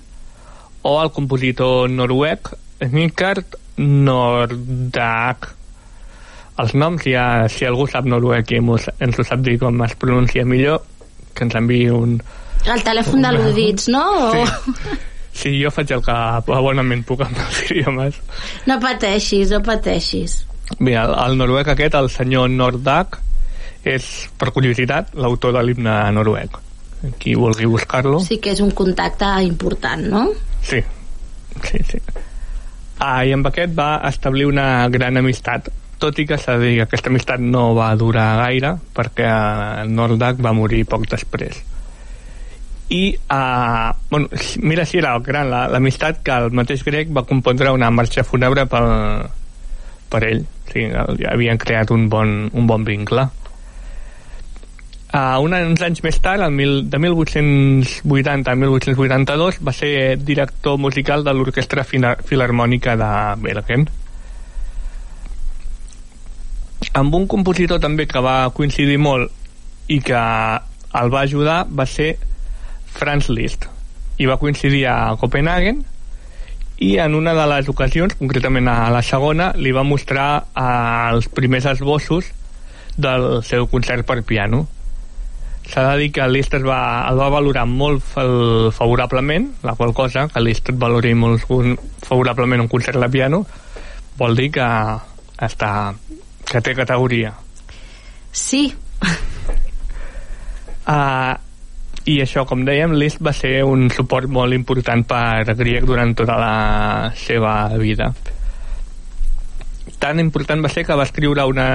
o 0.85 0.99
el 1.01 1.15
compositor 1.17 1.89
noruec 1.89 2.53
Nikard 2.93 3.57
Nordag 3.81 5.49
els 6.61 6.75
noms 6.79 7.05
ja, 7.09 7.25
si 7.53 7.67
algú 7.69 7.87
sap 7.91 8.07
noruec 8.09 8.53
i 8.57 8.61
mos, 8.65 8.89
ens 9.01 9.19
ho 9.19 9.25
sap 9.27 9.43
dir 9.47 9.57
com 9.61 9.81
es 9.87 9.95
pronuncia 10.01 10.45
millor 10.45 10.83
que 11.35 11.47
ens 11.47 11.57
enviï 11.59 11.91
un 11.95 12.19
El 12.69 12.83
telèfon 12.85 13.23
de 13.25 13.31
l'Udits, 13.33 13.89
no? 13.89 14.03
O... 14.29 14.45
sí, 15.33 15.55
jo 15.63 15.71
faig 15.73 15.95
el 15.97 16.03
que 16.05 16.17
bonament 16.47 17.05
puc 17.09 17.25
amb 17.25 17.39
els 17.47 17.61
idiomes 17.71 18.21
No 18.69 18.77
pateixis, 18.83 19.53
no 19.55 19.63
pateixis. 19.65 20.41
bé, 20.79 20.95
el, 21.01 21.15
el 21.25 21.39
noruec 21.41 21.73
aquest, 21.73 21.97
el 21.97 22.11
senyor 22.13 22.51
Nordag 22.53 23.21
és, 23.89 24.07
per 24.37 24.51
curiositat, 24.53 25.15
l'autor 25.17 25.57
de 25.57 25.63
l'himne 25.65 25.95
noruec 26.13 26.59
qui 27.19 27.33
vulgui 27.33 27.65
buscar-lo 27.65 28.19
Sí 28.21 28.37
que 28.45 28.53
és 28.53 28.61
un 28.61 28.75
contacte 28.77 29.29
important, 29.47 30.03
no? 30.13 30.27
Sí, 30.61 30.83
sí, 31.65 31.81
sí. 31.89 32.01
Ah, 33.01 33.23
I 33.25 33.33
amb 33.33 33.49
aquest 33.49 33.73
va 33.73 33.95
establir 34.05 34.45
una 34.51 34.85
gran 34.93 35.17
amistat, 35.17 35.71
tot 36.01 36.19
i 36.19 36.25
que 36.27 36.39
s'ha 36.41 36.57
de 36.59 36.67
dir 36.67 36.77
que 36.81 36.87
aquesta 36.89 37.11
amistat 37.13 37.41
no 37.45 37.75
va 37.77 37.91
durar 38.01 38.29
gaire, 38.45 38.75
perquè 38.97 39.29
Nordak 39.89 40.41
va 40.43 40.53
morir 40.57 40.85
poc 40.89 41.07
després. 41.11 41.61
I, 42.91 43.03
uh, 43.31 43.93
bueno, 44.11 44.27
mira 44.67 44.85
si 44.85 44.99
era 44.99 45.13
gran 45.23 45.47
la- 45.51 45.69
l'amistat 45.71 46.25
que 46.27 46.33
el 46.35 46.51
mateix 46.51 46.83
grec 46.85 47.13
va 47.15 47.23
compondre 47.23 47.71
una 47.71 47.91
marxa 47.95 48.25
fúnebre 48.27 48.65
pel, 48.67 48.89
per 50.11 50.25
ell. 50.27 50.41
O 50.43 50.73
sigui, 50.73 50.89
el- 50.91 51.21
havien 51.31 51.59
creat 51.59 51.93
un 51.95 52.09
bon, 52.11 52.49
un 52.53 52.67
bon 52.67 52.83
vincle. 52.85 53.29
Uh, 55.11 55.39
un, 55.43 55.55
uns 55.55 55.81
anys 55.83 56.03
més 56.07 56.19
tard, 56.23 56.43
el 56.47 56.53
mil, 56.55 56.85
de 56.91 56.99
1880 57.03 58.51
a 58.53 58.55
1882, 58.55 59.57
va 59.67 59.73
ser 59.75 60.17
director 60.23 60.77
musical 60.79 61.25
de 61.27 61.33
l'Orquestra 61.35 61.83
Filarmònica 61.85 62.95
de 63.01 63.09
Bergen. 63.43 63.89
Amb 66.99 67.15
un 67.15 67.27
compositor 67.31 67.79
també 67.83 68.07
que 68.11 68.23
va 68.25 68.51
coincidir 68.55 68.99
molt 68.99 69.31
i 69.91 70.01
que 70.03 70.19
el 71.01 71.13
va 71.13 71.21
ajudar 71.23 71.61
va 71.71 71.87
ser 71.87 72.17
Franz 72.91 73.29
Liszt 73.31 73.69
i 74.21 74.27
va 74.27 74.39
coincidir 74.41 74.85
a 74.91 75.15
Copenhagen 75.21 75.85
i 76.83 76.97
en 76.99 77.15
una 77.15 77.35
de 77.37 77.45
les 77.47 77.69
ocasions, 77.69 78.15
concretament 78.19 78.67
a 78.73 78.89
la 78.91 79.03
segona, 79.05 79.51
li 79.55 79.71
va 79.77 79.85
mostrar 79.85 80.47
els 80.57 81.29
primers 81.29 81.67
esbossos 81.69 82.31
del 82.97 83.43
seu 83.45 83.67
concert 83.69 84.07
per 84.09 84.23
piano. 84.25 84.65
S'ha 85.69 85.85
de 85.93 85.99
dir 86.01 86.09
que 86.17 86.27
Liszt 86.29 86.57
es 86.57 86.65
va, 86.65 86.81
el 87.11 87.21
va 87.21 87.29
valorar 87.31 87.67
molt 87.69 88.01
fa- 88.03 88.73
favorablement, 88.75 89.51
la 89.63 89.77
qual 89.77 89.93
cosa, 89.95 90.27
que 90.33 90.41
Liszt 90.41 90.73
et 90.73 90.81
valori 90.81 91.13
molt 91.15 91.45
favorablement 92.09 92.65
un 92.65 92.73
concert 92.73 92.99
de 92.99 93.11
piano, 93.13 93.45
vol 94.19 94.35
dir 94.41 94.49
que 94.57 94.67
està 95.39 95.93
que 96.51 96.63
té 96.65 96.75
categoria. 96.75 97.33
Sí. 98.33 98.67
Uh, 100.87 101.37
I 102.11 102.17
això, 102.25 102.47
com 102.49 102.65
dèiem, 102.65 102.95
Liszt 102.97 103.21
va 103.23 103.33
ser 103.37 103.61
un 103.69 103.91
suport 103.93 104.31
molt 104.33 104.57
important 104.57 105.05
per 105.07 105.55
Grieg 105.59 105.85
durant 105.87 106.15
tota 106.17 106.39
la 106.41 106.55
seva 107.15 107.69
vida. 107.79 108.09
Tan 110.01 110.23
important 110.23 110.65
va 110.65 110.71
ser 110.73 110.87
que 110.89 110.97
va 110.97 111.05
escriure 111.05 111.45
una, 111.45 111.69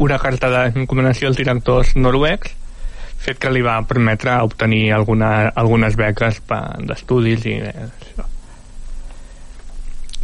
una 0.00 0.18
carta 0.18 0.48
d'encomanació 0.54 1.28
als 1.28 1.38
directors 1.38 1.92
noruecs, 2.00 2.56
fet 3.20 3.38
que 3.38 3.52
li 3.52 3.60
va 3.60 3.76
permetre 3.84 4.38
obtenir 4.48 4.86
alguna, 4.96 5.50
algunes 5.52 6.00
beques 6.00 6.40
d'estudis 6.48 7.44
i 7.44 7.58
això. 7.60 8.30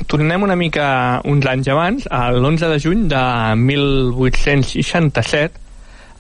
Tornem 0.05 0.43
una 0.45 0.57
mica 0.61 1.23
uns 1.25 1.47
anys 1.49 1.69
abans, 1.73 2.05
l'11 2.13 2.69
de 2.69 2.77
juny 2.85 3.07
de 3.09 3.21
1867 3.57 5.57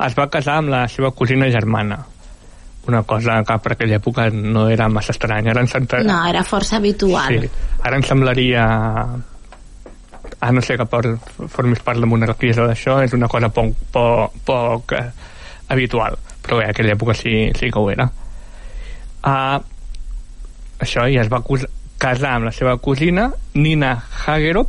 es 0.06 0.14
va 0.16 0.26
casar 0.32 0.58
amb 0.62 0.72
la 0.72 0.86
seva 0.88 1.10
cosina 1.16 1.48
germana. 1.52 1.98
Una 2.88 3.02
cosa 3.02 3.42
que 3.44 3.56
per 3.62 3.72
aquella 3.74 3.98
època 3.98 4.28
no 4.32 4.68
era 4.72 4.88
massa 4.88 5.12
estranya 5.12 5.50
ara 5.52 5.60
ens 5.64 5.72
senta... 5.74 6.00
No, 6.06 6.20
era 6.28 6.44
força 6.46 6.76
habitual. 6.80 7.40
sí, 7.42 7.50
ara 7.82 7.96
ens 7.98 8.06
semblaria 8.08 8.64
a 10.40 10.52
no 10.52 10.60
ser 10.62 10.76
que 10.78 10.86
per, 10.86 11.16
formis 11.48 11.80
part 11.84 11.98
de 12.00 12.06
monarquies 12.08 12.58
o 12.60 12.66
d'això 12.68 13.00
és 13.04 13.12
una 13.16 13.28
cosa 13.28 13.48
poc, 13.52 13.72
poc, 13.92 14.32
poc 14.46 14.92
eh, 14.96 15.06
habitual. 15.72 16.16
Però 16.44 16.60
bé, 16.60 16.68
a 16.68 16.70
aquella 16.74 16.94
època 16.94 17.14
sí, 17.18 17.48
sí 17.58 17.70
que 17.72 17.80
ho 17.80 17.90
era. 17.90 18.06
Uh, 19.26 19.58
això 20.84 21.08
i 21.10 21.16
es 21.18 21.28
va 21.32 21.40
cus- 21.42 21.66
casar 21.98 22.34
amb 22.36 22.44
la 22.48 22.52
seva 22.52 22.76
cosina 22.82 23.30
Nina 23.54 23.94
Hagerup 24.26 24.68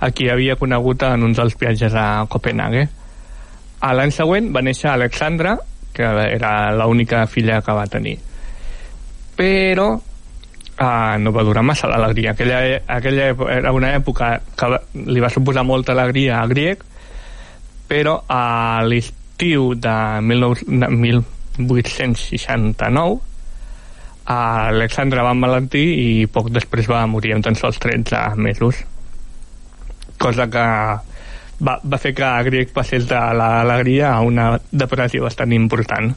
a 0.00 0.10
qui 0.10 0.28
havia 0.28 0.56
conegut 0.60 1.02
en 1.06 1.22
uns 1.22 1.36
dels 1.38 1.54
viatges 1.60 1.94
a 1.94 2.26
Copenhague. 2.28 2.88
A 3.80 3.92
l'any 3.94 4.10
següent 4.12 4.50
va 4.54 4.60
néixer 4.62 4.90
Alexandra 4.90 5.56
que 5.94 6.02
era 6.02 6.72
l'única 6.74 7.26
filla 7.30 7.60
que 7.62 7.72
va 7.72 7.86
tenir. 7.86 8.18
Però 9.38 9.92
uh, 9.94 11.18
no 11.22 11.30
va 11.32 11.42
durar 11.46 11.62
massa 11.62 11.86
l'alegria. 11.88 12.30
Aquella, 12.34 12.80
aquella 12.86 13.28
èpo- 13.30 13.48
era 13.50 13.72
una 13.72 13.92
època 13.94 14.40
que 14.58 14.66
li 15.06 15.20
va 15.22 15.30
suposar 15.30 15.62
molta 15.64 15.92
alegria 15.94 16.40
a 16.40 16.46
Grieg 16.50 16.78
però 17.88 18.24
a 18.26 18.80
l'estiu 18.82 19.74
de 19.76 19.94
19 20.24 20.64
de 20.66 20.88
1869 20.88 23.20
Alexandra 24.24 25.24
va 25.26 25.34
emmalaltir 25.36 25.84
i 26.00 26.26
poc 26.32 26.48
després 26.52 26.88
va 26.88 27.04
morir 27.06 27.34
amb 27.34 27.44
tan 27.44 27.56
sols 27.58 27.78
13 27.82 28.36
mesos. 28.40 28.80
Cosa 30.20 30.46
que 30.48 30.64
va, 31.60 31.74
va 31.84 31.98
fer 32.00 32.14
que 32.16 32.30
Grieg 32.48 32.72
passés 32.72 33.04
de 33.10 33.20
l'alegria 33.36 34.14
a 34.14 34.22
una 34.24 34.54
depressió 34.70 35.26
bastant 35.26 35.52
important. 35.52 36.14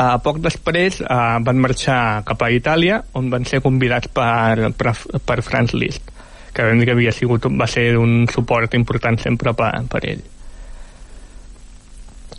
Uh, 0.00 0.16
poc 0.24 0.40
després 0.40 1.02
uh, 1.04 1.38
van 1.44 1.60
marxar 1.60 2.24
cap 2.24 2.42
a 2.42 2.48
Itàlia 2.50 3.02
on 3.20 3.28
van 3.30 3.44
ser 3.44 3.60
convidats 3.60 4.08
per, 4.08 4.72
per, 4.72 4.94
per 5.28 5.42
Franz 5.44 5.76
Liszt 5.76 6.08
que 6.54 6.64
vam 6.66 6.80
dir 6.80 6.88
que 6.88 6.94
havia 6.96 7.12
sigut, 7.14 7.46
va 7.60 7.68
ser 7.70 7.92
un 8.00 8.24
suport 8.32 8.74
important 8.74 9.20
sempre 9.20 9.52
per, 9.54 9.70
per 9.92 10.00
ell 10.08 10.22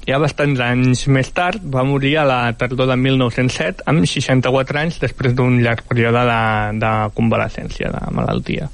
ja 0.07 0.17
bastants 0.21 0.59
anys 0.65 1.05
més 1.13 1.29
tard 1.35 1.61
va 1.73 1.83
morir 1.85 2.15
a 2.17 2.25
la 2.25 2.39
tardor 2.57 2.89
de 2.89 2.97
1907 2.97 3.85
amb 3.91 4.07
64 4.09 4.81
anys 4.81 4.99
després 5.03 5.35
d'un 5.37 5.59
llarg 5.61 5.85
període 5.89 6.23
de, 6.27 6.41
de 6.81 6.91
convalescència 7.17 7.91
de 7.93 8.01
malaltia. 8.15 8.69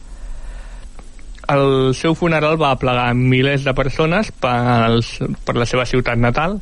El 1.48 1.94
seu 1.96 2.16
funeral 2.16 2.58
va 2.60 2.74
aplegar 2.76 3.14
milers 3.16 3.64
de 3.64 3.74
persones 3.76 4.34
pels, 4.36 5.14
per 5.48 5.56
la 5.56 5.68
seva 5.68 5.86
ciutat 5.88 6.20
natal 6.20 6.60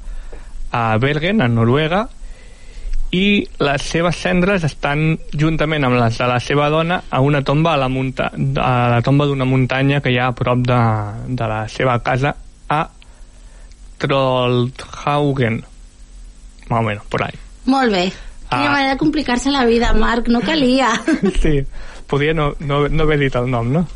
a 0.76 0.98
Bergen, 1.02 1.42
a 1.42 1.50
Noruega 1.50 2.06
i 3.16 3.46
les 3.62 3.86
seves 3.86 4.18
cendres 4.18 4.66
estan 4.68 5.16
juntament 5.34 5.86
amb 5.88 5.98
les 6.00 6.18
de 6.20 6.28
la 6.30 6.40
seva 6.44 6.68
dona 6.74 7.00
a 7.10 7.22
una 7.22 7.44
tomba 7.46 7.76
a 7.76 7.80
la, 7.80 7.88
munta 7.90 8.32
a 8.34 8.72
la 8.92 9.02
tomba 9.06 9.28
d'una 9.30 9.48
muntanya 9.48 10.02
que 10.02 10.12
hi 10.12 10.20
ha 10.20 10.32
a 10.34 10.38
prop 10.38 10.66
de, 10.66 10.82
de 11.30 11.50
la 11.50 11.62
seva 11.72 12.00
casa 12.04 12.36
a 12.70 12.82
Trollhaugen 13.98 15.64
más 16.70 16.80
o 16.80 16.84
menos, 16.84 17.06
por 17.06 17.24
ahí 17.24 17.34
Molt 17.66 17.92
bé. 17.92 18.12
Quina 18.50 18.68
Ah. 18.68 18.72
manera 18.72 18.92
de 18.92 18.98
complicar-se 18.98 19.50
la 19.50 19.66
vida, 19.66 19.92
Marc, 19.94 20.28
no 20.28 20.40
calia. 20.42 20.90
sí, 21.42 21.66
podia 22.08 22.32
no, 22.34 22.54
no, 22.60 22.88
no 22.88 23.04
haver 23.04 23.18
dit 23.20 23.36
el 23.36 23.50
nom, 23.50 23.72
no? 23.74 23.88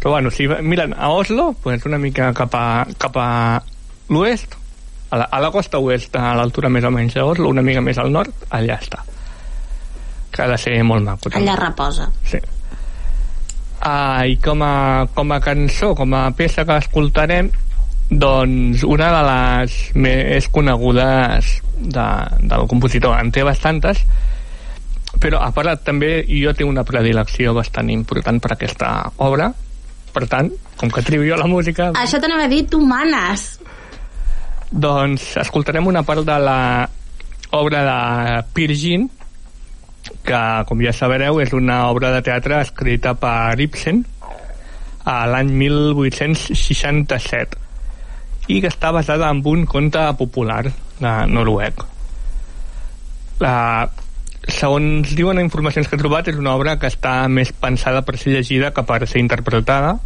Però 0.00 0.12
bueno, 0.12 0.30
si 0.30 0.46
miren 0.48 0.94
a 0.96 1.10
Oslo, 1.10 1.54
pues 1.62 1.84
una 1.84 1.98
mica 1.98 2.32
cap 2.32 2.54
a, 2.54 2.86
cap 2.96 3.16
a 3.20 3.62
l'oest, 4.08 4.54
a 5.10 5.18
la, 5.18 5.24
a 5.24 5.40
la 5.40 5.50
costa 5.50 5.78
oest, 5.78 6.16
a 6.16 6.32
l'altura 6.34 6.70
més 6.72 6.84
o 6.84 6.90
menys 6.90 7.12
d'Oslo, 7.14 7.50
una 7.52 7.60
mica 7.62 7.82
més 7.84 7.98
al 8.00 8.10
nord, 8.10 8.32
allà 8.48 8.78
està. 8.80 9.04
Que 10.32 10.42
ha 10.42 10.48
de 10.48 10.56
ser 10.58 10.82
molt 10.82 11.04
maco. 11.04 11.28
també. 11.28 11.44
Allà 11.44 11.58
reposa. 11.60 12.08
Sí. 12.24 12.38
Ah, 13.82 14.24
I 14.26 14.36
com 14.40 14.62
a, 14.64 15.06
com 15.14 15.32
a 15.32 15.40
cançó, 15.44 15.94
com 15.94 16.14
a 16.16 16.30
peça 16.32 16.64
que 16.64 16.76
escoltarem, 16.80 17.50
doncs 18.10 18.82
una 18.82 19.08
de 19.14 19.22
les 19.26 19.74
més 19.94 20.48
conegudes 20.50 21.60
de, 21.78 22.06
del 22.42 22.66
compositor. 22.68 23.14
En 23.22 23.30
té 23.30 23.44
bastantes, 23.46 24.02
però 25.22 25.44
a 25.46 25.52
part 25.54 25.84
també 25.86 26.24
jo 26.26 26.52
tinc 26.54 26.70
una 26.70 26.84
predilecció 26.86 27.54
bastant 27.54 27.90
important 27.94 28.42
per 28.42 28.56
aquesta 28.56 28.90
obra. 29.22 29.52
Per 30.10 30.24
tant, 30.26 30.50
com 30.76 30.90
que 30.90 31.04
trio 31.06 31.22
jo 31.22 31.36
la 31.38 31.46
música, 31.46 31.92
Això 31.94 32.18
t'anava 32.18 32.48
a 32.48 32.50
dir, 32.50 32.64
tu 32.66 32.80
manes. 32.82 33.60
doncs 34.70 35.36
escoltarem 35.38 35.86
una 35.86 36.02
part 36.02 36.26
de 36.26 36.38
la 36.38 36.88
obra 37.54 37.84
de 37.86 38.42
Peer 38.54 38.74
Gynt, 38.74 39.08
que, 40.26 40.42
com 40.66 40.82
ja 40.82 40.92
sabreu, 40.92 41.38
és 41.42 41.52
una 41.54 41.86
obra 41.90 42.10
de 42.10 42.22
teatre 42.26 42.60
escrita 42.60 43.14
per 43.14 43.60
Ibsen 43.60 44.04
l'any 45.06 45.50
1867 45.58 47.69
i 48.50 48.60
que 48.62 48.70
està 48.72 48.90
basada 48.94 49.30
en 49.30 49.42
un 49.46 49.64
conte 49.70 50.02
popular 50.18 50.64
de 51.00 51.14
noruec. 51.30 51.84
La, 53.40 53.88
segons 54.50 55.14
diuen 55.16 55.40
informacions 55.40 55.88
que 55.88 55.96
he 55.96 56.00
trobat, 56.00 56.28
és 56.32 56.38
una 56.40 56.54
obra 56.58 56.76
que 56.80 56.90
està 56.90 57.22
més 57.28 57.52
pensada 57.52 58.02
per 58.06 58.18
ser 58.20 58.34
llegida 58.36 58.72
que 58.74 58.84
per 58.86 59.06
ser 59.06 59.22
interpretada. 59.22 59.98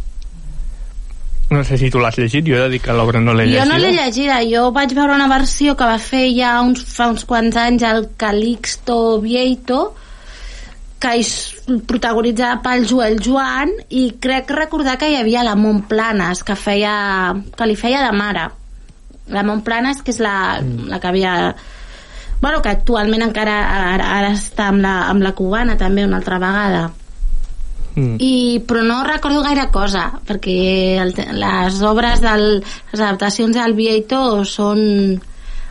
No 1.49 1.61
sé 1.63 1.77
si 1.77 1.91
tu 1.93 1.99
l'has 2.01 2.17
llegit, 2.17 2.45
jo 2.47 2.55
he 2.57 2.63
de 2.63 2.69
dir 2.73 2.79
que 2.81 2.93
l'obra 2.95 3.19
no 3.21 3.33
l'he 3.33 3.45
Jo 3.45 3.59
llegida. 3.59 3.65
no 3.69 3.77
l'he 3.77 3.91
llegida, 3.93 4.39
jo 4.49 4.71
vaig 4.73 4.95
veure 4.97 5.13
una 5.13 5.27
versió 5.29 5.75
que 5.77 5.85
va 5.85 5.99
fer 6.01 6.25
ja 6.33 6.55
uns, 6.65 6.81
fa 6.89 7.09
uns 7.11 7.25
quants 7.29 7.57
anys 7.61 7.85
el 7.85 8.07
Calixto 8.17 9.19
Vieito, 9.21 9.93
que 10.99 11.11
és 11.19 11.29
protagonitzada 11.87 12.61
pel 12.63 12.85
Joel 12.87 13.17
Joan 13.21 13.71
i 13.89 14.07
crec 14.21 14.51
recordar 14.55 14.97
que 14.97 15.09
hi 15.11 15.17
havia 15.19 15.43
la 15.43 15.55
Montplanes 15.59 16.43
que, 16.47 16.55
feia, 16.55 17.33
que 17.57 17.67
li 17.67 17.75
feia 17.75 18.03
de 18.05 18.11
mare 18.15 18.47
la 19.33 19.43
Montplanes 19.43 20.01
que 20.05 20.13
és 20.13 20.19
la, 20.21 20.61
Mm. 20.61 20.87
la 20.89 20.99
que 20.99 21.07
havia 21.07 21.55
bueno, 22.41 22.61
que 22.61 22.69
actualment 22.69 23.23
encara 23.25 23.55
ara, 23.93 24.09
ara 24.19 24.33
està 24.35 24.67
amb 24.69 24.81
la, 24.83 25.09
amb 25.09 25.23
la 25.23 25.31
cubana 25.33 25.77
també 25.77 26.05
una 26.05 26.17
altra 26.21 26.39
vegada 26.39 26.91
Mm. 27.95 28.17
I, 28.19 28.59
però 28.67 28.81
no 28.83 29.05
recordo 29.07 29.39
gaire 29.41 29.69
cosa 29.71 30.09
perquè 30.27 30.99
el, 30.99 31.13
les 31.39 31.77
obres 31.87 32.19
del, 32.19 32.57
les 32.91 32.99
adaptacions 32.99 33.55
d'Alviator 33.55 34.41
són 34.43 34.81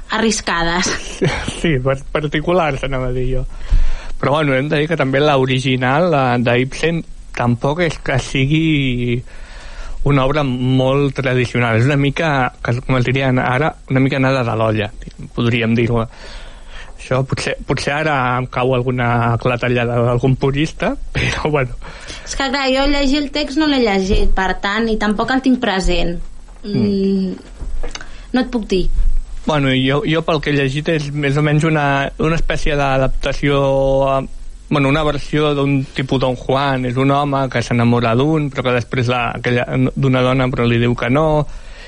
arriscades 0.08 0.88
Sí, 1.60 1.74
particulars, 2.12 2.80
anava 2.88 3.10
a 3.10 3.12
dir 3.12 3.26
jo. 3.34 3.44
Però 4.24 4.38
bueno, 4.38 4.54
hem 4.56 4.70
de 4.72 4.78
dir 4.80 4.86
que 4.88 4.96
també 4.96 5.20
l'original 5.20 6.06
d'Ibsen 6.40 7.02
tampoc 7.36 7.82
és 7.84 7.98
que 8.00 8.14
sigui 8.16 9.18
una 10.08 10.24
obra 10.24 10.40
molt 10.48 11.18
tradicional. 11.18 11.76
És 11.76 11.84
una 11.84 11.98
mica, 12.00 12.30
com 12.64 12.96
es 12.96 13.04
dirien 13.04 13.36
ara, 13.36 13.68
una 13.92 14.00
mica 14.00 14.22
nada 14.24 14.40
de 14.48 14.56
l'olla, 14.56 14.88
podríem 15.36 15.76
dir-ho. 15.76 16.00
Això 16.06 17.20
potser, 17.28 17.58
potser 17.68 17.98
ara 17.98 18.16
em 18.38 18.48
cau 18.48 18.72
alguna 18.72 19.36
clatellada 19.44 20.00
d'algun 20.06 20.38
purista, 20.40 20.94
però 21.12 21.52
bueno, 21.58 21.76
és 22.24 22.32
que 22.32 22.48
clar, 22.48 22.64
jo 22.72 22.88
llegir 22.96 23.20
el 23.26 23.30
text 23.34 23.60
no 23.60 23.68
l'he 23.68 23.84
llegit 23.84 24.32
per 24.32 24.54
tant, 24.64 24.88
i 24.88 24.96
tampoc 24.96 25.36
el 25.36 25.44
tinc 25.44 25.60
present 25.60 26.16
mm. 26.64 27.52
no 28.32 28.40
et 28.40 28.48
puc 28.56 28.64
dir 28.72 28.86
Bueno, 29.46 29.68
jo, 29.76 30.02
jo 30.08 30.22
pel 30.24 30.40
que 30.40 30.52
he 30.52 30.56
llegit 30.56 30.88
és 30.88 31.10
més 31.12 31.36
o 31.36 31.42
menys 31.44 31.66
una, 31.68 32.08
una 32.22 32.38
espècie 32.38 32.76
d'adaptació 32.80 33.58
bueno, 34.70 34.88
una 34.88 35.02
versió 35.04 35.52
d'un 35.54 35.84
tipus 35.84 36.20
Don 36.20 36.36
Juan. 36.36 36.86
És 36.88 36.96
un 36.96 37.12
home 37.12 37.44
que 37.52 37.62
s'enamora 37.62 38.14
d'un 38.16 38.48
però 38.50 38.64
que 38.66 38.78
després 38.78 39.10
d'una 39.10 40.24
dona 40.24 40.48
però 40.52 40.66
li 40.68 40.80
diu 40.80 40.96
que 40.96 41.12
no. 41.12 41.44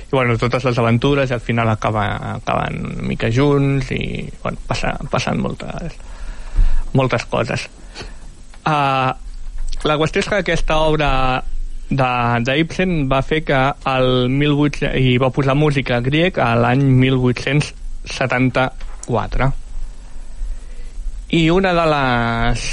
I 0.07 0.13
bueno, 0.13 0.37
totes 0.39 0.69
les 0.69 0.79
aventures 0.79 1.33
i 1.33 1.35
al 1.35 1.43
final 1.43 1.73
acaba, 1.73 2.05
acaben 2.37 2.85
una 2.93 3.09
mica 3.09 3.33
junts 3.33 3.91
i 3.97 4.29
bueno, 4.43 4.61
passa, 4.69 4.93
passen 5.11 5.41
moltes 5.43 5.97
moltes 6.95 7.25
coses. 7.29 7.67
Uh, 8.67 9.11
la 9.87 9.97
qüestió 9.99 10.23
és 10.23 10.29
que 10.31 10.43
aquesta 10.45 10.79
obra 10.85 11.11
d'Ibsen 11.91 13.09
va 13.11 13.23
fer 13.23 13.45
que 13.47 13.73
el 13.87 14.29
1800, 14.31 14.97
i 14.99 15.19
va 15.23 15.31
posar 15.31 15.55
música 15.55 16.01
grec 16.03 16.39
a 16.43 16.57
l'any 16.59 16.83
1874 17.05 19.53
i 21.29 21.51
una 21.51 21.75
de 21.75 21.85
les 21.91 22.67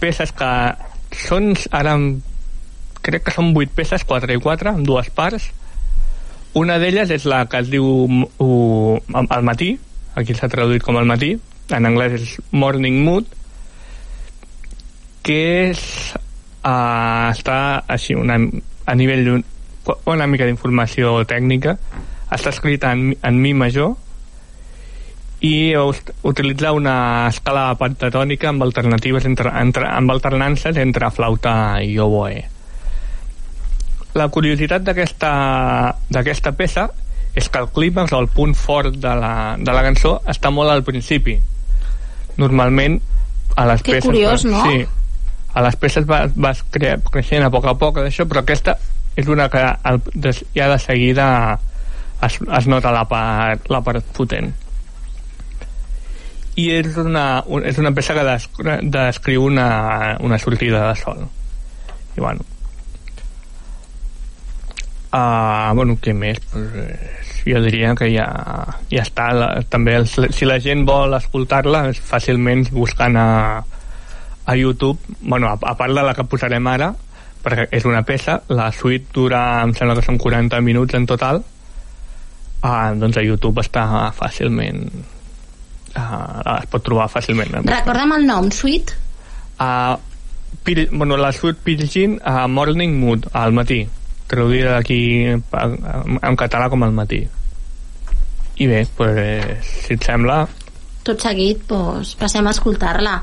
peces 0.00 0.32
que 0.32 0.50
són 1.16 1.52
ara 1.76 1.96
crec 3.04 3.26
que 3.26 3.34
són 3.34 3.52
8 3.56 3.74
peces 3.76 4.04
4 4.08 4.36
i 4.36 4.40
4 4.40 4.74
en 4.76 4.84
dues 4.84 5.10
parts. 5.16 5.50
Una 6.56 6.78
d'elles 6.82 7.10
és 7.14 7.26
la 7.28 7.44
que 7.48 7.60
es 7.62 7.70
diu 7.72 7.84
uh, 7.84 9.16
al 9.16 9.44
matí 9.46 9.76
aquí 10.18 10.34
s'ha 10.34 10.50
traduït 10.50 10.82
com 10.82 10.98
al 10.98 11.08
matí 11.08 11.36
en 11.70 11.86
anglès 11.86 12.16
és 12.16 12.32
Morning 12.50 13.04
Mood 13.04 13.28
que 15.22 15.38
és 15.70 15.84
uh, 16.64 17.30
està 17.32 17.84
així 17.88 18.14
una, 18.14 18.36
a 18.86 18.94
nivell 18.94 19.24
d'un- 19.24 19.44
una 20.06 20.26
mica 20.26 20.46
d'informació 20.46 21.24
tècnica. 21.26 21.76
Està 22.30 22.50
escrita 22.54 22.92
en, 22.92 23.16
en 23.22 23.40
mi 23.42 23.54
major 23.54 23.96
i 25.40 25.72
utilitza 26.22 26.70
una 26.76 27.26
escala 27.30 27.70
pentatònica 27.80 28.50
amb 28.50 28.62
alternatives 28.62 29.24
entre, 29.24 29.50
entre, 29.56 29.86
amb 29.88 30.10
alternances 30.12 30.76
entre 30.76 31.08
flauta 31.16 31.54
i 31.80 31.94
oboe 31.98 32.42
la 34.14 34.26
curiositat 34.28 34.82
d'aquesta 34.84 35.30
d'aquesta 36.12 36.52
peça 36.58 36.88
és 37.34 37.48
que 37.48 37.60
el 37.62 37.68
clímax 37.72 38.12
o 38.12 38.18
el 38.20 38.28
punt 38.28 38.52
fort 38.58 38.96
de 39.00 39.12
la, 39.16 39.56
de 39.56 39.72
la 39.72 39.82
cançó 39.86 40.16
està 40.28 40.50
molt 40.50 40.68
al 40.72 40.82
principi. 40.82 41.36
Normalment 42.42 42.96
a 43.54 43.66
les 43.70 43.84
Que 43.86 43.92
peces 43.96 44.08
curiós, 44.08 44.44
no? 44.44 44.64
sí, 44.66 44.80
a 45.54 45.62
les 45.64 45.76
peces 45.76 46.06
vas, 46.06 46.30
vas 46.36 46.62
cre 46.70 46.96
creixent 47.10 47.44
a 47.46 47.50
poc 47.50 47.66
a 47.66 47.74
poc 47.78 47.98
d'això 48.02 48.26
però 48.30 48.42
aquesta 48.44 48.76
és 49.18 49.26
una 49.28 49.48
que 49.50 49.62
el, 49.90 50.00
des, 50.14 50.44
ja 50.54 50.68
de 50.70 50.78
seguida 50.78 51.26
es, 52.22 52.38
es 52.40 52.66
nota 52.70 52.92
la 52.94 53.04
part, 53.10 53.66
la 53.72 53.80
part 53.82 54.04
potent 54.16 54.52
i 56.60 56.68
és 56.76 56.96
una, 57.00 57.42
un, 57.46 57.64
és 57.66 57.78
una 57.80 57.92
peça 57.96 58.14
que 58.14 58.24
des- 58.26 58.48
descriu 58.92 59.44
una, 59.48 60.16
una 60.20 60.38
sortida 60.38 60.86
de 60.88 60.96
sol 61.02 61.26
i 62.16 62.20
bueno 62.20 62.46
Uh, 65.10 65.74
bueno, 65.74 65.96
què 65.98 66.12
més? 66.14 66.36
Pues, 66.52 67.00
jo 67.42 67.58
diria 67.64 67.96
que 67.98 68.06
ja, 68.12 68.28
ja 68.92 69.02
està. 69.02 69.24
La, 69.34 69.48
també 69.66 69.96
els, 69.98 70.12
si 70.36 70.46
la 70.46 70.60
gent 70.62 70.84
vol 70.86 71.16
escoltar-la, 71.18 71.80
fàcilment 72.12 72.68
buscant 72.70 73.18
a, 73.18 73.24
a 74.50 74.56
YouTube, 74.56 74.98
bueno, 75.20 75.48
a, 75.48 75.58
a 75.62 75.76
part 75.78 75.94
de 75.94 76.02
la 76.02 76.14
que 76.16 76.26
posarem 76.26 76.66
ara, 76.66 76.90
perquè 77.44 77.68
és 77.76 77.86
una 77.86 78.02
peça, 78.02 78.40
la 78.50 78.70
suite 78.74 79.14
dura, 79.14 79.62
em 79.62 79.72
sembla 79.78 79.94
que 79.98 80.04
són 80.04 80.18
40 80.18 80.58
minuts 80.66 80.96
en 80.98 81.06
total, 81.06 81.42
uh, 82.64 82.90
doncs 82.98 83.20
a 83.20 83.24
YouTube 83.24 83.62
està 83.62 83.86
fàcilment 84.16 84.82
uh, 85.94 86.58
es 86.58 86.68
pot 86.72 86.84
trobar 86.84 87.06
fàcilment. 87.12 87.60
Recorda'm 87.70 88.16
el 88.18 88.26
nom, 88.26 88.50
Sweet 88.50 88.94
uh, 89.62 89.96
Pil, 90.66 90.88
bueno, 90.90 91.16
la 91.16 91.30
suite 91.32 91.62
Pilgin 91.64 92.18
a 92.26 92.48
Morning 92.50 92.98
Mood, 92.98 93.30
al 93.32 93.54
matí. 93.54 93.84
Traduïda 94.30 94.76
aquí 94.78 95.00
en, 95.30 95.44
en 96.20 96.38
català 96.38 96.66
com 96.70 96.82
al 96.82 96.92
matí. 96.94 97.22
I 98.60 98.66
bé, 98.68 98.82
pues, 98.98 99.70
si 99.86 99.94
et 99.94 100.04
sembla 100.04 100.42
tot 101.06 101.22
seguit 101.24 101.62
doncs, 101.70 102.12
passem 102.20 102.44
a 102.44 102.52
escoltar-la 102.52 103.14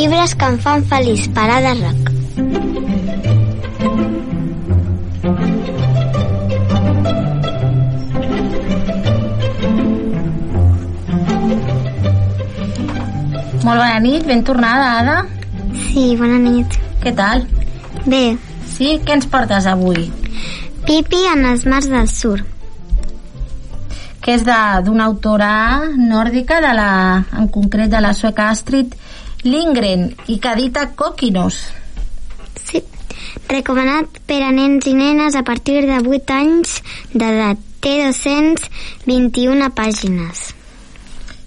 llibres 0.00 0.32
que 0.34 0.46
em 0.48 0.56
fan 0.64 0.84
feliç, 0.88 1.26
parada 1.36 1.74
rock. 1.76 2.06
Molt 13.60 13.76
bona 13.76 13.98
nit, 14.00 14.24
ben 14.24 14.40
tornada, 14.42 14.86
Ada. 15.02 15.18
Sí, 15.90 16.14
bona 16.16 16.38
nit. 16.40 16.78
Què 17.02 17.12
tal? 17.16 17.44
Bé. 18.06 18.38
Sí? 18.72 18.96
Què 19.04 19.18
ens 19.18 19.28
portes 19.28 19.68
avui? 19.68 20.08
Pipi 20.88 21.20
en 21.34 21.44
els 21.52 21.66
mars 21.68 21.90
del 21.92 22.08
sur. 22.08 22.38
Que 24.24 24.38
és 24.38 24.48
d'una 24.48 25.10
autora 25.10 25.52
nòrdica, 25.92 26.64
de 26.64 26.72
la, 26.76 26.90
en 27.36 27.52
concret 27.52 27.92
de 27.92 28.00
la 28.00 28.16
sueca 28.16 28.48
Astrid 28.48 28.96
Lindgren, 29.44 30.10
i 30.28 30.38
que 30.38 30.52
edita 30.52 30.90
Coquinos. 30.96 31.60
Sí. 32.64 32.82
Recomanat 33.48 34.20
per 34.28 34.42
a 34.44 34.50
nens 34.54 34.86
i 34.86 34.94
nenes 34.94 35.36
a 35.36 35.42
partir 35.46 35.82
de 35.88 36.00
8 36.00 36.36
anys 36.36 36.80
d'edat. 37.14 37.66
Té 37.80 37.94
221 38.04 39.70
pàgines. 39.72 40.50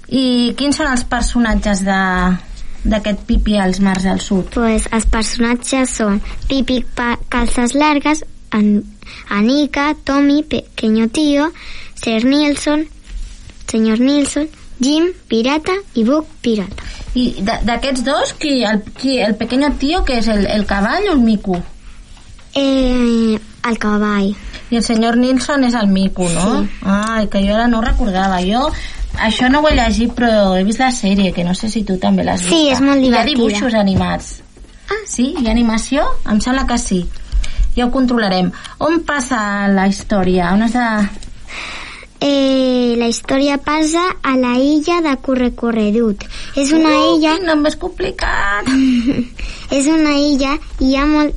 I 0.10 0.56
quins 0.58 0.80
són 0.80 0.90
els 0.90 1.04
personatges 1.06 1.84
de 1.86 2.00
d'aquest 2.84 3.22
Pipi 3.28 3.58
als 3.62 3.80
mars 3.80 4.04
del 4.08 4.20
sud? 4.20 4.50
Pues 4.56 4.88
els 4.92 5.06
personatges 5.12 5.94
són 6.00 6.20
Pipi 6.50 6.82
pa 6.98 7.14
calces 7.32 7.76
largues, 7.78 8.24
An 8.52 8.84
Anika, 9.30 9.94
Tommy, 10.04 10.44
Pequeño 10.44 11.08
Tío, 11.10 11.52
Sir 11.96 12.26
Nilsson, 12.26 12.88
Senyor 13.68 14.00
Nilsson, 14.00 14.50
Jim, 14.84 15.10
Pirata 15.32 15.74
i 15.96 16.04
Buck, 16.04 16.28
Pirata. 16.44 16.84
I 17.16 17.28
d'aquests 17.46 18.04
dos, 18.06 18.34
qui, 18.42 18.64
el, 18.66 18.82
qui, 19.00 19.20
el 19.22 19.36
pequeño 19.40 19.72
tío, 19.80 20.04
que 20.04 20.18
és 20.20 20.28
el, 20.34 20.46
el 20.50 20.66
cavall 20.70 21.08
o 21.10 21.14
el 21.14 21.22
mico? 21.22 21.60
Eh, 22.56 23.40
el 23.70 23.78
cavall. 23.80 24.34
I 24.70 24.78
el 24.80 24.84
senyor 24.84 25.18
Nilsson 25.18 25.64
és 25.68 25.74
el 25.78 25.88
mico, 25.88 26.26
no? 26.34 26.62
Sí. 26.64 26.70
Ai, 26.90 27.28
que 27.30 27.42
jo 27.46 27.54
ara 27.56 27.68
no 27.70 27.82
recordava. 27.86 28.40
Jo 28.46 28.68
això 29.22 29.50
no 29.54 29.62
ho 29.62 29.70
he 29.70 29.76
llegit, 29.78 30.14
però 30.18 30.56
he 30.58 30.64
vist 30.66 30.82
la 30.82 30.90
sèrie, 30.92 31.32
que 31.34 31.44
no 31.46 31.54
sé 31.54 31.70
si 31.70 31.84
tu 31.86 32.00
també 32.02 32.26
l'has 32.26 32.42
vist. 32.42 32.54
Sí, 32.54 32.70
és 32.74 32.82
molt 32.82 32.98
Hi 32.98 33.06
ha 33.06 33.10
divertida. 33.12 33.36
dibuixos 33.36 33.76
animats. 33.78 34.32
Ah, 34.90 35.02
sí? 35.08 35.36
Hi 35.38 35.46
ha 35.48 35.52
animació? 35.54 36.06
Em 36.30 36.42
sembla 36.42 36.66
que 36.70 36.78
sí. 36.82 37.04
Ja 37.76 37.86
ho 37.86 37.92
controlarem. 37.94 38.50
On 38.86 39.00
passa 39.06 39.68
la 39.70 39.88
història? 39.90 40.52
On 40.54 40.66
has 40.66 40.74
de... 40.74 40.88
Eh, 42.24 42.96
la 43.00 43.08
història 43.12 43.58
passa 43.60 44.04
a 44.24 44.36
la 44.40 44.54
illa 44.62 45.02
de 45.04 45.16
Correcorredut. 45.26 46.24
És 46.56 46.72
una 46.72 46.94
Uh, 46.94 47.18
illa... 47.18 47.34
Quin 47.36 47.50
nom 47.50 47.64
més 47.66 47.76
complicat! 47.82 48.70
és 49.74 49.88
una 49.98 50.14
illa 50.20 50.54
i 50.80 50.92
hi 50.94 50.96
ha 50.96 51.06
molt... 51.10 51.36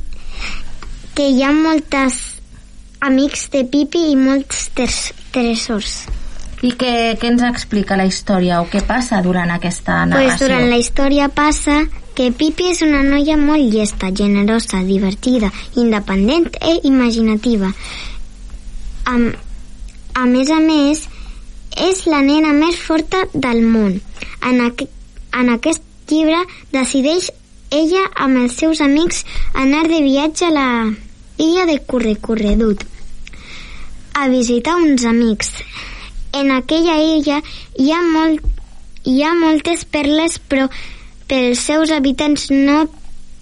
que 1.17 1.27
hi 1.33 1.43
ha 1.43 1.51
moltes 1.57 2.21
amics 3.01 3.49
de 3.55 3.65
Pipi 3.73 4.05
i 4.13 4.17
molts 4.21 4.69
tes- 4.77 5.13
tresors. 5.35 6.05
I 6.65 6.71
què, 6.79 6.93
què 7.21 7.29
ens 7.29 7.43
explica 7.45 7.97
la 8.01 8.07
història 8.09 8.61
o 8.63 8.69
què 8.73 8.81
passa 8.87 9.19
durant 9.25 9.51
aquesta 9.53 9.99
Pues 10.07 10.13
narració? 10.15 10.47
durant 10.47 10.69
la 10.71 10.79
història 10.81 11.27
passa 11.29 11.81
que 12.17 12.31
Pipi 12.33 12.71
és 12.73 12.81
una 12.87 13.03
noia 13.05 13.37
molt 13.37 13.67
llesta, 13.75 14.09
generosa, 14.17 14.81
divertida, 14.87 15.51
independent 15.77 16.47
i 16.65 16.79
imaginativa. 16.89 17.69
A, 19.05 19.17
a 20.17 20.25
més 20.25 20.51
a 20.51 20.59
més, 20.65 21.03
és 21.77 22.07
la 22.09 22.23
nena 22.25 22.55
més 22.57 22.79
forta 22.81 23.27
del 23.35 23.61
món. 23.63 23.99
En, 24.41 24.61
aqu 24.65 24.89
en 25.37 25.51
aquest 25.53 25.83
llibre 26.09 26.39
decideix 26.73 27.29
ella 27.71 28.05
amb 28.25 28.41
els 28.45 28.57
seus 28.57 28.81
amics 28.81 29.25
anar 29.53 29.85
de 29.91 30.01
viatge 30.05 30.47
a 30.49 30.55
la 30.55 30.69
illa 31.37 31.67
de 31.69 31.81
Correcorredut 31.85 32.87
a 34.17 34.29
visitar 34.33 34.77
uns 34.81 35.05
amics. 35.05 35.51
En 36.33 36.51
aquella 36.55 36.97
illa 37.03 37.43
hi 37.77 37.91
ha, 37.93 38.01
molt, 38.01 38.41
hi 39.05 39.21
ha 39.23 39.35
moltes 39.37 39.85
perles, 39.85 40.39
però 40.39 40.71
pels 41.29 41.67
seus 41.69 41.93
habitants 41.93 42.49
no 42.55 42.87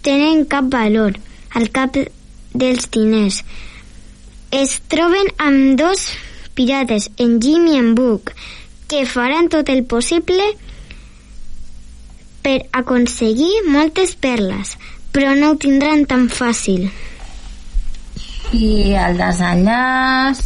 tenen 0.03 0.43
cap 0.51 0.66
valor 0.72 1.14
al 1.55 1.70
cap 1.70 1.95
dels 2.64 2.91
diners. 2.91 3.45
Es 4.51 4.81
troben 4.91 5.31
amb 5.39 5.79
dos 5.79 6.09
pirates, 6.55 7.11
en 7.18 7.40
Jim 7.42 7.66
i 7.72 7.78
en 7.78 7.94
Book, 7.98 8.32
que 8.88 9.05
faran 9.07 9.50
tot 9.52 9.70
el 9.72 9.84
possible 9.84 10.46
per 12.44 12.59
aconseguir 12.76 13.64
moltes 13.68 14.14
perles, 14.20 14.74
però 15.12 15.32
no 15.38 15.52
ho 15.52 15.61
tindran 15.61 16.05
tan 16.11 16.28
fàcil. 16.28 16.90
I 18.52 18.94
el 19.00 19.18
desenllaç... 19.18 20.42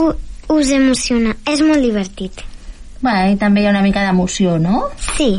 U 0.00 0.12
us 0.52 0.70
emociona, 0.74 1.32
és 1.48 1.62
molt 1.64 1.80
divertit. 1.80 2.42
Bé, 3.02 3.14
i 3.32 3.38
també 3.40 3.62
hi 3.62 3.68
ha 3.68 3.72
una 3.72 3.82
mica 3.84 4.02
d'emoció, 4.04 4.58
no? 4.60 4.84
Sí. 5.16 5.30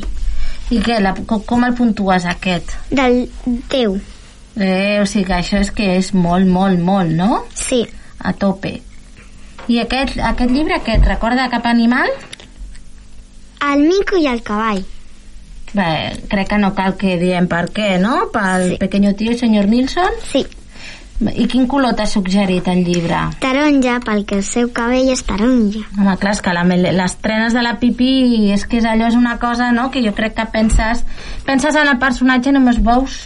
I 0.73 0.79
què, 0.81 0.97
la, 1.03 1.13
com, 1.29 1.43
com 1.47 1.65
el 1.67 1.75
puntues 1.77 2.25
aquest? 2.29 2.73
Del 2.89 3.27
10. 3.45 3.99
Eh, 4.57 4.99
o 5.01 5.05
sigui 5.09 5.27
que 5.29 5.37
això 5.37 5.61
és 5.61 5.69
que 5.75 5.91
és 5.99 6.11
molt, 6.17 6.49
molt, 6.49 6.81
molt, 6.81 7.13
no? 7.13 7.43
Sí. 7.57 7.83
A 8.19 8.33
tope. 8.33 8.79
I 9.71 9.79
aquest, 9.83 10.17
aquest 10.19 10.51
llibre, 10.51 10.79
què, 10.83 10.97
et 10.99 11.05
recorda 11.07 11.49
cap 11.51 11.67
animal? 11.69 12.09
El 13.63 13.85
mico 13.87 14.19
i 14.19 14.27
el 14.27 14.43
cavall. 14.43 14.83
Bé, 15.73 15.85
crec 16.29 16.51
que 16.51 16.59
no 16.61 16.73
cal 16.77 16.97
que 16.99 17.15
diem 17.17 17.47
per 17.49 17.65
què, 17.73 17.95
no? 18.01 18.27
Pel 18.33 18.73
sí. 18.73 18.81
pequeño 18.81 19.15
tío 19.17 19.37
senyor 19.37 19.69
Nilsson? 19.71 20.19
Sí. 20.29 20.43
I 21.23 21.45
quin 21.47 21.67
color 21.69 21.93
t'ha 21.95 22.05
suggerit 22.09 22.67
el 22.67 22.83
llibre? 22.83 23.19
Taronja, 23.41 23.99
perquè 24.03 24.37
el 24.41 24.43
seu 24.45 24.69
cabell 24.75 25.11
és 25.13 25.23
taronja. 25.25 25.83
Home, 25.95 26.15
clar, 26.19 26.33
és 26.35 26.41
que 26.43 26.53
la, 26.53 26.65
les 26.67 27.15
trenes 27.23 27.55
de 27.55 27.63
la 27.63 27.77
Pipi 27.79 28.51
és 28.53 28.65
que 28.67 28.81
és 28.81 28.87
allò 28.89 29.07
és 29.07 29.17
una 29.17 29.37
cosa, 29.39 29.71
no?, 29.71 29.87
que 29.93 30.03
jo 30.03 30.13
crec 30.17 30.35
que 30.37 30.47
penses 30.51 31.05
penses 31.47 31.77
en 31.79 31.89
el 31.93 32.01
personatge 32.01 32.51
i 32.51 32.57
només 32.57 32.81
veus 32.83 33.21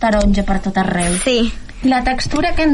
taronja 0.00 0.46
per 0.46 0.60
tot 0.64 0.78
arreu. 0.80 1.18
Sí. 1.26 1.52
I 1.84 1.90
la 1.92 2.00
textura, 2.06 2.54
què, 2.56 2.70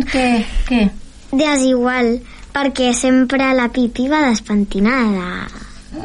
què? 0.69 0.85
Desigual, 1.33 2.21
perquè 2.55 2.93
sempre 2.97 3.53
la 3.55 3.69
Pipi 3.73 4.09
va 4.09 4.27
despentinada. 4.29 5.49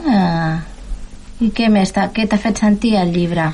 Ah. 0.06 0.64
I 1.43 1.52
què 1.52 1.68
més? 1.68 1.91
Què 1.91 2.28
t'ha 2.32 2.39
fet 2.39 2.62
sentir 2.64 2.96
el 3.00 3.12
llibre? 3.12 3.50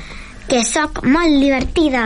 Que 0.48 0.62
sóc 0.66 1.02
molt 1.02 1.40
divertida. 1.42 2.04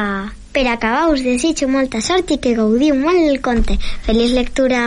Per 0.56 0.64
acabar 0.72 1.10
us 1.12 1.20
desitjo 1.20 1.68
molta 1.68 2.00
sort 2.00 2.30
i 2.32 2.38
que 2.40 2.54
gaudiu 2.56 2.96
molt 2.96 3.20
el 3.20 3.42
conte. 3.44 3.76
Feliç 4.06 4.32
lectura. 4.32 4.86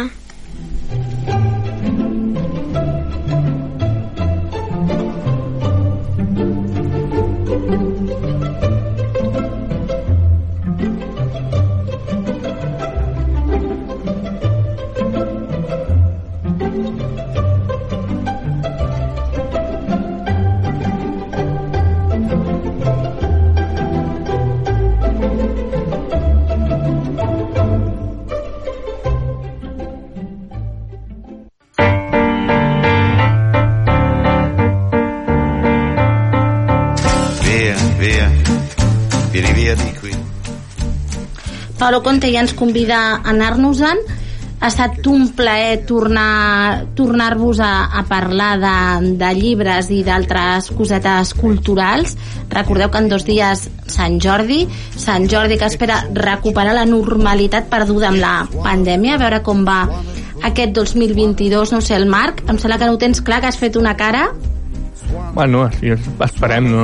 Paolo 41.79 42.03
Conte 42.03 42.27
ja 42.27 42.41
ens 42.43 42.51
convida 42.53 42.97
a 42.99 43.19
anar-nos-en. 43.31 44.01
Ha 44.59 44.67
estat 44.67 45.05
un 45.07 45.29
plaer 45.31 45.85
tornar 45.87 46.89
tornar-vos 46.97 47.61
a, 47.63 47.87
a 47.95 48.03
parlar 48.09 48.49
de, 48.59 49.13
de 49.21 49.29
llibres 49.37 49.87
i 49.95 50.01
d'altres 50.03 50.67
cosetes 50.75 51.31
culturals. 51.39 52.17
Recordeu 52.51 52.91
que 52.91 52.99
en 52.99 53.07
dos 53.07 53.23
dies 53.23 53.69
Sant 53.87 54.19
Jordi, 54.19 54.65
Sant 54.99 55.29
Jordi 55.31 55.55
que 55.55 55.71
espera 55.71 56.01
recuperar 56.11 56.75
la 56.75 56.83
normalitat 56.83 57.71
perduda 57.71 58.11
amb 58.11 58.19
la 58.19 58.35
pandèmia, 58.59 59.15
a 59.15 59.23
veure 59.23 59.39
com 59.47 59.63
va 59.63 59.85
aquest 60.43 60.75
2022, 60.75 61.71
no 61.71 61.79
sé, 61.79 61.95
el 61.95 62.11
Marc, 62.11 62.43
em 62.51 62.59
sembla 62.59 62.77
que 62.79 62.91
no 62.91 62.99
ho 62.99 63.01
tens 63.01 63.23
clar, 63.23 63.39
que 63.39 63.53
has 63.53 63.59
fet 63.59 63.79
una 63.79 63.95
cara 63.95 64.27
Bueno, 65.33 65.69
sí, 65.79 65.89
esperem, 66.25 66.69
no... 66.71 66.83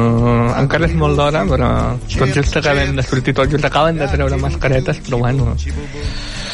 encara 0.57 0.87
és 0.89 0.95
molt 0.97 1.17
d'hora, 1.19 1.43
però 1.49 1.69
tot 2.17 2.33
just 2.33 2.57
acabem 2.57 2.95
de 2.97 3.03
sortir, 3.05 3.33
tot 3.37 3.51
just 3.51 3.65
acaben 3.67 3.99
de 4.01 4.07
treure 4.11 4.37
mascaretes, 4.41 5.01
però 5.05 5.19
bueno, 5.21 5.55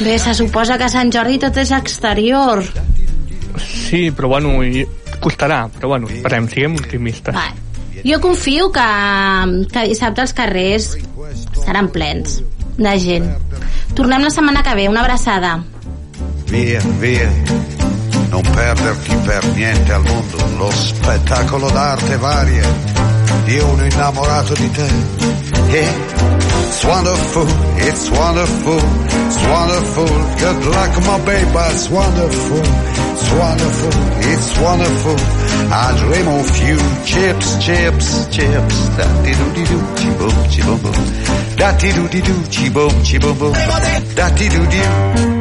Bé, 0.02 0.18
se 0.20 0.34
suposa 0.34 0.78
que 0.82 0.90
Sant 0.90 1.12
Jordi 1.14 1.38
tot 1.40 1.58
és 1.62 1.72
exterior. 1.78 2.64
sí, 3.60 4.10
però 4.12 4.28
bueno, 4.36 4.56
costarà, 5.20 5.68
però 5.70 5.94
bueno, 5.94 6.10
esperem, 6.10 6.48
siguem 6.50 6.76
optimistes. 6.80 7.36
Va. 7.36 7.50
Jo 8.04 8.18
confio 8.24 8.72
que, 8.74 8.88
que 9.70 9.84
dissabte 9.92 10.24
els 10.24 10.34
carrers 10.34 10.96
seran 11.60 11.92
plens 11.94 12.40
de 12.78 12.96
gent. 13.00 13.28
Tornem 13.94 14.24
la 14.24 14.32
setmana 14.34 14.64
que 14.64 14.74
ve. 14.76 14.88
Una 14.90 15.04
abraçada. 15.04 15.60
Via, 16.50 16.82
via, 17.00 17.30
non 18.32 18.42
perderti 18.42 19.14
per 19.26 19.46
niente 19.54 19.92
al 19.92 20.04
mondo 20.04 20.38
lo 20.58 20.72
spettacolo 20.72 21.70
d'arte 21.70 22.16
varia 22.16 22.66
di 23.44 23.60
uno 23.60 23.84
innamorato 23.84 24.54
di 24.54 24.72
te. 24.72 24.88
It's 25.74 26.84
wonderful, 26.86 27.48
it's 27.76 28.10
wonderful, 28.10 28.80
it's 28.80 29.46
wonderful. 29.46 30.08
Good 30.40 30.66
luck, 30.66 31.06
my 31.06 31.20
baby, 31.26 31.60
it's 31.72 31.90
wonderful, 31.90 32.62
it's 32.62 33.32
wonderful, 33.32 33.92
it's 34.32 34.58
wonderful. 34.60 35.16
I 35.70 35.94
dream 35.98 36.28
of 36.28 36.58
you, 36.64 36.78
chips, 37.04 37.58
chips, 37.58 38.28
chips. 38.32 38.90
Da 38.96 39.06
di 39.22 39.34
do 39.36 39.52
di 39.52 39.64
do, 39.64 39.80
chi 39.96 40.10
boom, 40.18 40.48
chi 40.48 40.62
boom 40.62 40.82
boom. 40.82 41.56
Da 41.56 41.72
di 41.74 41.92
do 41.92 42.08
di 42.08 42.22
do, 42.22 42.34
chi 42.50 42.70
boom, 42.70 43.02
chi 43.02 43.18
boom 43.18 43.38
boom. 43.38 43.54
Da 44.16 44.30
di 44.30 44.48
do 44.48 45.41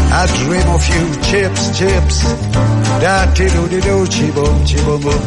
I 0.13 0.27
dream 0.27 0.67
of 0.67 0.83
you, 0.89 1.21
chips, 1.23 1.77
chips. 1.77 2.17
Da 2.99 3.25
ti 3.33 3.45
do 3.45 3.67
di 3.67 3.79
do, 3.79 4.05
chi 4.07 4.29
boom, 4.31 4.63
chi 4.65 4.75
boom 4.83 5.01
boom. 5.01 5.21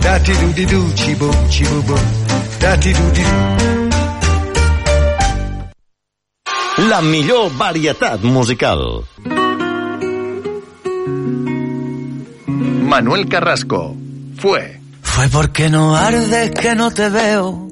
Da 0.00 0.18
ti 0.20 0.32
do 0.32 0.52
di 0.52 0.64
do, 0.64 0.92
chi 0.94 1.14
boom, 1.16 1.48
chi 1.48 1.64
boom 1.64 1.84
boom. 1.86 2.04
Da 2.60 2.76
ti 2.76 2.92
do 2.92 3.10
di 3.10 3.24
La 6.88 7.00
millor 7.00 7.50
varietat 7.50 8.22
musical. 8.22 9.04
Manuel 12.86 13.26
Carrasco. 13.26 13.96
Fue. 14.36 14.80
Fue 15.02 15.28
porque 15.28 15.68
no 15.68 15.96
ardes 15.96 16.52
que 16.52 16.76
no 16.76 16.92
te 16.92 17.08
veo. 17.08 17.68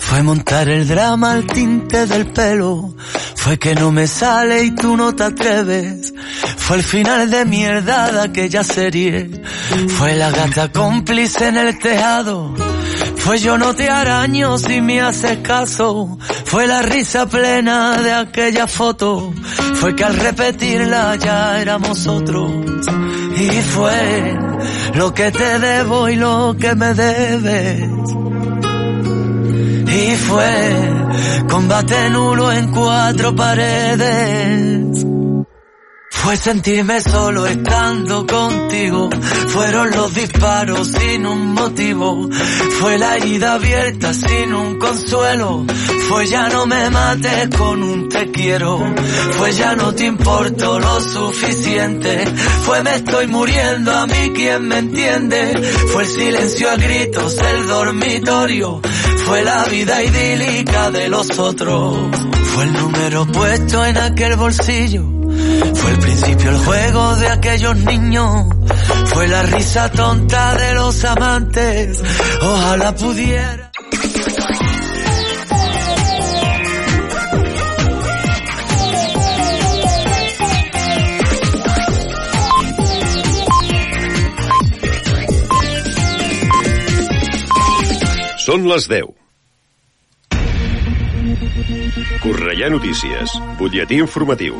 Fue 0.00 0.22
montar 0.24 0.68
el 0.68 0.88
drama 0.88 1.30
al 1.30 1.46
tinte 1.46 2.06
del 2.06 2.26
pelo. 2.26 2.96
Fue 3.42 3.58
que 3.58 3.74
no 3.74 3.90
me 3.90 4.06
sale 4.06 4.62
y 4.62 4.70
tú 4.70 4.96
no 4.96 5.16
te 5.16 5.24
atreves. 5.24 6.14
Fue 6.58 6.76
el 6.76 6.82
final 6.84 7.28
de 7.28 7.44
mierda 7.44 8.12
de 8.12 8.20
aquella 8.20 8.62
serie. 8.62 9.28
Fue 9.98 10.14
la 10.14 10.30
gata 10.30 10.70
cómplice 10.70 11.48
en 11.48 11.56
el 11.56 11.76
tejado. 11.76 12.54
Fue 13.16 13.40
yo 13.40 13.58
no 13.58 13.74
te 13.74 13.90
araño 13.90 14.58
si 14.58 14.80
me 14.80 15.00
haces 15.00 15.38
caso. 15.38 16.16
Fue 16.44 16.68
la 16.68 16.82
risa 16.82 17.26
plena 17.26 17.96
de 17.96 18.12
aquella 18.12 18.68
foto. 18.68 19.34
Fue 19.74 19.96
que 19.96 20.04
al 20.04 20.14
repetirla 20.14 21.16
ya 21.16 21.60
éramos 21.60 22.06
otros. 22.06 22.48
Y 23.36 23.50
fue 23.60 24.38
lo 24.94 25.12
que 25.12 25.32
te 25.32 25.58
debo 25.58 26.08
y 26.08 26.14
lo 26.14 26.54
que 26.56 26.76
me 26.76 26.94
debes. 26.94 28.21
Y 29.94 30.16
fue 30.16 31.46
combate 31.50 32.08
nulo 32.08 32.50
en 32.50 32.70
cuatro 32.70 33.36
paredes. 33.36 35.04
Fue 36.22 36.36
sentirme 36.36 37.00
solo 37.00 37.46
estando 37.46 38.26
contigo. 38.26 39.10
Fueron 39.48 39.90
los 39.90 40.14
disparos 40.14 40.88
sin 40.88 41.26
un 41.26 41.52
motivo. 41.52 42.28
Fue 42.78 42.96
la 42.96 43.16
herida 43.16 43.54
abierta 43.54 44.14
sin 44.14 44.54
un 44.54 44.78
consuelo. 44.78 45.66
Fue 46.08 46.26
ya 46.26 46.48
no 46.48 46.64
me 46.66 46.88
mates 46.90 47.48
con 47.58 47.82
un 47.82 48.08
te 48.08 48.30
quiero. 48.30 48.78
Fue 49.32 49.52
ya 49.52 49.74
no 49.74 49.92
te 49.94 50.06
importo 50.06 50.78
lo 50.78 51.00
suficiente. 51.00 52.24
Fue 52.62 52.82
me 52.82 52.94
estoy 52.94 53.26
muriendo 53.26 53.92
a 53.92 54.06
mí 54.06 54.32
quien 54.34 54.68
me 54.68 54.78
entiende. 54.78 55.52
Fue 55.92 56.04
el 56.04 56.08
silencio 56.08 56.70
a 56.70 56.76
gritos 56.76 57.36
del 57.36 57.66
dormitorio. 57.66 58.80
Fue 59.26 59.42
la 59.42 59.64
vida 59.64 60.02
idílica 60.02 60.90
de 60.90 61.08
los 61.08 61.38
otros. 61.38 61.96
Fue 62.54 62.64
el 62.64 62.72
número 62.72 63.26
puesto 63.26 63.84
en 63.84 63.96
aquel 63.96 64.36
bolsillo. 64.36 65.04
Fue 65.74 65.90
el 65.90 65.98
principio 65.98 66.50
el 66.50 66.58
juego 66.58 67.16
de 67.16 67.28
aquellos 67.28 67.76
niños. 67.76 68.46
Fue 69.06 69.28
la 69.28 69.42
risa 69.42 69.90
tonta 69.90 70.54
de 70.54 70.74
los 70.74 71.04
amantes. 71.04 72.02
Ojalá 72.42 72.94
pudiera. 72.94 73.72
Són 88.42 88.64
les 88.66 88.88
10. 88.90 89.06
Correia 92.24 92.70
Notícies, 92.72 93.36
butlletí 93.60 94.00
informatiu. 94.02 94.56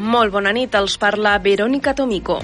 Molt 0.00 0.32
bona 0.32 0.54
nit, 0.56 0.72
els 0.80 0.96
parla 0.96 1.34
Verònica 1.44 1.92
Tomico. 1.98 2.38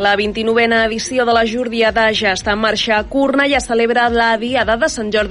La 0.00 0.16
29a 0.16 0.86
edició 0.88 1.26
de 1.28 1.32
la 1.36 1.44
Jordiada 1.44 2.06
ja 2.16 2.30
està 2.32 2.54
en 2.56 2.60
marxa. 2.64 3.02
Cornellà 3.04 3.60
celebra 3.60 4.08
la 4.08 4.30
Diada 4.40 4.78
de 4.80 4.88
Sant 4.88 5.10
Jordi 5.12 5.28